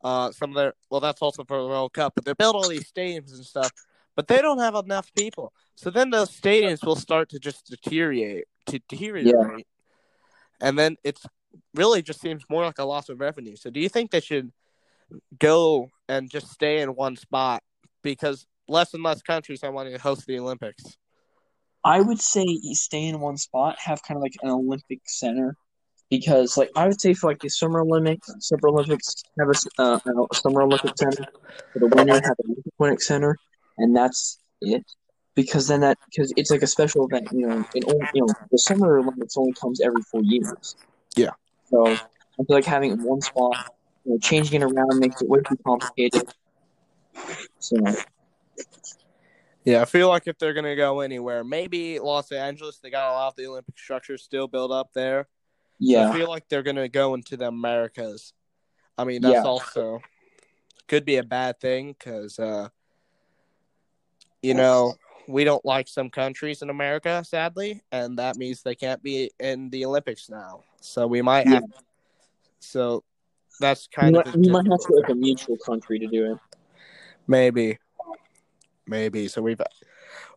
uh, 0.03 0.31
some 0.31 0.51
of 0.51 0.55
their 0.55 0.73
well, 0.89 1.01
that's 1.01 1.21
also 1.21 1.43
for 1.43 1.61
the 1.61 1.67
World 1.67 1.93
Cup, 1.93 2.13
but 2.15 2.25
they 2.25 2.33
build 2.33 2.55
all 2.55 2.67
these 2.67 2.91
stadiums 2.91 3.33
and 3.33 3.45
stuff, 3.45 3.71
but 4.15 4.27
they 4.27 4.41
don't 4.41 4.59
have 4.59 4.75
enough 4.75 5.13
people. 5.13 5.53
So 5.75 5.89
then 5.89 6.09
those 6.09 6.29
stadiums 6.29 6.85
will 6.85 6.95
start 6.95 7.29
to 7.29 7.39
just 7.39 7.67
deteriorate, 7.67 8.45
to 8.67 8.79
deteriorate, 8.87 9.67
and 10.61 10.77
then 10.77 10.95
it's 11.03 11.25
really 11.75 12.01
just 12.01 12.21
seems 12.21 12.43
more 12.49 12.63
like 12.63 12.79
a 12.79 12.83
loss 12.85 13.09
of 13.09 13.19
revenue. 13.19 13.55
So 13.55 13.69
do 13.69 13.79
you 13.79 13.89
think 13.89 14.11
they 14.11 14.19
should 14.19 14.51
go 15.37 15.89
and 16.07 16.29
just 16.29 16.47
stay 16.49 16.81
in 16.81 16.89
one 16.95 17.15
spot 17.15 17.63
because 18.01 18.45
less 18.67 18.93
and 18.93 19.03
less 19.03 19.21
countries 19.21 19.63
are 19.63 19.71
wanting 19.71 19.93
to 19.93 20.01
host 20.01 20.25
the 20.25 20.39
Olympics? 20.39 20.97
I 21.83 22.01
would 22.01 22.19
say 22.19 22.43
you 22.45 22.75
stay 22.75 23.05
in 23.05 23.19
one 23.19 23.37
spot, 23.37 23.77
have 23.79 24.03
kind 24.03 24.17
of 24.17 24.21
like 24.21 24.35
an 24.41 24.49
Olympic 24.49 24.99
center, 25.05 25.55
because 26.09 26.57
like 26.57 26.69
I 26.75 26.87
would 26.87 26.99
say 26.99 27.13
for 27.13 27.29
like 27.29 27.39
the 27.39 27.49
Summer 27.49 27.81
Olympics, 27.81 28.29
Summer 28.39 28.67
Olympics 28.69 29.23
have 29.39 29.49
a, 29.49 29.81
uh, 29.81 29.99
a 30.31 30.35
Summer 30.35 30.63
Olympic 30.63 30.97
center 30.97 31.25
for 31.73 31.79
the 31.79 31.87
winter, 31.87 32.13
have 32.13 32.35
an 32.43 32.55
Olympic 32.79 33.01
center, 33.01 33.37
and 33.77 33.95
that's 33.95 34.39
it. 34.61 34.83
Because 35.35 35.67
then 35.69 35.79
that 35.81 35.97
because 36.09 36.33
it's 36.35 36.51
like 36.51 36.63
a 36.63 36.67
special 36.67 37.05
event, 37.05 37.29
you 37.31 37.47
know. 37.47 37.63
Only, 37.87 38.09
you 38.13 38.25
know 38.25 38.33
the 38.51 38.57
Summer 38.57 38.99
Olympics 38.99 39.37
only 39.37 39.53
comes 39.53 39.79
every 39.79 40.01
four 40.11 40.21
years. 40.23 40.75
Yeah. 41.15 41.31
So 41.69 41.85
I 41.87 41.95
feel 41.95 42.45
like 42.49 42.65
having 42.65 42.91
it 42.91 42.93
in 42.95 43.03
one 43.03 43.21
spot, 43.21 43.71
you 44.03 44.13
know, 44.13 44.17
changing 44.19 44.61
it 44.61 44.65
around 44.65 44.99
makes 44.99 45.21
it 45.21 45.29
way 45.29 45.39
too 45.47 45.57
complicated. 45.65 46.23
So 47.59 47.77
Yeah, 49.69 49.83
I 49.83 49.85
feel 49.85 50.09
like 50.09 50.23
if 50.25 50.39
they're 50.39 50.55
gonna 50.55 50.75
go 50.75 51.01
anywhere, 51.01 51.43
maybe 51.43 51.99
Los 51.99 52.31
Angeles, 52.31 52.79
they 52.79 52.89
got 52.89 53.11
a 53.11 53.13
lot 53.13 53.27
of 53.27 53.35
the 53.35 53.45
Olympic 53.45 53.77
structures 53.77 54.23
still 54.23 54.47
built 54.47 54.71
up 54.71 54.93
there. 54.93 55.27
Yeah, 55.77 56.09
I 56.09 56.13
feel 56.17 56.27
like 56.27 56.49
they're 56.49 56.63
gonna 56.63 56.89
go 56.89 57.13
into 57.13 57.37
the 57.37 57.49
Americas. 57.49 58.33
I 58.97 59.03
mean, 59.03 59.21
that's 59.21 59.35
Yeah. 59.35 59.43
also 59.43 60.01
could 60.87 61.05
be 61.05 61.17
a 61.17 61.23
bad 61.23 61.59
thing 61.59 61.93
because, 61.93 62.39
uh, 62.39 62.69
you 64.41 64.55
know, 64.55 64.95
we 65.27 65.43
don't 65.43 65.63
like 65.63 65.87
some 65.87 66.09
countries 66.09 66.63
in 66.63 66.71
America, 66.71 67.23
sadly, 67.23 67.83
and 67.91 68.17
that 68.17 68.37
means 68.37 68.63
they 68.63 68.73
can't 68.73 69.03
be 69.03 69.29
in 69.39 69.69
the 69.69 69.85
Olympics 69.85 70.31
now. 70.31 70.63
So 70.81 71.05
we 71.05 71.21
might 71.21 71.47
have. 71.47 71.63
So 72.59 73.03
that's 73.59 73.85
kind 73.85 74.15
might, 74.15 74.25
of 74.25 74.33
a 74.33 74.37
we 74.39 74.49
might 74.49 74.65
have 74.65 74.79
to 74.79 74.93
like 74.95 75.09
a 75.09 75.15
mutual 75.15 75.57
country 75.57 75.99
to 75.99 76.07
do 76.07 76.33
it. 76.33 76.39
Maybe. 77.27 77.77
Maybe. 78.89 79.27
So 79.27 79.41
we've 79.41 79.61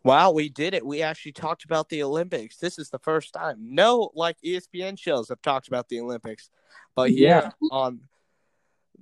Wow, 0.04 0.30
we 0.32 0.48
did 0.48 0.74
it. 0.74 0.84
We 0.84 1.00
actually 1.02 1.32
talked 1.32 1.64
about 1.64 1.88
the 1.88 2.02
Olympics. 2.02 2.58
This 2.58 2.78
is 2.78 2.90
the 2.90 2.98
first 2.98 3.32
time. 3.32 3.56
No 3.60 4.10
like 4.14 4.36
ESPN 4.44 4.98
shows 4.98 5.28
have 5.28 5.40
talked 5.42 5.68
about 5.68 5.88
the 5.88 6.00
Olympics. 6.00 6.50
But 6.94 7.12
Yeah. 7.12 7.40
here 7.40 7.52
on 7.70 8.00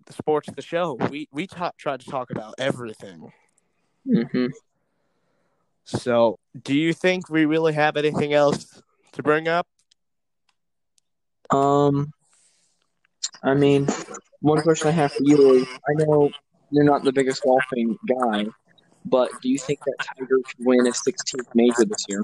the 0.06 0.12
sports 0.12 0.48
the 0.54 0.62
show, 0.62 0.94
we 1.10 1.28
we 1.32 1.46
ta- 1.46 1.72
tried 1.76 2.00
to 2.00 2.06
talk 2.10 2.30
about 2.30 2.54
everything. 2.58 3.32
hmm 4.06 4.46
So, 5.84 6.38
do 6.62 6.74
you 6.74 6.92
think 6.92 7.28
we 7.28 7.44
really 7.44 7.72
have 7.72 7.96
anything 7.96 8.32
else 8.32 8.80
to 9.12 9.22
bring 9.22 9.48
up? 9.48 9.66
Um, 11.50 12.12
I 13.42 13.54
mean, 13.54 13.88
one 14.40 14.62
question 14.62 14.88
I 14.88 14.92
have 14.92 15.12
for 15.12 15.22
you 15.22 15.54
is: 15.54 15.66
I 15.88 15.92
know 15.94 16.30
you're 16.70 16.84
not 16.84 17.02
the 17.02 17.12
biggest 17.12 17.42
golfing 17.42 17.98
guy, 18.06 18.46
but 19.04 19.30
do 19.42 19.48
you 19.48 19.58
think 19.58 19.80
that 19.84 19.94
Tiger 20.18 20.38
could 20.38 20.64
win 20.64 20.86
a 20.86 20.90
16th 20.90 21.54
major 21.54 21.84
this 21.84 22.04
year? 22.08 22.22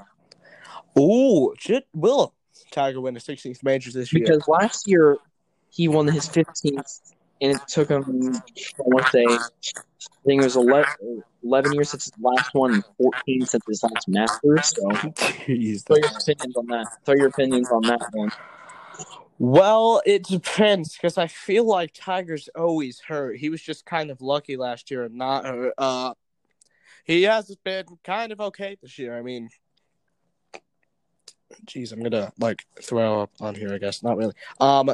Ooh, 0.97 1.53
should 1.57 1.83
will 1.93 2.33
Tiger 2.71 3.01
win 3.01 3.15
a 3.15 3.19
16th 3.19 3.63
major 3.63 3.91
this 3.91 4.11
year? 4.13 4.25
Because 4.25 4.47
last 4.47 4.87
year 4.87 5.17
he 5.69 5.87
won 5.87 6.07
his 6.07 6.27
15th, 6.27 7.13
and 7.41 7.55
it 7.55 7.61
took 7.67 7.89
him, 7.89 8.03
I 8.03 8.83
want 8.85 9.05
to 9.05 9.11
say, 9.11 9.25
I 9.25 9.37
think 10.25 10.41
it 10.41 10.45
was 10.45 10.55
11, 10.55 11.23
11 11.43 11.73
years 11.73 11.89
since 11.89 12.05
his 12.05 12.13
last 12.19 12.53
one, 12.53 12.73
and 12.75 12.83
14 12.97 13.45
since 13.45 13.63
his 13.67 13.83
last 13.83 14.07
Masters. 14.07 14.73
So, 14.75 14.89
Jeez, 15.45 15.85
throw 15.85 15.97
your 15.97 16.07
opinions 16.07 16.55
on 16.55 16.65
that. 16.67 16.87
Throw 17.05 17.15
your 17.15 17.27
opinions 17.27 17.69
on 17.69 17.81
that 17.83 18.01
one. 18.11 18.31
Well, 19.39 20.01
it 20.05 20.23
depends 20.23 20.93
because 20.93 21.17
I 21.17 21.27
feel 21.27 21.63
like 21.63 21.91
Tiger's 21.93 22.49
always 22.55 22.99
hurt. 23.01 23.37
He 23.37 23.49
was 23.49 23.61
just 23.61 23.85
kind 23.85 24.09
of 24.09 24.19
lucky 24.19 24.57
last 24.57 24.89
year 24.89 25.03
and 25.03 25.15
not 25.15 25.45
hurt. 25.45 25.73
Uh, 25.77 26.13
he 27.07 27.23
has 27.23 27.55
been 27.63 27.85
kind 28.03 28.31
of 28.31 28.39
okay 28.41 28.77
this 28.81 28.99
year. 28.99 29.17
I 29.17 29.21
mean, 29.21 29.49
geez, 31.65 31.91
I'm 31.91 32.03
gonna 32.03 32.31
like 32.39 32.65
throw 32.81 33.21
up 33.21 33.31
on 33.39 33.55
here. 33.55 33.73
I 33.73 33.77
guess 33.77 34.03
not 34.03 34.17
really. 34.17 34.33
Um, 34.59 34.93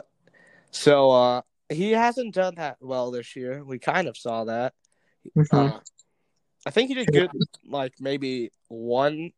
so 0.72 1.12
uh, 1.12 1.42
he 1.70 1.92
hasn't 1.92 2.36
done 2.36 2.56
that 2.56 2.78
well 2.80 3.12
this 3.12 3.36
year. 3.36 3.64
We 3.64 3.80
kind 3.80 4.08
of 4.08 4.16
saw 4.16 4.46
that. 4.46 4.74
Mhm. 5.36 5.76
Uh, 5.76 5.80
I 6.66 6.70
think 6.72 6.90
he 6.90 6.96
did 6.96 7.12
good, 7.12 7.32
like 7.68 7.94
maybe 8.00 8.52
one 8.70 9.32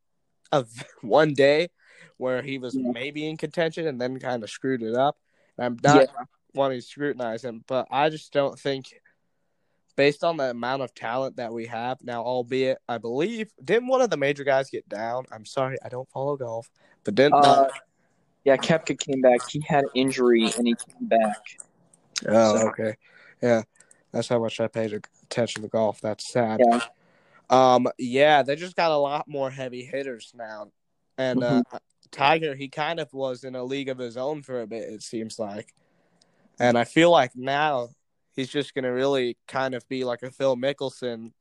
of 0.51 0.69
one 1.01 1.34
day 1.34 1.69
where 2.17 2.41
he 2.41 2.57
was 2.57 2.76
Yeah. 2.76 2.91
maybe 2.91 3.28
in 3.28 3.38
contention 3.38 3.88
and 3.88 3.99
then 3.99 4.19
kind 4.19 4.43
of 4.43 4.49
screwed 4.49 4.84
it 4.84 4.95
up. 4.95 5.17
And 5.57 5.65
I'm 5.65 5.78
not 5.82 6.01
Yeah. 6.01 6.26
wanting 6.53 6.80
to 6.80 6.86
scrutinize 6.86 7.43
him, 7.43 7.63
but 7.67 7.88
I 7.91 8.09
just 8.09 8.32
don't 8.32 8.57
think, 8.59 8.93
based 9.95 10.23
on 10.23 10.37
the 10.37 10.49
amount 10.49 10.81
of 10.81 10.93
talent 10.93 11.37
that 11.37 11.53
we 11.53 11.65
have 11.67 11.97
now, 12.03 12.21
albeit 12.23 12.77
I 12.87 12.97
believe 12.97 13.51
didn't 13.63 13.87
one 13.87 14.01
of 14.01 14.09
the 14.09 14.17
major 14.17 14.43
guys 14.43 14.69
get 14.69 14.87
down? 14.89 15.25
I'm 15.31 15.45
sorry, 15.45 15.77
I 15.83 15.89
don't 15.89 16.09
follow 16.09 16.35
golf, 16.37 16.69
but 17.03 17.15
didn't. 17.15 17.35
Uh, 17.35 17.69
yeah, 18.43 18.57
Koepka 18.57 18.99
came 18.99 19.21
back. 19.21 19.39
He 19.49 19.61
had 19.61 19.85
an 19.85 19.89
injury 19.95 20.51
and 20.57 20.67
he 20.67 20.75
came 20.75 21.07
back. 21.07 21.37
oh, 22.27 22.57
so- 22.57 22.67
okay, 22.69 22.95
yeah, 23.41 23.63
that's 24.11 24.27
how 24.27 24.39
much 24.39 24.59
I 24.59 24.67
paid 24.67 24.93
attention 25.23 25.61
to 25.63 25.67
golf. 25.67 26.01
That's 26.01 26.31
sad. 26.31 26.61
Yeah. 26.65 26.81
Um, 27.49 27.87
yeah, 27.97 28.41
they 28.41 28.55
just 28.55 28.75
got 28.75 28.91
a 28.91 28.97
lot 28.97 29.27
more 29.27 29.51
heavy 29.51 29.83
hitters 29.83 30.31
now, 30.35 30.71
and 31.17 31.43
uh, 31.43 31.61
Tiger 32.11 32.55
he 32.55 32.69
kind 32.69 32.99
of 32.99 33.13
was 33.13 33.43
in 33.43 33.55
a 33.55 33.63
league 33.63 33.89
of 33.89 33.99
his 33.99 34.17
own 34.17 34.41
for 34.41 34.61
a 34.61 34.67
bit. 34.67 34.83
It 34.89 35.03
seems 35.03 35.37
like, 35.37 35.73
and 36.59 36.75
I 36.77 36.85
feel 36.85 37.11
like 37.11 37.35
now 37.35 37.89
he's 38.36 38.49
just 38.49 38.73
gonna 38.73 38.93
really 38.93 39.38
kind 39.47 39.73
of 39.73 39.88
be 39.88 40.03
like 40.03 40.23
a 40.23 40.31
Phil 40.31 40.55
Mickelson, 40.55 41.31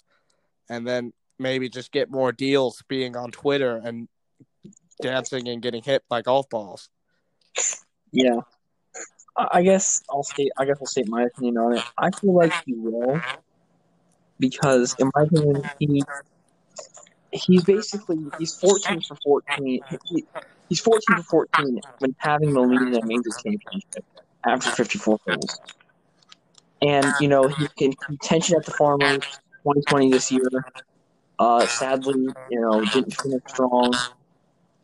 and 0.68 0.86
then 0.86 1.12
maybe 1.38 1.68
just 1.68 1.92
get 1.92 2.10
more 2.10 2.32
deals 2.32 2.82
being 2.88 3.16
on 3.16 3.30
Twitter 3.30 3.80
and 3.84 4.08
dancing 5.02 5.48
and 5.48 5.60
getting 5.60 5.82
hit 5.82 6.02
by 6.08 6.22
golf 6.22 6.48
balls. 6.48 6.88
Yeah. 8.12 8.40
I 9.36 9.64
guess 9.64 10.00
I'll 10.08 10.22
state. 10.22 10.52
I 10.56 10.64
guess 10.64 10.76
I'll 10.80 10.86
state 10.86 11.08
my 11.08 11.24
opinion 11.24 11.58
on 11.58 11.76
it. 11.76 11.82
I 11.98 12.12
feel 12.12 12.32
like 12.34 12.52
he 12.64 12.74
will, 12.74 13.20
because 14.38 14.94
in 15.00 15.10
my 15.12 15.22
opinion, 15.24 15.68
he 15.80 16.04
he's 17.32 17.64
basically 17.64 18.18
he's 18.38 18.54
fourteen 18.54 19.00
for 19.00 19.16
fourteen. 19.24 19.80
He, 20.08 20.24
he's 20.68 20.78
fourteen 20.78 21.16
for 21.16 21.22
fourteen 21.24 21.80
when 21.98 22.14
having 22.18 22.52
the 22.52 22.60
lead 22.60 22.82
in 22.82 22.94
a 22.94 23.04
majors 23.04 23.36
championship 23.42 24.04
after 24.46 24.70
fifty 24.70 24.98
four 24.98 25.18
holes. 25.26 25.58
And 26.82 27.06
you 27.20 27.28
know 27.28 27.48
he 27.48 27.68
can 27.78 27.92
contention 27.94 28.56
at 28.56 28.64
the 28.64 28.72
Farmers 28.72 29.24
2020 29.62 30.10
this 30.10 30.30
year. 30.30 30.48
Uh, 31.38 31.66
sadly, 31.66 32.26
you 32.50 32.60
know 32.60 32.84
didn't 32.84 33.20
finish 33.20 33.42
strong. 33.48 33.94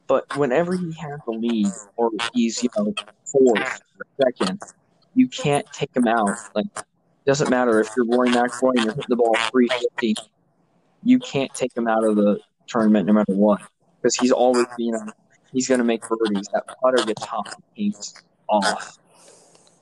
But 0.06 0.36
whenever 0.36 0.76
he 0.76 0.92
has 0.94 1.20
the 1.24 1.32
lead, 1.32 1.68
or 1.96 2.10
he's 2.34 2.62
you 2.62 2.70
know 2.76 2.94
fourth 3.24 3.80
second, 4.20 4.60
you 5.14 5.28
can't 5.28 5.64
take 5.72 5.94
him 5.94 6.08
out. 6.08 6.36
Like, 6.54 6.66
doesn't 7.26 7.48
matter 7.48 7.80
if 7.80 7.90
you're 7.96 8.06
Rory 8.06 8.30
McIlroy 8.30 8.76
and 8.76 8.84
you're 8.84 8.94
hitting 8.94 9.04
the 9.08 9.16
ball 9.16 9.36
350, 9.52 10.16
you 11.04 11.18
can't 11.20 11.52
take 11.54 11.76
him 11.76 11.86
out 11.86 12.02
of 12.02 12.16
the 12.16 12.40
tournament 12.66 13.06
no 13.06 13.12
matter 13.12 13.34
what, 13.34 13.60
because 14.00 14.16
he's 14.16 14.32
always 14.32 14.66
you 14.78 14.92
know 14.92 15.12
he's 15.52 15.68
going 15.68 15.78
to 15.78 15.84
make 15.84 16.02
birdies. 16.08 16.48
That 16.52 16.64
putter 16.82 17.04
gets 17.04 17.24
hot, 17.24 17.62
he's 17.74 18.14
off. 18.48 18.98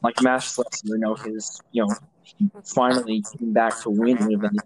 Like 0.02 0.20
Masters 0.22 0.58
last 0.58 0.82
you 0.84 0.98
know 0.98 1.14
his 1.14 1.60
you 1.72 1.84
know 1.84 1.94
he 2.22 2.50
finally 2.64 3.24
came 3.38 3.52
back 3.52 3.80
to 3.82 3.90
win 3.90 4.18
an 4.18 4.32
event 4.32 4.60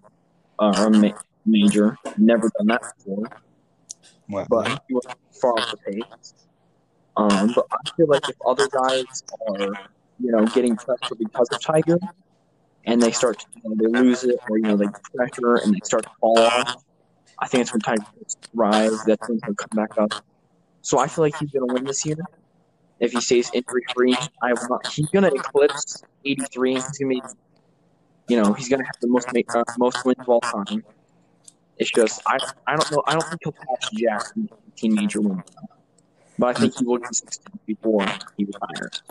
uh, 0.59 0.73
or 0.77 0.87
a 0.87 0.91
ma- 0.91 1.21
major. 1.45 1.97
Never 2.17 2.51
done 2.57 2.67
that 2.67 2.81
before 2.97 3.29
Well, 4.29 4.45
but 4.49 4.81
he 4.87 4.93
was 4.93 5.05
far 5.41 5.53
off 5.53 5.71
the 5.71 5.77
pace. 5.77 6.33
Um, 7.15 7.51
but 7.53 7.65
I 7.71 7.77
feel 7.95 8.07
like 8.07 8.23
if 8.27 8.35
other 8.45 8.67
guys 8.67 9.23
are, 9.47 9.77
you 10.19 10.31
know, 10.31 10.45
getting 10.47 10.75
pressure 10.75 11.15
because 11.17 11.49
of 11.51 11.59
Tiger, 11.61 11.97
and 12.85 13.01
they 13.01 13.11
start 13.11 13.39
to, 13.39 13.45
you 13.55 13.69
know, 13.69 13.75
they 13.79 13.99
lose 14.03 14.23
it, 14.23 14.39
or 14.49 14.57
you 14.57 14.65
know, 14.65 14.77
they 14.77 14.87
pressure 15.15 15.55
and 15.57 15.73
they 15.73 15.79
start 15.83 16.03
to 16.03 16.09
fall 16.19 16.39
off, 16.39 16.75
I 17.39 17.47
think 17.47 17.61
it's 17.61 17.73
when 17.73 17.81
Tiger 17.81 18.01
to 18.01 18.37
rise. 18.53 19.03
That's 19.05 19.27
when 19.27 19.39
he'll 19.45 19.55
come 19.55 19.69
back 19.73 19.97
up. 19.97 20.11
So 20.81 20.99
I 20.99 21.07
feel 21.07 21.23
like 21.23 21.35
he's 21.39 21.51
gonna 21.51 21.71
win 21.73 21.85
this 21.85 22.05
year 22.05 22.17
if 23.03 23.11
he 23.11 23.19
stays 23.19 23.51
injury 23.53 23.83
free. 23.93 24.15
I. 24.41 24.53
He's 24.89 25.09
gonna 25.09 25.27
eclipse 25.27 26.03
83. 26.23 26.73
He's 26.75 26.97
gonna 26.97 27.09
be, 27.09 27.21
you 28.29 28.41
know, 28.41 28.53
he's 28.53 28.69
gonna 28.69 28.85
have 28.85 28.95
the 29.01 29.07
most 29.07 29.27
uh, 29.27 29.63
most 29.77 30.05
wins 30.05 30.19
of 30.19 30.29
all 30.29 30.39
time. 30.39 30.83
It's 31.77 31.91
just 31.91 32.21
I 32.27 32.37
I 32.65 32.75
don't 32.77 32.91
know 32.91 33.03
I 33.05 33.13
don't 33.13 33.27
think 33.27 33.41
he'll 33.43 33.51
pass 33.51 33.89
Jackson 33.93 34.49
in 34.81 34.95
major 34.95 35.19
wins, 35.19 35.43
but 36.39 36.55
I 36.55 36.59
think 36.59 36.77
he 36.77 36.85
will 36.85 36.99
16 37.03 37.59
before 37.65 38.05
he 38.37 38.45
retires. 38.45 39.03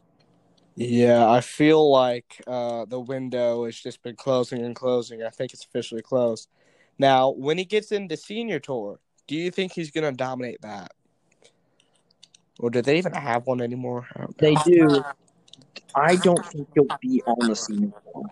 Yeah, 0.74 1.30
I 1.30 1.42
feel 1.42 1.90
like 1.90 2.42
uh, 2.46 2.86
the 2.86 2.98
window 2.98 3.66
has 3.66 3.78
just 3.78 4.02
been 4.02 4.16
closing 4.16 4.64
and 4.64 4.74
closing. 4.74 5.22
I 5.22 5.28
think 5.28 5.52
it's 5.52 5.66
officially 5.66 6.00
closed. 6.00 6.48
Now, 6.98 7.28
when 7.28 7.58
he 7.58 7.66
gets 7.66 7.92
into 7.92 8.16
senior 8.16 8.58
tour, 8.58 8.98
do 9.26 9.36
you 9.36 9.50
think 9.50 9.72
he's 9.72 9.90
going 9.90 10.10
to 10.10 10.16
dominate 10.16 10.62
that? 10.62 10.92
Or 12.58 12.70
do 12.70 12.82
they 12.82 12.98
even 12.98 13.12
have 13.12 13.46
one 13.46 13.60
anymore? 13.60 14.06
I 14.14 14.20
don't. 14.20 14.38
They 14.38 14.54
do. 14.56 15.02
I 15.94 16.16
don't 16.16 16.44
think 16.46 16.68
he'll 16.74 16.98
be 17.00 17.22
on 17.26 17.48
the 17.48 17.56
senior 17.56 17.92
tour. 18.12 18.24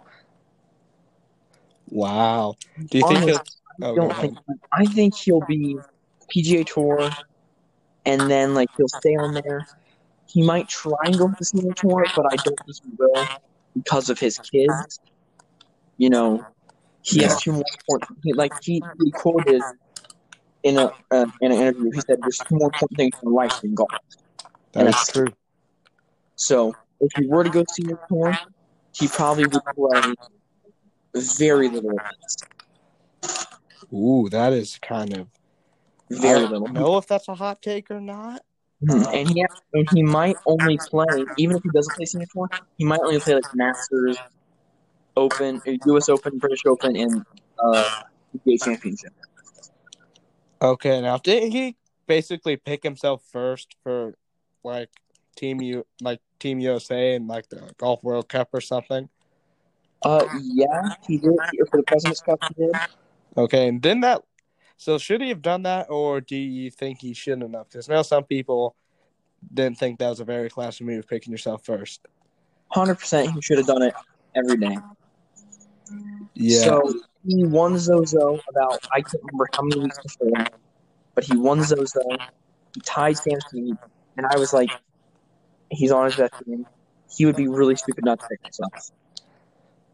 Wow. 1.88 2.54
Do 2.88 2.98
you 2.98 3.04
think 3.04 3.24
he'll? 3.24 3.36
Oh, 3.36 3.40
I 3.82 3.86
Oh, 3.86 3.94
don't 3.96 4.10
ahead. 4.10 4.20
think. 4.20 4.38
I 4.72 4.86
think 4.86 5.14
he'll 5.14 5.40
be 5.40 5.78
PGA 6.34 6.66
Tour, 6.66 7.10
and 8.04 8.30
then 8.30 8.54
like 8.54 8.68
he'll 8.76 8.88
stay 8.88 9.16
on 9.16 9.34
there. 9.34 9.66
He 10.26 10.42
might 10.42 10.68
try 10.68 10.98
and 11.04 11.18
go 11.18 11.28
to 11.28 11.34
the 11.38 11.44
senior 11.44 11.72
tour, 11.72 12.04
but 12.14 12.26
I 12.26 12.36
don't 12.36 12.58
think 12.58 12.76
he 12.84 12.90
will 12.98 13.26
because 13.74 14.10
of 14.10 14.18
his 14.18 14.38
kids. 14.38 15.00
You 15.96 16.10
know, 16.10 16.46
he 17.02 17.22
has 17.22 17.40
two 17.40 17.52
more 17.52 17.64
important. 17.80 18.18
He, 18.22 18.32
like 18.32 18.52
he, 18.62 18.82
he 19.02 19.10
quoted 19.10 19.62
in 20.62 20.78
a 20.78 20.92
uh, 21.10 21.26
in 21.40 21.52
an 21.52 21.58
interview, 21.58 21.90
he 21.90 22.00
said, 22.00 22.18
"There's 22.22 22.38
two 22.38 22.56
more 22.56 22.68
important 22.68 22.96
things 22.96 23.14
in 23.22 23.32
life 23.32 23.60
than 23.60 23.74
golf." 23.74 23.90
That 24.72 24.86
is 24.86 25.08
true. 25.08 25.28
So 26.36 26.74
if 27.00 27.10
he 27.16 27.26
were 27.26 27.44
to 27.44 27.50
go 27.50 27.64
senior 27.72 27.98
tour, 28.08 28.38
he 28.92 29.08
probably 29.08 29.46
would 29.46 29.62
play 29.74 30.14
very 31.14 31.68
little. 31.68 31.98
Ooh, 33.92 34.28
that 34.30 34.52
is 34.52 34.78
kind 34.80 35.16
of. 35.16 35.26
I 36.12 36.16
Very 36.20 36.40
don't 36.40 36.50
little. 36.50 36.68
know 36.68 36.96
if 36.96 37.06
that's 37.06 37.28
a 37.28 37.34
hot 37.34 37.62
take 37.62 37.90
or 37.90 38.00
not. 38.00 38.42
Mhm. 38.82 39.14
And 39.14 39.28
he 39.28 39.46
and 39.74 39.88
he 39.92 40.02
might 40.02 40.36
only 40.46 40.78
play, 40.78 41.26
even 41.36 41.56
if 41.56 41.62
he 41.62 41.70
doesn't 41.70 41.94
play 41.94 42.06
senior 42.06 42.26
tour, 42.32 42.50
he 42.78 42.84
might 42.84 43.00
only 43.00 43.20
play 43.20 43.34
like 43.34 43.54
Masters, 43.54 44.16
Open, 45.16 45.60
U.S. 45.84 46.08
Open, 46.08 46.38
British 46.38 46.64
Open, 46.66 46.96
and 46.96 47.24
uh, 47.62 48.02
PGA 48.46 48.64
Championship. 48.64 49.12
Okay, 50.62 51.00
now 51.00 51.16
didn't 51.16 51.52
he 51.52 51.76
basically 52.06 52.56
pick 52.56 52.82
himself 52.82 53.22
first 53.30 53.76
for 53.82 54.14
like 54.62 54.90
team 55.36 55.60
U 55.60 55.86
like 56.00 56.20
Team 56.38 56.58
USA 56.58 57.14
and 57.14 57.28
like 57.28 57.48
the 57.48 57.72
Golf 57.78 58.02
World 58.02 58.28
Cup 58.28 58.48
or 58.52 58.60
something? 58.60 59.08
Uh, 60.02 60.26
yeah, 60.42 60.94
he 61.06 61.18
did 61.18 61.36
for 61.70 61.76
the 61.76 61.82
Presidents 61.82 62.20
Cup. 62.20 62.38
He 62.48 62.66
did. 62.66 62.76
Okay, 63.36 63.68
and 63.68 63.80
then 63.80 64.00
that. 64.00 64.22
So 64.76 64.96
should 64.96 65.20
he 65.20 65.28
have 65.28 65.42
done 65.42 65.62
that, 65.64 65.90
or 65.90 66.22
do 66.22 66.36
you 66.36 66.70
think 66.70 67.00
he 67.00 67.12
shouldn't 67.12 67.54
have? 67.54 67.68
Because 67.68 67.88
now 67.88 68.00
some 68.00 68.24
people 68.24 68.74
didn't 69.52 69.78
think 69.78 69.98
that 69.98 70.08
was 70.08 70.20
a 70.20 70.24
very 70.24 70.48
classy 70.48 70.84
move, 70.84 71.06
picking 71.06 71.30
yourself 71.30 71.64
first. 71.64 72.06
Hundred 72.68 72.96
percent, 72.96 73.30
he 73.30 73.40
should 73.42 73.58
have 73.58 73.66
done 73.66 73.82
it 73.82 73.94
every 74.34 74.56
day. 74.56 74.78
Yeah. 76.34 76.64
So 76.64 76.94
he 77.26 77.44
won 77.44 77.78
Zozo 77.78 78.40
about 78.48 78.86
I 78.92 79.00
can't 79.00 79.22
remember 79.24 79.48
how 79.54 79.62
many 79.62 79.80
weeks 79.80 79.98
before, 80.02 80.46
but 81.14 81.24
he 81.24 81.36
won 81.36 81.62
Zozo. 81.62 82.00
He 82.74 82.80
tied 82.80 83.16
Sam 83.18 83.38
Snead, 83.48 83.76
and 84.16 84.26
I 84.26 84.38
was 84.38 84.52
like, 84.52 84.70
he's 85.70 85.92
on 85.92 86.06
his 86.06 86.16
best 86.16 86.34
game. 86.46 86.66
He 87.14 87.26
would 87.26 87.36
be 87.36 87.48
really 87.48 87.76
stupid 87.76 88.04
not 88.04 88.20
to 88.20 88.28
pick 88.28 88.40
himself 88.44 88.92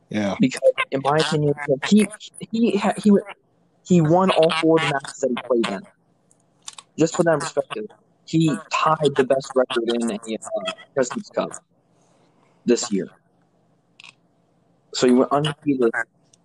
yeah. 0.08 0.34
because, 0.40 0.60
in 0.90 1.00
my 1.04 1.18
opinion, 1.18 1.54
he 1.88 2.06
he 2.50 2.80
he 2.96 3.18
he 3.84 4.00
won 4.00 4.30
all 4.30 4.50
four 4.60 4.78
of 4.78 4.86
the 4.86 4.92
matches 4.92 5.18
that 5.20 5.28
he 5.28 5.36
played 5.46 5.68
in. 5.68 5.86
Just 6.98 7.16
for 7.16 7.24
that 7.24 7.40
perspective, 7.40 7.86
he 8.24 8.56
tied 8.70 9.14
the 9.16 9.24
best 9.24 9.52
record 9.54 9.84
in 9.88 10.06
the 10.06 10.38
uh, 10.42 10.72
Presidents 10.94 11.30
Cup 11.30 11.50
this 12.64 12.90
year. 12.90 13.08
So 14.94 15.06
he 15.06 15.12
went 15.12 15.30
undefeated, 15.30 15.92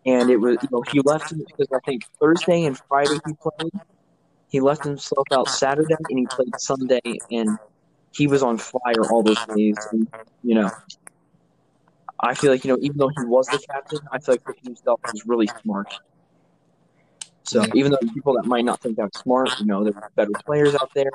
and 0.06 0.30
it 0.30 0.38
was 0.38 0.58
you 0.62 0.70
know 0.72 0.84
he 0.89 0.99
left 1.02 1.32
him 1.32 1.43
because 1.45 1.68
I 1.74 1.80
think 1.86 2.04
Thursday 2.20 2.66
and 2.66 2.78
Friday 2.88 3.20
he 3.26 3.34
played. 3.34 3.72
He 4.49 4.60
left 4.60 4.84
himself 4.84 5.28
out 5.32 5.49
Saturday 5.49 5.95
and 6.10 6.20
he 6.20 6.28
played 6.28 6.60
Sunday, 6.60 7.20
and 7.32 7.58
he 8.12 8.28
was 8.28 8.43
on 8.43 8.58
fire 8.58 9.10
all 9.10 9.24
those 9.24 9.45
days. 9.56 9.78
And 9.91 10.08
you 10.43 10.56
know, 10.56 10.72
I 12.20 12.34
feel 12.34 12.52
like 12.52 12.66
you 12.66 12.72
know 12.72 12.78
even 12.82 12.97
though 12.97 13.10
he 13.10 13.26
was 13.26 13.47
the 13.47 13.60
captain, 13.60 13.99
I 14.12 14.20
feel 14.20 14.36
like 14.36 14.45
picking 14.45 14.72
himself 14.72 14.99
was 15.12 15.24
really 15.26 15.47
smart. 15.62 15.88
So 17.43 17.66
even 17.74 17.91
though 17.91 17.97
people 18.14 18.34
that 18.36 18.45
might 18.45 18.66
not 18.66 18.82
think 18.82 18.97
that's 18.97 19.20
smart, 19.20 19.49
you 19.60 19.66
know, 19.66 19.84
there 19.84 19.93
are 19.95 20.12
better 20.16 20.32
players 20.45 20.76
out 20.76 20.89
there. 20.95 21.12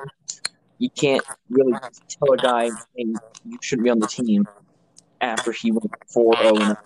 You 0.79 0.91
can't 0.91 1.25
really 1.49 1.73
tell 2.09 2.33
a 2.33 2.37
guy, 2.37 2.71
"Hey, 2.95 3.07
you 3.45 3.59
shouldn't 3.63 3.85
be 3.85 3.91
on 3.91 3.99
the 3.99 4.07
team." 4.07 4.47
After 5.21 5.51
he 5.51 5.71
went 5.71 5.91
four 6.13 6.37
zero 6.37 6.57
and 6.57 6.77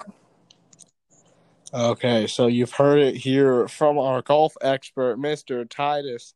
Okay, 1.73 2.27
so 2.27 2.49
you've 2.49 2.73
heard 2.73 3.01
it 3.01 3.15
here 3.17 3.69
from 3.69 3.97
our 3.99 4.23
golf 4.23 4.55
expert, 4.61 5.19
Mr. 5.19 5.69
Titus. 5.69 6.35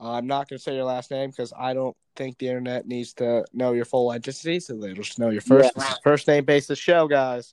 I'm 0.00 0.26
not 0.26 0.48
going 0.48 0.56
to 0.58 0.62
say 0.62 0.74
your 0.76 0.84
last 0.84 1.10
name 1.10 1.28
because 1.28 1.52
I 1.58 1.74
don't 1.74 1.94
think 2.16 2.38
the 2.38 2.48
internet 2.48 2.86
needs 2.86 3.12
to 3.14 3.44
know 3.52 3.72
your 3.72 3.84
full 3.84 4.10
identity, 4.10 4.58
so 4.60 4.78
they'll 4.78 4.94
just 4.94 5.18
know 5.18 5.28
your 5.28 5.42
first 5.42 5.72
Yeah. 5.76 5.94
first 6.02 6.26
name 6.26 6.44
based 6.46 6.68
the 6.68 6.76
show, 6.76 7.06
guys. 7.06 7.52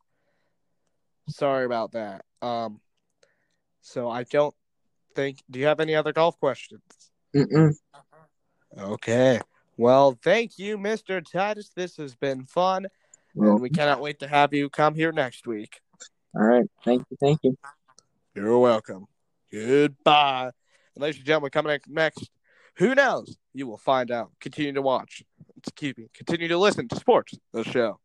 Sorry 1.27 1.65
about 1.65 1.91
that. 1.91 2.23
Um, 2.41 2.79
so 3.81 4.09
I 4.09 4.23
don't 4.23 4.55
think. 5.13 5.43
Do 5.51 5.59
you 5.59 5.65
have 5.65 5.81
any 5.81 5.93
other 5.93 6.13
golf 6.13 6.39
questions? 6.39 6.81
Mm-mm. 7.35 7.73
Okay. 8.77 9.41
Well, 9.75 10.17
thank 10.23 10.57
you, 10.57 10.77
Mr. 10.77 11.21
Titus. 11.21 11.69
This 11.75 11.97
has 11.97 12.15
been 12.15 12.45
fun, 12.45 12.88
and 13.35 13.61
we 13.61 13.69
cannot 13.69 13.99
wait 13.99 14.19
to 14.19 14.27
have 14.27 14.53
you 14.53 14.69
come 14.69 14.95
here 14.95 15.11
next 15.11 15.47
week. 15.47 15.81
All 16.36 16.43
right. 16.43 16.65
Thank 16.84 17.03
you. 17.09 17.17
Thank 17.19 17.39
you. 17.43 17.57
You're 18.36 18.59
welcome. 18.59 19.05
Goodbye. 19.51 20.51
And 20.95 21.01
ladies 21.01 21.17
and 21.17 21.25
gentlemen, 21.25 21.51
coming 21.51 21.73
up 21.73 21.82
next, 21.88 22.30
who 22.75 22.93
knows? 22.93 23.36
You 23.53 23.67
will 23.67 23.78
find 23.78 24.11
out. 24.11 24.32
Continue 24.39 24.73
to 24.73 24.82
watch. 24.82 25.23
Excuse 25.57 25.97
me. 25.97 26.07
Continue 26.13 26.47
to 26.49 26.57
listen 26.57 26.88
to 26.88 26.95
Sports, 26.95 27.34
the 27.51 27.63
show. 27.63 27.99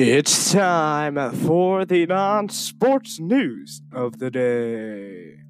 It's 0.00 0.52
time 0.52 1.32
for 1.44 1.84
the 1.84 2.06
non 2.06 2.48
sports 2.48 3.18
news 3.18 3.82
of 3.92 4.20
the 4.20 4.30
day. 4.30 5.47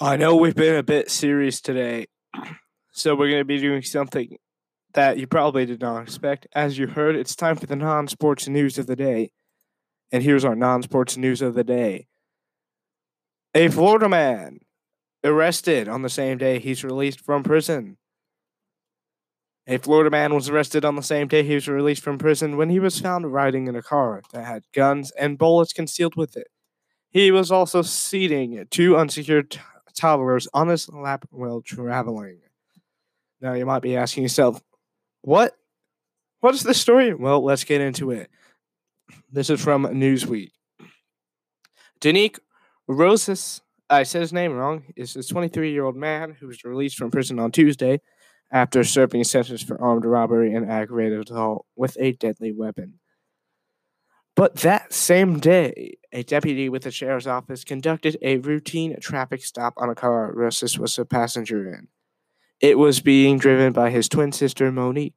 I 0.00 0.16
know 0.16 0.34
we've 0.34 0.56
been 0.56 0.74
a 0.74 0.82
bit 0.82 1.08
serious 1.08 1.60
today, 1.60 2.06
so 2.90 3.14
we're 3.14 3.30
going 3.30 3.40
to 3.40 3.44
be 3.44 3.60
doing 3.60 3.82
something 3.82 4.38
that 4.94 5.18
you 5.18 5.26
probably 5.28 5.66
did 5.66 5.80
not 5.80 6.02
expect. 6.02 6.48
As 6.52 6.78
you 6.78 6.88
heard, 6.88 7.14
it's 7.14 7.36
time 7.36 7.56
for 7.56 7.66
the 7.66 7.76
non 7.76 8.08
sports 8.08 8.48
news 8.48 8.76
of 8.76 8.88
the 8.88 8.96
day. 8.96 9.30
And 10.10 10.22
here's 10.22 10.44
our 10.44 10.56
non 10.56 10.82
sports 10.82 11.16
news 11.16 11.40
of 11.42 11.54
the 11.54 11.62
day 11.62 12.06
A 13.54 13.68
Florida 13.68 14.08
man 14.08 14.58
arrested 15.22 15.88
on 15.88 16.02
the 16.02 16.10
same 16.10 16.38
day 16.38 16.58
he's 16.58 16.82
released 16.82 17.20
from 17.20 17.44
prison. 17.44 17.96
A 19.68 19.78
Florida 19.78 20.10
man 20.10 20.34
was 20.34 20.48
arrested 20.48 20.84
on 20.84 20.96
the 20.96 21.02
same 21.02 21.28
day 21.28 21.44
he 21.44 21.54
was 21.54 21.68
released 21.68 22.02
from 22.02 22.18
prison 22.18 22.56
when 22.56 22.68
he 22.68 22.80
was 22.80 23.00
found 23.00 23.32
riding 23.32 23.68
in 23.68 23.76
a 23.76 23.82
car 23.82 24.22
that 24.32 24.44
had 24.44 24.64
guns 24.74 25.12
and 25.12 25.38
bullets 25.38 25.72
concealed 25.72 26.16
with 26.16 26.36
it. 26.36 26.48
He 27.10 27.30
was 27.30 27.52
also 27.52 27.80
seating 27.82 28.66
two 28.70 28.96
unsecured 28.96 29.58
t- 29.94 30.00
toddlers 30.00 30.48
on 30.52 30.68
his 30.68 30.88
lap 30.88 31.26
while 31.30 31.62
traveling. 31.62 32.40
Now 33.40 33.54
you 33.54 33.66
might 33.66 33.82
be 33.82 33.96
asking 33.96 34.22
yourself, 34.22 34.60
what? 35.22 35.56
What 36.40 36.54
is 36.54 36.62
the 36.62 36.74
story? 36.74 37.14
Well, 37.14 37.42
let's 37.42 37.64
get 37.64 37.80
into 37.80 38.10
it. 38.10 38.30
This 39.30 39.50
is 39.50 39.62
from 39.62 39.84
Newsweek. 39.84 40.50
Danique 42.00 42.38
Rosas, 42.86 43.62
I 43.88 44.02
said 44.02 44.20
his 44.20 44.32
name 44.32 44.52
wrong, 44.52 44.84
is 44.96 45.16
a 45.16 45.22
23 45.22 45.72
year 45.72 45.84
old 45.84 45.96
man 45.96 46.36
who 46.38 46.46
was 46.46 46.64
released 46.64 46.96
from 46.96 47.10
prison 47.10 47.38
on 47.38 47.50
Tuesday 47.50 48.00
after 48.52 48.84
serving 48.84 49.22
a 49.22 49.24
sentence 49.24 49.62
for 49.62 49.80
armed 49.80 50.04
robbery 50.04 50.54
and 50.54 50.70
aggravated 50.70 51.28
assault 51.28 51.66
with 51.76 51.96
a 51.98 52.12
deadly 52.12 52.52
weapon. 52.52 53.00
But 54.36 54.56
that 54.56 54.92
same 54.92 55.38
day, 55.38 55.98
a 56.12 56.24
deputy 56.24 56.68
with 56.68 56.82
the 56.82 56.90
sheriff's 56.90 57.26
office 57.26 57.62
conducted 57.62 58.16
a 58.20 58.38
routine 58.38 58.98
traffic 59.00 59.44
stop 59.44 59.74
on 59.76 59.88
a 59.88 59.94
car 59.94 60.32
Rosas 60.34 60.78
was 60.78 60.98
a 60.98 61.04
passenger 61.04 61.72
in. 61.72 61.88
It 62.60 62.78
was 62.78 63.00
being 63.00 63.38
driven 63.38 63.72
by 63.72 63.90
his 63.90 64.08
twin 64.08 64.32
sister, 64.32 64.72
Monique. 64.72 65.14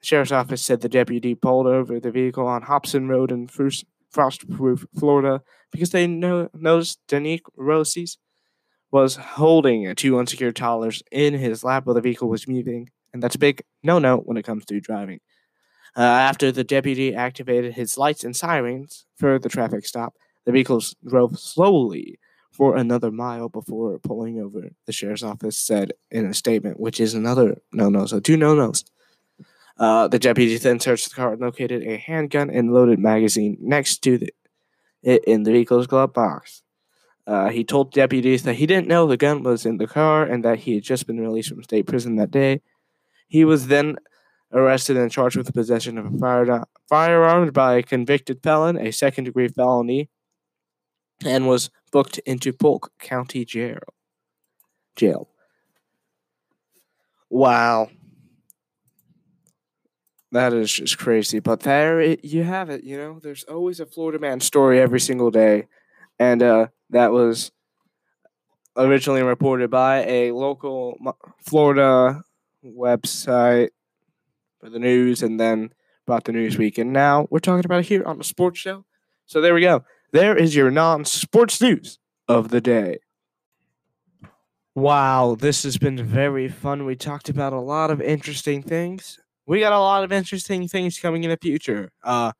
The 0.00 0.06
sheriff's 0.06 0.32
office 0.32 0.62
said 0.62 0.80
the 0.80 0.88
deputy 0.88 1.34
pulled 1.34 1.66
over 1.66 1.98
the 1.98 2.10
vehicle 2.10 2.46
on 2.46 2.62
Hobson 2.62 3.08
Road 3.08 3.32
in 3.32 3.48
Frostproof, 3.48 4.86
Florida, 4.96 5.42
because 5.72 5.90
they 5.90 6.06
no- 6.06 6.48
noticed 6.54 7.00
Danique 7.08 7.48
Rosas 7.56 8.18
was 8.92 9.16
holding 9.16 9.92
two 9.96 10.18
unsecured 10.18 10.54
toddlers 10.54 11.02
in 11.10 11.34
his 11.34 11.64
lap 11.64 11.86
while 11.86 11.94
the 11.94 12.00
vehicle 12.00 12.28
was 12.28 12.46
moving, 12.46 12.90
and 13.12 13.22
that's 13.22 13.34
a 13.34 13.38
big 13.40 13.62
no-no 13.82 14.18
when 14.18 14.36
it 14.36 14.44
comes 14.44 14.64
to 14.66 14.80
driving. 14.80 15.20
Uh, 15.96 16.02
after 16.02 16.52
the 16.52 16.64
deputy 16.64 17.14
activated 17.14 17.72
his 17.72 17.96
lights 17.96 18.22
and 18.22 18.36
sirens 18.36 19.06
for 19.16 19.38
the 19.38 19.48
traffic 19.48 19.86
stop, 19.86 20.14
the 20.44 20.52
vehicles 20.52 20.94
drove 21.06 21.38
slowly 21.38 22.18
for 22.52 22.76
another 22.76 23.10
mile 23.10 23.48
before 23.48 23.98
pulling 23.98 24.38
over. 24.38 24.70
The 24.86 24.92
sheriff's 24.92 25.22
office 25.22 25.56
said 25.56 25.92
in 26.10 26.26
a 26.26 26.34
statement, 26.34 26.78
which 26.78 27.00
is 27.00 27.14
another 27.14 27.58
no-no. 27.72 28.06
So 28.06 28.20
two 28.20 28.36
no-nos. 28.36 28.84
Uh, 29.78 30.08
the 30.08 30.18
deputy 30.18 30.56
then 30.56 30.80
searched 30.80 31.08
the 31.08 31.14
car 31.14 31.32
and 31.32 31.40
located 31.40 31.82
a 31.82 31.96
handgun 31.96 32.48
and 32.50 32.72
loaded 32.72 32.98
magazine 32.98 33.58
next 33.60 33.98
to 34.04 34.16
the, 34.16 34.30
it 35.02 35.22
in 35.24 35.42
the 35.42 35.52
vehicle's 35.52 35.86
glove 35.86 36.12
box. 36.12 36.62
Uh, 37.26 37.48
he 37.48 37.64
told 37.64 37.92
deputies 37.92 38.44
that 38.44 38.54
he 38.54 38.66
didn't 38.66 38.86
know 38.86 39.06
the 39.06 39.16
gun 39.16 39.42
was 39.42 39.66
in 39.66 39.78
the 39.78 39.86
car 39.86 40.22
and 40.22 40.44
that 40.44 40.60
he 40.60 40.74
had 40.76 40.84
just 40.84 41.06
been 41.06 41.20
released 41.20 41.50
from 41.50 41.62
state 41.62 41.86
prison 41.86 42.16
that 42.16 42.30
day. 42.30 42.62
He 43.28 43.44
was 43.44 43.66
then 43.66 43.96
arrested 44.52 44.96
and 44.96 45.10
charged 45.10 45.36
with 45.36 45.46
the 45.46 45.52
possession 45.52 45.98
of 45.98 46.06
a 46.06 46.18
fire, 46.18 46.64
firearm 46.88 47.50
by 47.50 47.76
a 47.76 47.82
convicted 47.82 48.42
felon, 48.42 48.76
a 48.78 48.90
second 48.90 49.24
degree 49.24 49.48
felony, 49.48 50.08
and 51.24 51.48
was 51.48 51.70
booked 51.92 52.18
into 52.18 52.52
Polk 52.52 52.92
County 52.98 53.44
Jail. 53.44 53.78
Jail. 54.94 55.28
Wow. 57.30 57.90
That 60.32 60.52
is 60.52 60.72
just 60.72 60.98
crazy. 60.98 61.38
But 61.38 61.60
there 61.60 62.00
it, 62.00 62.24
you 62.24 62.42
have 62.42 62.70
it. 62.70 62.84
You 62.84 62.96
know, 62.96 63.18
there's 63.22 63.44
always 63.44 63.80
a 63.80 63.86
Florida 63.86 64.18
man 64.18 64.40
story 64.40 64.80
every 64.80 65.00
single 65.00 65.30
day. 65.30 65.66
And 66.18 66.42
uh, 66.42 66.66
that 66.90 67.12
was 67.12 67.52
originally 68.76 69.22
reported 69.22 69.70
by 69.70 70.04
a 70.04 70.32
local 70.32 70.98
Florida 71.40 72.22
website 72.64 73.70
the 74.70 74.78
news 74.78 75.22
and 75.22 75.38
then 75.38 75.70
brought 76.06 76.24
to 76.24 76.32
Newsweek. 76.32 76.78
And 76.78 76.92
now 76.92 77.26
we're 77.30 77.38
talking 77.38 77.64
about 77.64 77.80
it 77.80 77.86
here 77.86 78.04
on 78.04 78.18
the 78.18 78.24
sports 78.24 78.58
show. 78.58 78.84
So 79.26 79.40
there 79.40 79.54
we 79.54 79.60
go. 79.60 79.84
There 80.12 80.36
is 80.36 80.54
your 80.54 80.70
non 80.70 81.04
sports 81.04 81.60
news 81.60 81.98
of 82.28 82.48
the 82.48 82.60
day. 82.60 82.98
Wow, 84.74 85.36
this 85.38 85.62
has 85.62 85.78
been 85.78 86.04
very 86.04 86.48
fun. 86.48 86.84
We 86.84 86.96
talked 86.96 87.28
about 87.28 87.52
a 87.52 87.60
lot 87.60 87.90
of 87.90 88.00
interesting 88.00 88.62
things. 88.62 89.18
We 89.46 89.60
got 89.60 89.72
a 89.72 89.78
lot 89.78 90.04
of 90.04 90.12
interesting 90.12 90.68
things 90.68 90.98
coming 90.98 91.24
in 91.24 91.30
the 91.30 91.38
future. 91.40 91.90
Uh, 92.04 92.32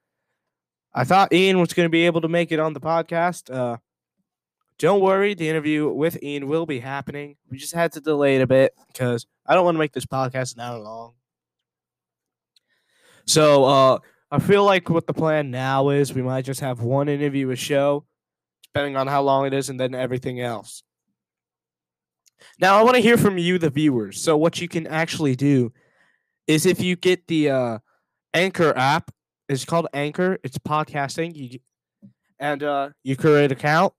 I 0.92 1.04
thought 1.04 1.32
Ian 1.32 1.60
was 1.60 1.72
going 1.72 1.86
to 1.86 1.90
be 1.90 2.06
able 2.06 2.20
to 2.20 2.28
make 2.28 2.52
it 2.52 2.58
on 2.58 2.72
the 2.72 2.80
podcast. 2.80 3.54
Uh, 3.54 3.78
don't 4.78 5.00
worry, 5.00 5.34
the 5.34 5.48
interview 5.48 5.88
with 5.88 6.22
Ian 6.22 6.46
will 6.46 6.66
be 6.66 6.80
happening. 6.80 7.36
We 7.50 7.56
just 7.56 7.74
had 7.74 7.92
to 7.92 8.00
delay 8.00 8.36
it 8.36 8.42
a 8.42 8.46
bit 8.46 8.74
because 8.88 9.26
I 9.46 9.54
don't 9.54 9.64
want 9.64 9.76
to 9.76 9.78
make 9.78 9.92
this 9.92 10.06
podcast 10.06 10.56
that 10.56 10.70
long. 10.70 11.14
So 13.26 13.64
uh, 13.64 13.98
I 14.30 14.38
feel 14.38 14.64
like 14.64 14.88
what 14.88 15.06
the 15.06 15.14
plan 15.14 15.50
now 15.50 15.88
is, 15.90 16.14
we 16.14 16.22
might 16.22 16.44
just 16.44 16.60
have 16.60 16.80
one 16.80 17.08
interview 17.08 17.50
a 17.50 17.56
show, 17.56 18.04
depending 18.62 18.96
on 18.96 19.06
how 19.06 19.22
long 19.22 19.46
it 19.46 19.54
is, 19.54 19.68
and 19.68 19.78
then 19.78 19.94
everything 19.94 20.40
else. 20.40 20.82
Now 22.60 22.78
I 22.78 22.82
want 22.82 22.96
to 22.96 23.02
hear 23.02 23.16
from 23.16 23.38
you, 23.38 23.58
the 23.58 23.70
viewers. 23.70 24.20
So 24.20 24.36
what 24.36 24.60
you 24.60 24.68
can 24.68 24.86
actually 24.86 25.36
do 25.36 25.72
is 26.46 26.66
if 26.66 26.80
you 26.80 26.96
get 26.96 27.26
the 27.26 27.50
uh, 27.50 27.78
Anchor 28.34 28.76
app, 28.76 29.10
it's 29.48 29.64
called 29.64 29.88
Anchor. 29.92 30.38
It's 30.42 30.58
podcasting. 30.58 31.34
You 31.34 31.58
and 32.38 32.62
uh, 32.62 32.90
you 33.02 33.16
create 33.16 33.46
an 33.46 33.52
account, 33.52 33.94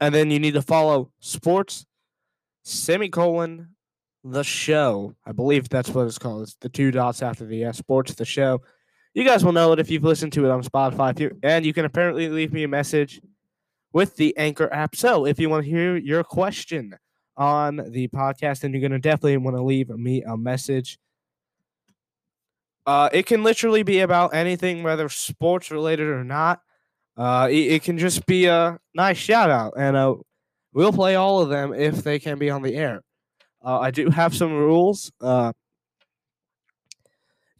and 0.00 0.14
then 0.14 0.30
you 0.30 0.38
need 0.38 0.54
to 0.54 0.62
follow 0.62 1.10
sports 1.20 1.86
semicolon 2.64 3.73
the 4.24 4.42
show. 4.42 5.14
I 5.26 5.32
believe 5.32 5.68
that's 5.68 5.90
what 5.90 6.06
it's 6.06 6.18
called. 6.18 6.42
It's 6.42 6.56
the 6.60 6.70
two 6.70 6.90
dots 6.90 7.22
after 7.22 7.44
the 7.44 7.66
uh, 7.66 7.72
sports 7.72 8.14
the 8.14 8.24
show. 8.24 8.62
You 9.12 9.22
guys 9.22 9.44
will 9.44 9.52
know 9.52 9.72
it 9.72 9.78
if 9.78 9.90
you've 9.90 10.02
listened 10.02 10.32
to 10.32 10.46
it 10.46 10.50
on 10.50 10.64
Spotify. 10.64 11.18
If 11.20 11.32
and 11.42 11.64
you 11.64 11.72
can 11.72 11.84
apparently 11.84 12.28
leave 12.28 12.52
me 12.52 12.64
a 12.64 12.68
message 12.68 13.20
with 13.92 14.16
the 14.16 14.36
Anchor 14.36 14.72
app. 14.72 14.96
So 14.96 15.26
if 15.26 15.38
you 15.38 15.48
want 15.48 15.64
to 15.64 15.70
hear 15.70 15.96
your 15.96 16.24
question 16.24 16.96
on 17.36 17.76
the 17.90 18.08
podcast, 18.08 18.60
then 18.60 18.72
you're 18.72 18.80
going 18.80 18.92
to 18.92 18.98
definitely 18.98 19.36
want 19.36 19.56
to 19.56 19.62
leave 19.62 19.88
me 19.90 20.22
a 20.22 20.36
message. 20.36 20.98
Uh, 22.86 23.08
it 23.12 23.26
can 23.26 23.44
literally 23.44 23.82
be 23.82 24.00
about 24.00 24.34
anything, 24.34 24.82
whether 24.82 25.08
sports 25.08 25.70
related 25.70 26.08
or 26.08 26.24
not. 26.24 26.60
Uh, 27.16 27.46
it, 27.50 27.72
it 27.72 27.82
can 27.82 27.98
just 27.98 28.26
be 28.26 28.46
a 28.46 28.78
nice 28.94 29.16
shout 29.16 29.48
out, 29.48 29.74
and 29.76 29.96
uh, 29.96 30.14
we'll 30.72 30.92
play 30.92 31.14
all 31.14 31.40
of 31.40 31.48
them 31.48 31.72
if 31.72 32.02
they 32.02 32.18
can 32.18 32.38
be 32.38 32.50
on 32.50 32.62
the 32.62 32.74
air. 32.74 33.03
Uh, 33.64 33.78
I 33.80 33.90
do 33.90 34.10
have 34.20 34.34
some 34.34 34.52
rules. 34.52 35.10
Uh, 35.20 35.52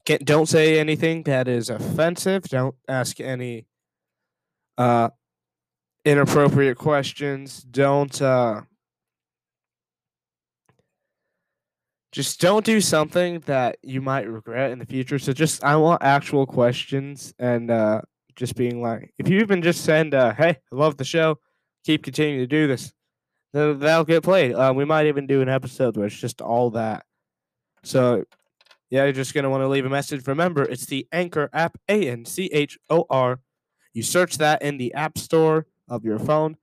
don't 0.04 0.46
say 0.46 0.78
anything 0.78 1.22
that 1.22 1.48
is 1.48 1.70
offensive. 1.70 2.42
Don't 2.44 2.74
ask 2.86 3.20
any 3.20 3.66
uh, 4.76 5.08
inappropriate 6.04 6.76
questions. 6.76 7.62
Don't 7.62 8.20
uh, 8.20 8.62
just 12.14 12.40
don't 12.40 12.64
do 12.64 12.80
something 12.80 13.40
that 13.40 13.76
you 13.82 14.00
might 14.00 14.28
regret 14.28 14.70
in 14.70 14.78
the 14.78 14.86
future. 14.86 15.18
So 15.18 15.32
just 15.32 15.64
I 15.64 15.74
want 15.74 16.00
actual 16.04 16.46
questions 16.46 17.34
and 17.40 17.72
uh 17.72 18.02
just 18.36 18.54
being 18.54 18.80
like 18.80 19.12
if 19.18 19.28
you 19.28 19.40
even 19.40 19.62
just 19.62 19.84
send 19.84 20.14
uh 20.14 20.32
hey, 20.32 20.50
I 20.72 20.76
love 20.76 20.96
the 20.96 21.04
show, 21.04 21.40
keep 21.84 22.04
continuing 22.04 22.38
to 22.38 22.46
do 22.46 22.68
this, 22.68 22.92
that'll 23.54 24.04
get 24.04 24.22
played. 24.22 24.52
Uh, 24.52 24.72
we 24.74 24.84
might 24.84 25.06
even 25.06 25.26
do 25.26 25.40
an 25.40 25.48
episode 25.48 25.96
where 25.96 26.06
it's 26.06 26.16
just 26.16 26.40
all 26.40 26.70
that. 26.70 27.06
So 27.84 28.24
yeah, 28.90 29.04
you're 29.04 29.12
just 29.12 29.32
gonna 29.32 29.50
want 29.50 29.62
to 29.62 29.68
leave 29.68 29.86
a 29.86 29.90
message. 29.90 30.26
Remember, 30.26 30.62
it's 30.62 30.86
the 30.86 31.06
Anchor 31.12 31.48
app, 31.52 31.78
A 31.88 32.08
N 32.08 32.24
C 32.24 32.46
H 32.52 32.78
O 32.90 33.06
R. 33.08 33.40
You 33.92 34.02
search 34.02 34.38
that 34.38 34.60
in 34.62 34.76
the 34.76 34.92
App 34.94 35.18
Store 35.18 35.66
of 35.88 36.04
your 36.04 36.18
phone, 36.18 36.56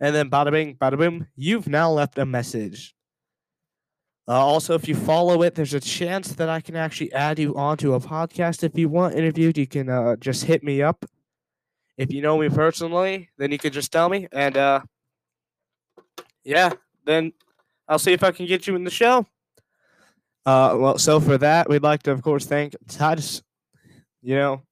and 0.00 0.14
then 0.14 0.28
bada 0.28 0.50
bing, 0.50 0.76
bada 0.76 0.98
boom, 0.98 1.28
you've 1.36 1.68
now 1.68 1.90
left 1.90 2.18
a 2.18 2.26
message. 2.26 2.94
Uh, 4.28 4.32
also, 4.32 4.74
if 4.74 4.88
you 4.88 4.96
follow 4.96 5.42
it, 5.42 5.54
there's 5.54 5.74
a 5.74 5.80
chance 5.80 6.32
that 6.32 6.48
I 6.48 6.60
can 6.60 6.74
actually 6.74 7.12
add 7.12 7.38
you 7.38 7.54
onto 7.54 7.94
a 7.94 8.00
podcast. 8.00 8.64
If 8.64 8.76
you 8.76 8.88
want 8.88 9.14
interviewed, 9.14 9.56
you 9.56 9.68
can 9.68 9.88
uh, 9.88 10.16
just 10.16 10.44
hit 10.44 10.64
me 10.64 10.82
up. 10.82 11.04
If 11.96 12.12
you 12.12 12.20
know 12.20 12.36
me 12.36 12.48
personally, 12.48 13.30
then 13.38 13.52
you 13.52 13.58
can 13.58 13.72
just 13.72 13.92
tell 13.92 14.08
me, 14.08 14.26
and 14.32 14.56
uh, 14.56 14.80
yeah, 16.46 16.72
then 17.04 17.32
I'll 17.88 17.98
see 17.98 18.12
if 18.12 18.22
I 18.22 18.30
can 18.30 18.46
get 18.46 18.66
you 18.66 18.76
in 18.76 18.84
the 18.84 18.90
show. 18.90 19.26
Uh, 20.46 20.76
well, 20.78 20.98
so 20.98 21.18
for 21.18 21.36
that, 21.38 21.68
we'd 21.68 21.82
like 21.82 22.04
to, 22.04 22.12
of 22.12 22.22
course, 22.22 22.46
thank 22.46 22.74
Titus. 22.88 23.42
You 24.22 24.36
know, 24.36 24.62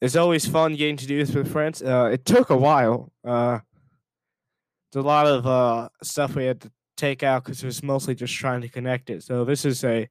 it's 0.00 0.16
always 0.16 0.46
fun 0.46 0.74
getting 0.74 0.96
to 0.96 1.06
do 1.06 1.18
this 1.24 1.34
with 1.34 1.52
friends. 1.52 1.82
Uh, 1.82 2.10
it 2.12 2.24
took 2.24 2.50
a 2.50 2.56
while. 2.56 3.12
Uh, 3.22 3.60
there's 4.90 5.04
a 5.04 5.06
lot 5.06 5.26
of 5.26 5.46
uh, 5.46 5.88
stuff 6.02 6.34
we 6.34 6.46
had 6.46 6.60
to 6.62 6.70
take 6.96 7.22
out 7.22 7.44
because 7.44 7.62
it 7.62 7.66
was 7.66 7.82
mostly 7.82 8.14
just 8.14 8.34
trying 8.34 8.62
to 8.62 8.68
connect 8.68 9.10
it. 9.10 9.22
So 9.22 9.44
this 9.44 9.64
is 9.64 9.84
a 9.84 10.08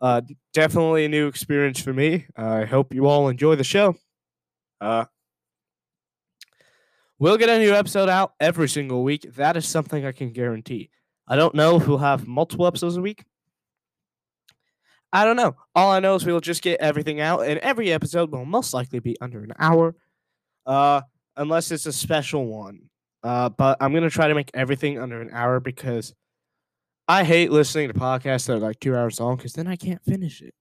uh, 0.00 0.20
definitely 0.52 1.04
a 1.04 1.08
new 1.08 1.28
experience 1.28 1.80
for 1.80 1.92
me. 1.92 2.26
I 2.36 2.64
hope 2.64 2.92
you 2.92 3.06
all 3.06 3.28
enjoy 3.28 3.54
the 3.54 3.64
show. 3.64 3.96
Uh, 4.80 5.04
we'll 7.24 7.38
get 7.38 7.48
a 7.48 7.58
new 7.58 7.72
episode 7.72 8.10
out 8.10 8.34
every 8.38 8.68
single 8.68 9.02
week. 9.02 9.22
That 9.36 9.56
is 9.56 9.66
something 9.66 10.04
I 10.04 10.12
can 10.12 10.30
guarantee. 10.30 10.90
I 11.26 11.36
don't 11.36 11.54
know 11.54 11.76
if 11.76 11.88
we'll 11.88 11.96
have 11.96 12.26
multiple 12.26 12.66
episodes 12.66 12.98
a 12.98 13.00
week. 13.00 13.24
I 15.10 15.24
don't 15.24 15.36
know. 15.36 15.56
All 15.74 15.90
I 15.90 16.00
know 16.00 16.16
is 16.16 16.26
we'll 16.26 16.40
just 16.40 16.60
get 16.60 16.80
everything 16.80 17.22
out, 17.22 17.46
and 17.46 17.58
every 17.60 17.90
episode 17.92 18.30
will 18.30 18.44
most 18.44 18.74
likely 18.74 18.98
be 18.98 19.16
under 19.22 19.42
an 19.42 19.54
hour, 19.58 19.94
uh, 20.66 21.00
unless 21.34 21.70
it's 21.70 21.86
a 21.86 21.94
special 21.94 22.44
one. 22.44 22.90
Uh, 23.22 23.48
but 23.48 23.78
I'm 23.80 23.94
gonna 23.94 24.10
try 24.10 24.28
to 24.28 24.34
make 24.34 24.50
everything 24.52 24.98
under 24.98 25.22
an 25.22 25.30
hour 25.32 25.60
because 25.60 26.12
I 27.08 27.24
hate 27.24 27.50
listening 27.50 27.88
to 27.88 27.94
podcasts 27.94 28.48
that 28.48 28.56
are 28.56 28.58
like 28.58 28.80
two 28.80 28.94
hours 28.94 29.18
long 29.18 29.36
because 29.36 29.54
then 29.54 29.66
I 29.66 29.76
can't 29.76 30.04
finish 30.04 30.42
it. 30.42 30.52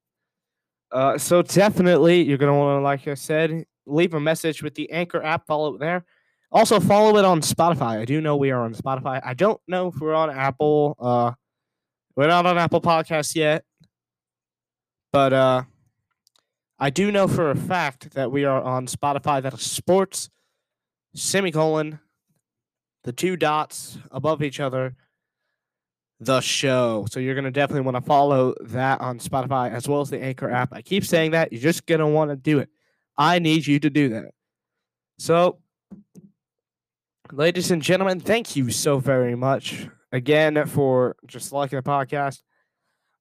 Uh, 0.93 1.17
so 1.17 1.41
definitely 1.41 2.21
you're 2.21 2.37
gonna 2.37 2.57
want 2.57 2.79
to, 2.79 2.83
like 2.83 3.05
I 3.09 3.15
said, 3.15 3.65
leave 3.85 4.13
a 4.13 4.19
message 4.21 4.63
with 4.63 4.75
the 4.75 4.89
Anchor 4.91 5.21
app. 5.21 5.45
Follow 5.45 5.75
it 5.75 5.81
there. 5.81 6.05
Also 6.53 6.79
follow 6.79 7.17
it 7.17 7.25
on 7.25 7.41
Spotify. 7.41 7.99
I 7.99 8.05
do 8.05 8.21
know 8.21 8.37
we 8.37 8.51
are 8.51 8.61
on 8.61 8.75
Spotify. 8.75 9.19
I 9.25 9.33
don't 9.33 9.59
know 9.67 9.87
if 9.87 9.95
we're 9.99 10.13
on 10.13 10.29
Apple. 10.29 10.95
Uh, 10.99 11.31
we're 12.15 12.27
not 12.27 12.45
on 12.45 12.59
Apple 12.59 12.79
Podcasts 12.79 13.35
yet, 13.35 13.65
but 15.11 15.33
uh, 15.33 15.63
I 16.77 16.91
do 16.91 17.11
know 17.11 17.27
for 17.27 17.49
a 17.49 17.55
fact 17.55 18.11
that 18.11 18.31
we 18.31 18.45
are 18.45 18.61
on 18.61 18.85
Spotify. 18.85 19.41
That 19.41 19.55
is 19.55 19.61
sports 19.61 20.29
semicolon 21.15 21.99
the 23.03 23.11
two 23.11 23.35
dots 23.35 23.97
above 24.11 24.43
each 24.43 24.59
other 24.59 24.95
the 26.19 26.39
show. 26.39 27.05
So 27.11 27.19
you're 27.19 27.35
going 27.35 27.45
to 27.45 27.51
definitely 27.51 27.81
want 27.81 27.97
to 27.97 28.01
follow 28.01 28.53
that 28.61 29.01
on 29.01 29.19
Spotify 29.19 29.71
as 29.71 29.87
well 29.87 30.01
as 30.01 30.09
the 30.09 30.21
Anchor 30.21 30.49
app. 30.49 30.69
I 30.71 30.81
keep 30.81 31.03
saying 31.03 31.31
that. 31.31 31.51
You're 31.51 31.61
just 31.61 31.85
going 31.85 31.99
to 31.99 32.07
want 32.07 32.29
to 32.29 32.35
do 32.35 32.59
it. 32.59 32.69
I 33.17 33.39
need 33.39 33.67
you 33.67 33.79
to 33.79 33.89
do 33.89 34.09
that. 34.09 34.31
So, 35.17 35.59
ladies 37.33 37.71
and 37.71 37.81
gentlemen, 37.81 38.19
thank 38.19 38.55
you 38.55 38.69
so 38.69 38.99
very 38.99 39.35
much 39.35 39.87
again 40.11 40.65
for 40.67 41.15
just 41.25 41.51
liking 41.51 41.77
the 41.77 41.83
podcast. 41.83 42.41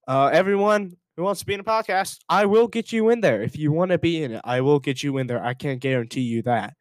Uh, 0.07 0.29
everyone 0.33 0.97
who 1.17 1.23
wants 1.23 1.41
to 1.41 1.47
be 1.47 1.55
in 1.55 1.61
a 1.61 1.65
podcast, 1.65 2.19
I 2.29 2.45
will 2.45 2.69
get 2.69 2.93
you 2.93 3.09
in 3.09 3.23
there. 3.23 3.43
If 3.43 3.57
you 3.57 3.73
want 3.73 3.91
to 3.91 3.99
be 3.99 4.23
in 4.23 4.33
it, 4.33 4.43
I 4.45 4.61
will 4.61 4.81
get 4.81 5.03
you 5.03 5.17
in 5.19 5.27
there. 5.27 5.43
I 5.43 5.55
can't 5.55 5.81
guarantee 5.81 6.23
you 6.23 6.43
that. 6.43 6.75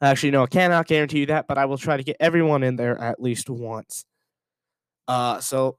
Actually, 0.00 0.30
no, 0.30 0.44
I 0.44 0.46
cannot 0.46 0.86
guarantee 0.86 1.20
you 1.20 1.26
that, 1.26 1.46
but 1.46 1.58
I 1.58 1.66
will 1.66 1.78
try 1.78 1.96
to 1.96 2.02
get 2.02 2.16
everyone 2.20 2.62
in 2.62 2.76
there 2.76 2.98
at 2.98 3.20
least 3.20 3.50
once. 3.50 4.04
Uh, 5.08 5.40
so 5.40 5.78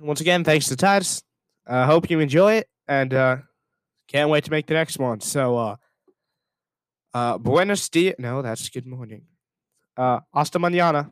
once 0.00 0.20
again, 0.20 0.44
thanks 0.44 0.66
to 0.68 0.76
Titus. 0.76 1.22
I 1.66 1.82
uh, 1.82 1.86
hope 1.86 2.10
you 2.10 2.20
enjoy 2.20 2.54
it, 2.54 2.68
and 2.88 3.12
uh, 3.14 3.36
can't 4.08 4.30
wait 4.30 4.44
to 4.44 4.50
make 4.50 4.66
the 4.66 4.74
next 4.74 4.98
one. 4.98 5.20
So, 5.20 5.56
uh, 5.56 5.76
uh, 7.12 7.38
buenos 7.38 7.88
dias. 7.88 8.14
No, 8.18 8.42
that's 8.42 8.68
good 8.68 8.86
morning. 8.86 9.22
Uh, 9.96 10.20
hasta 10.32 10.58
mañana. 10.58 11.10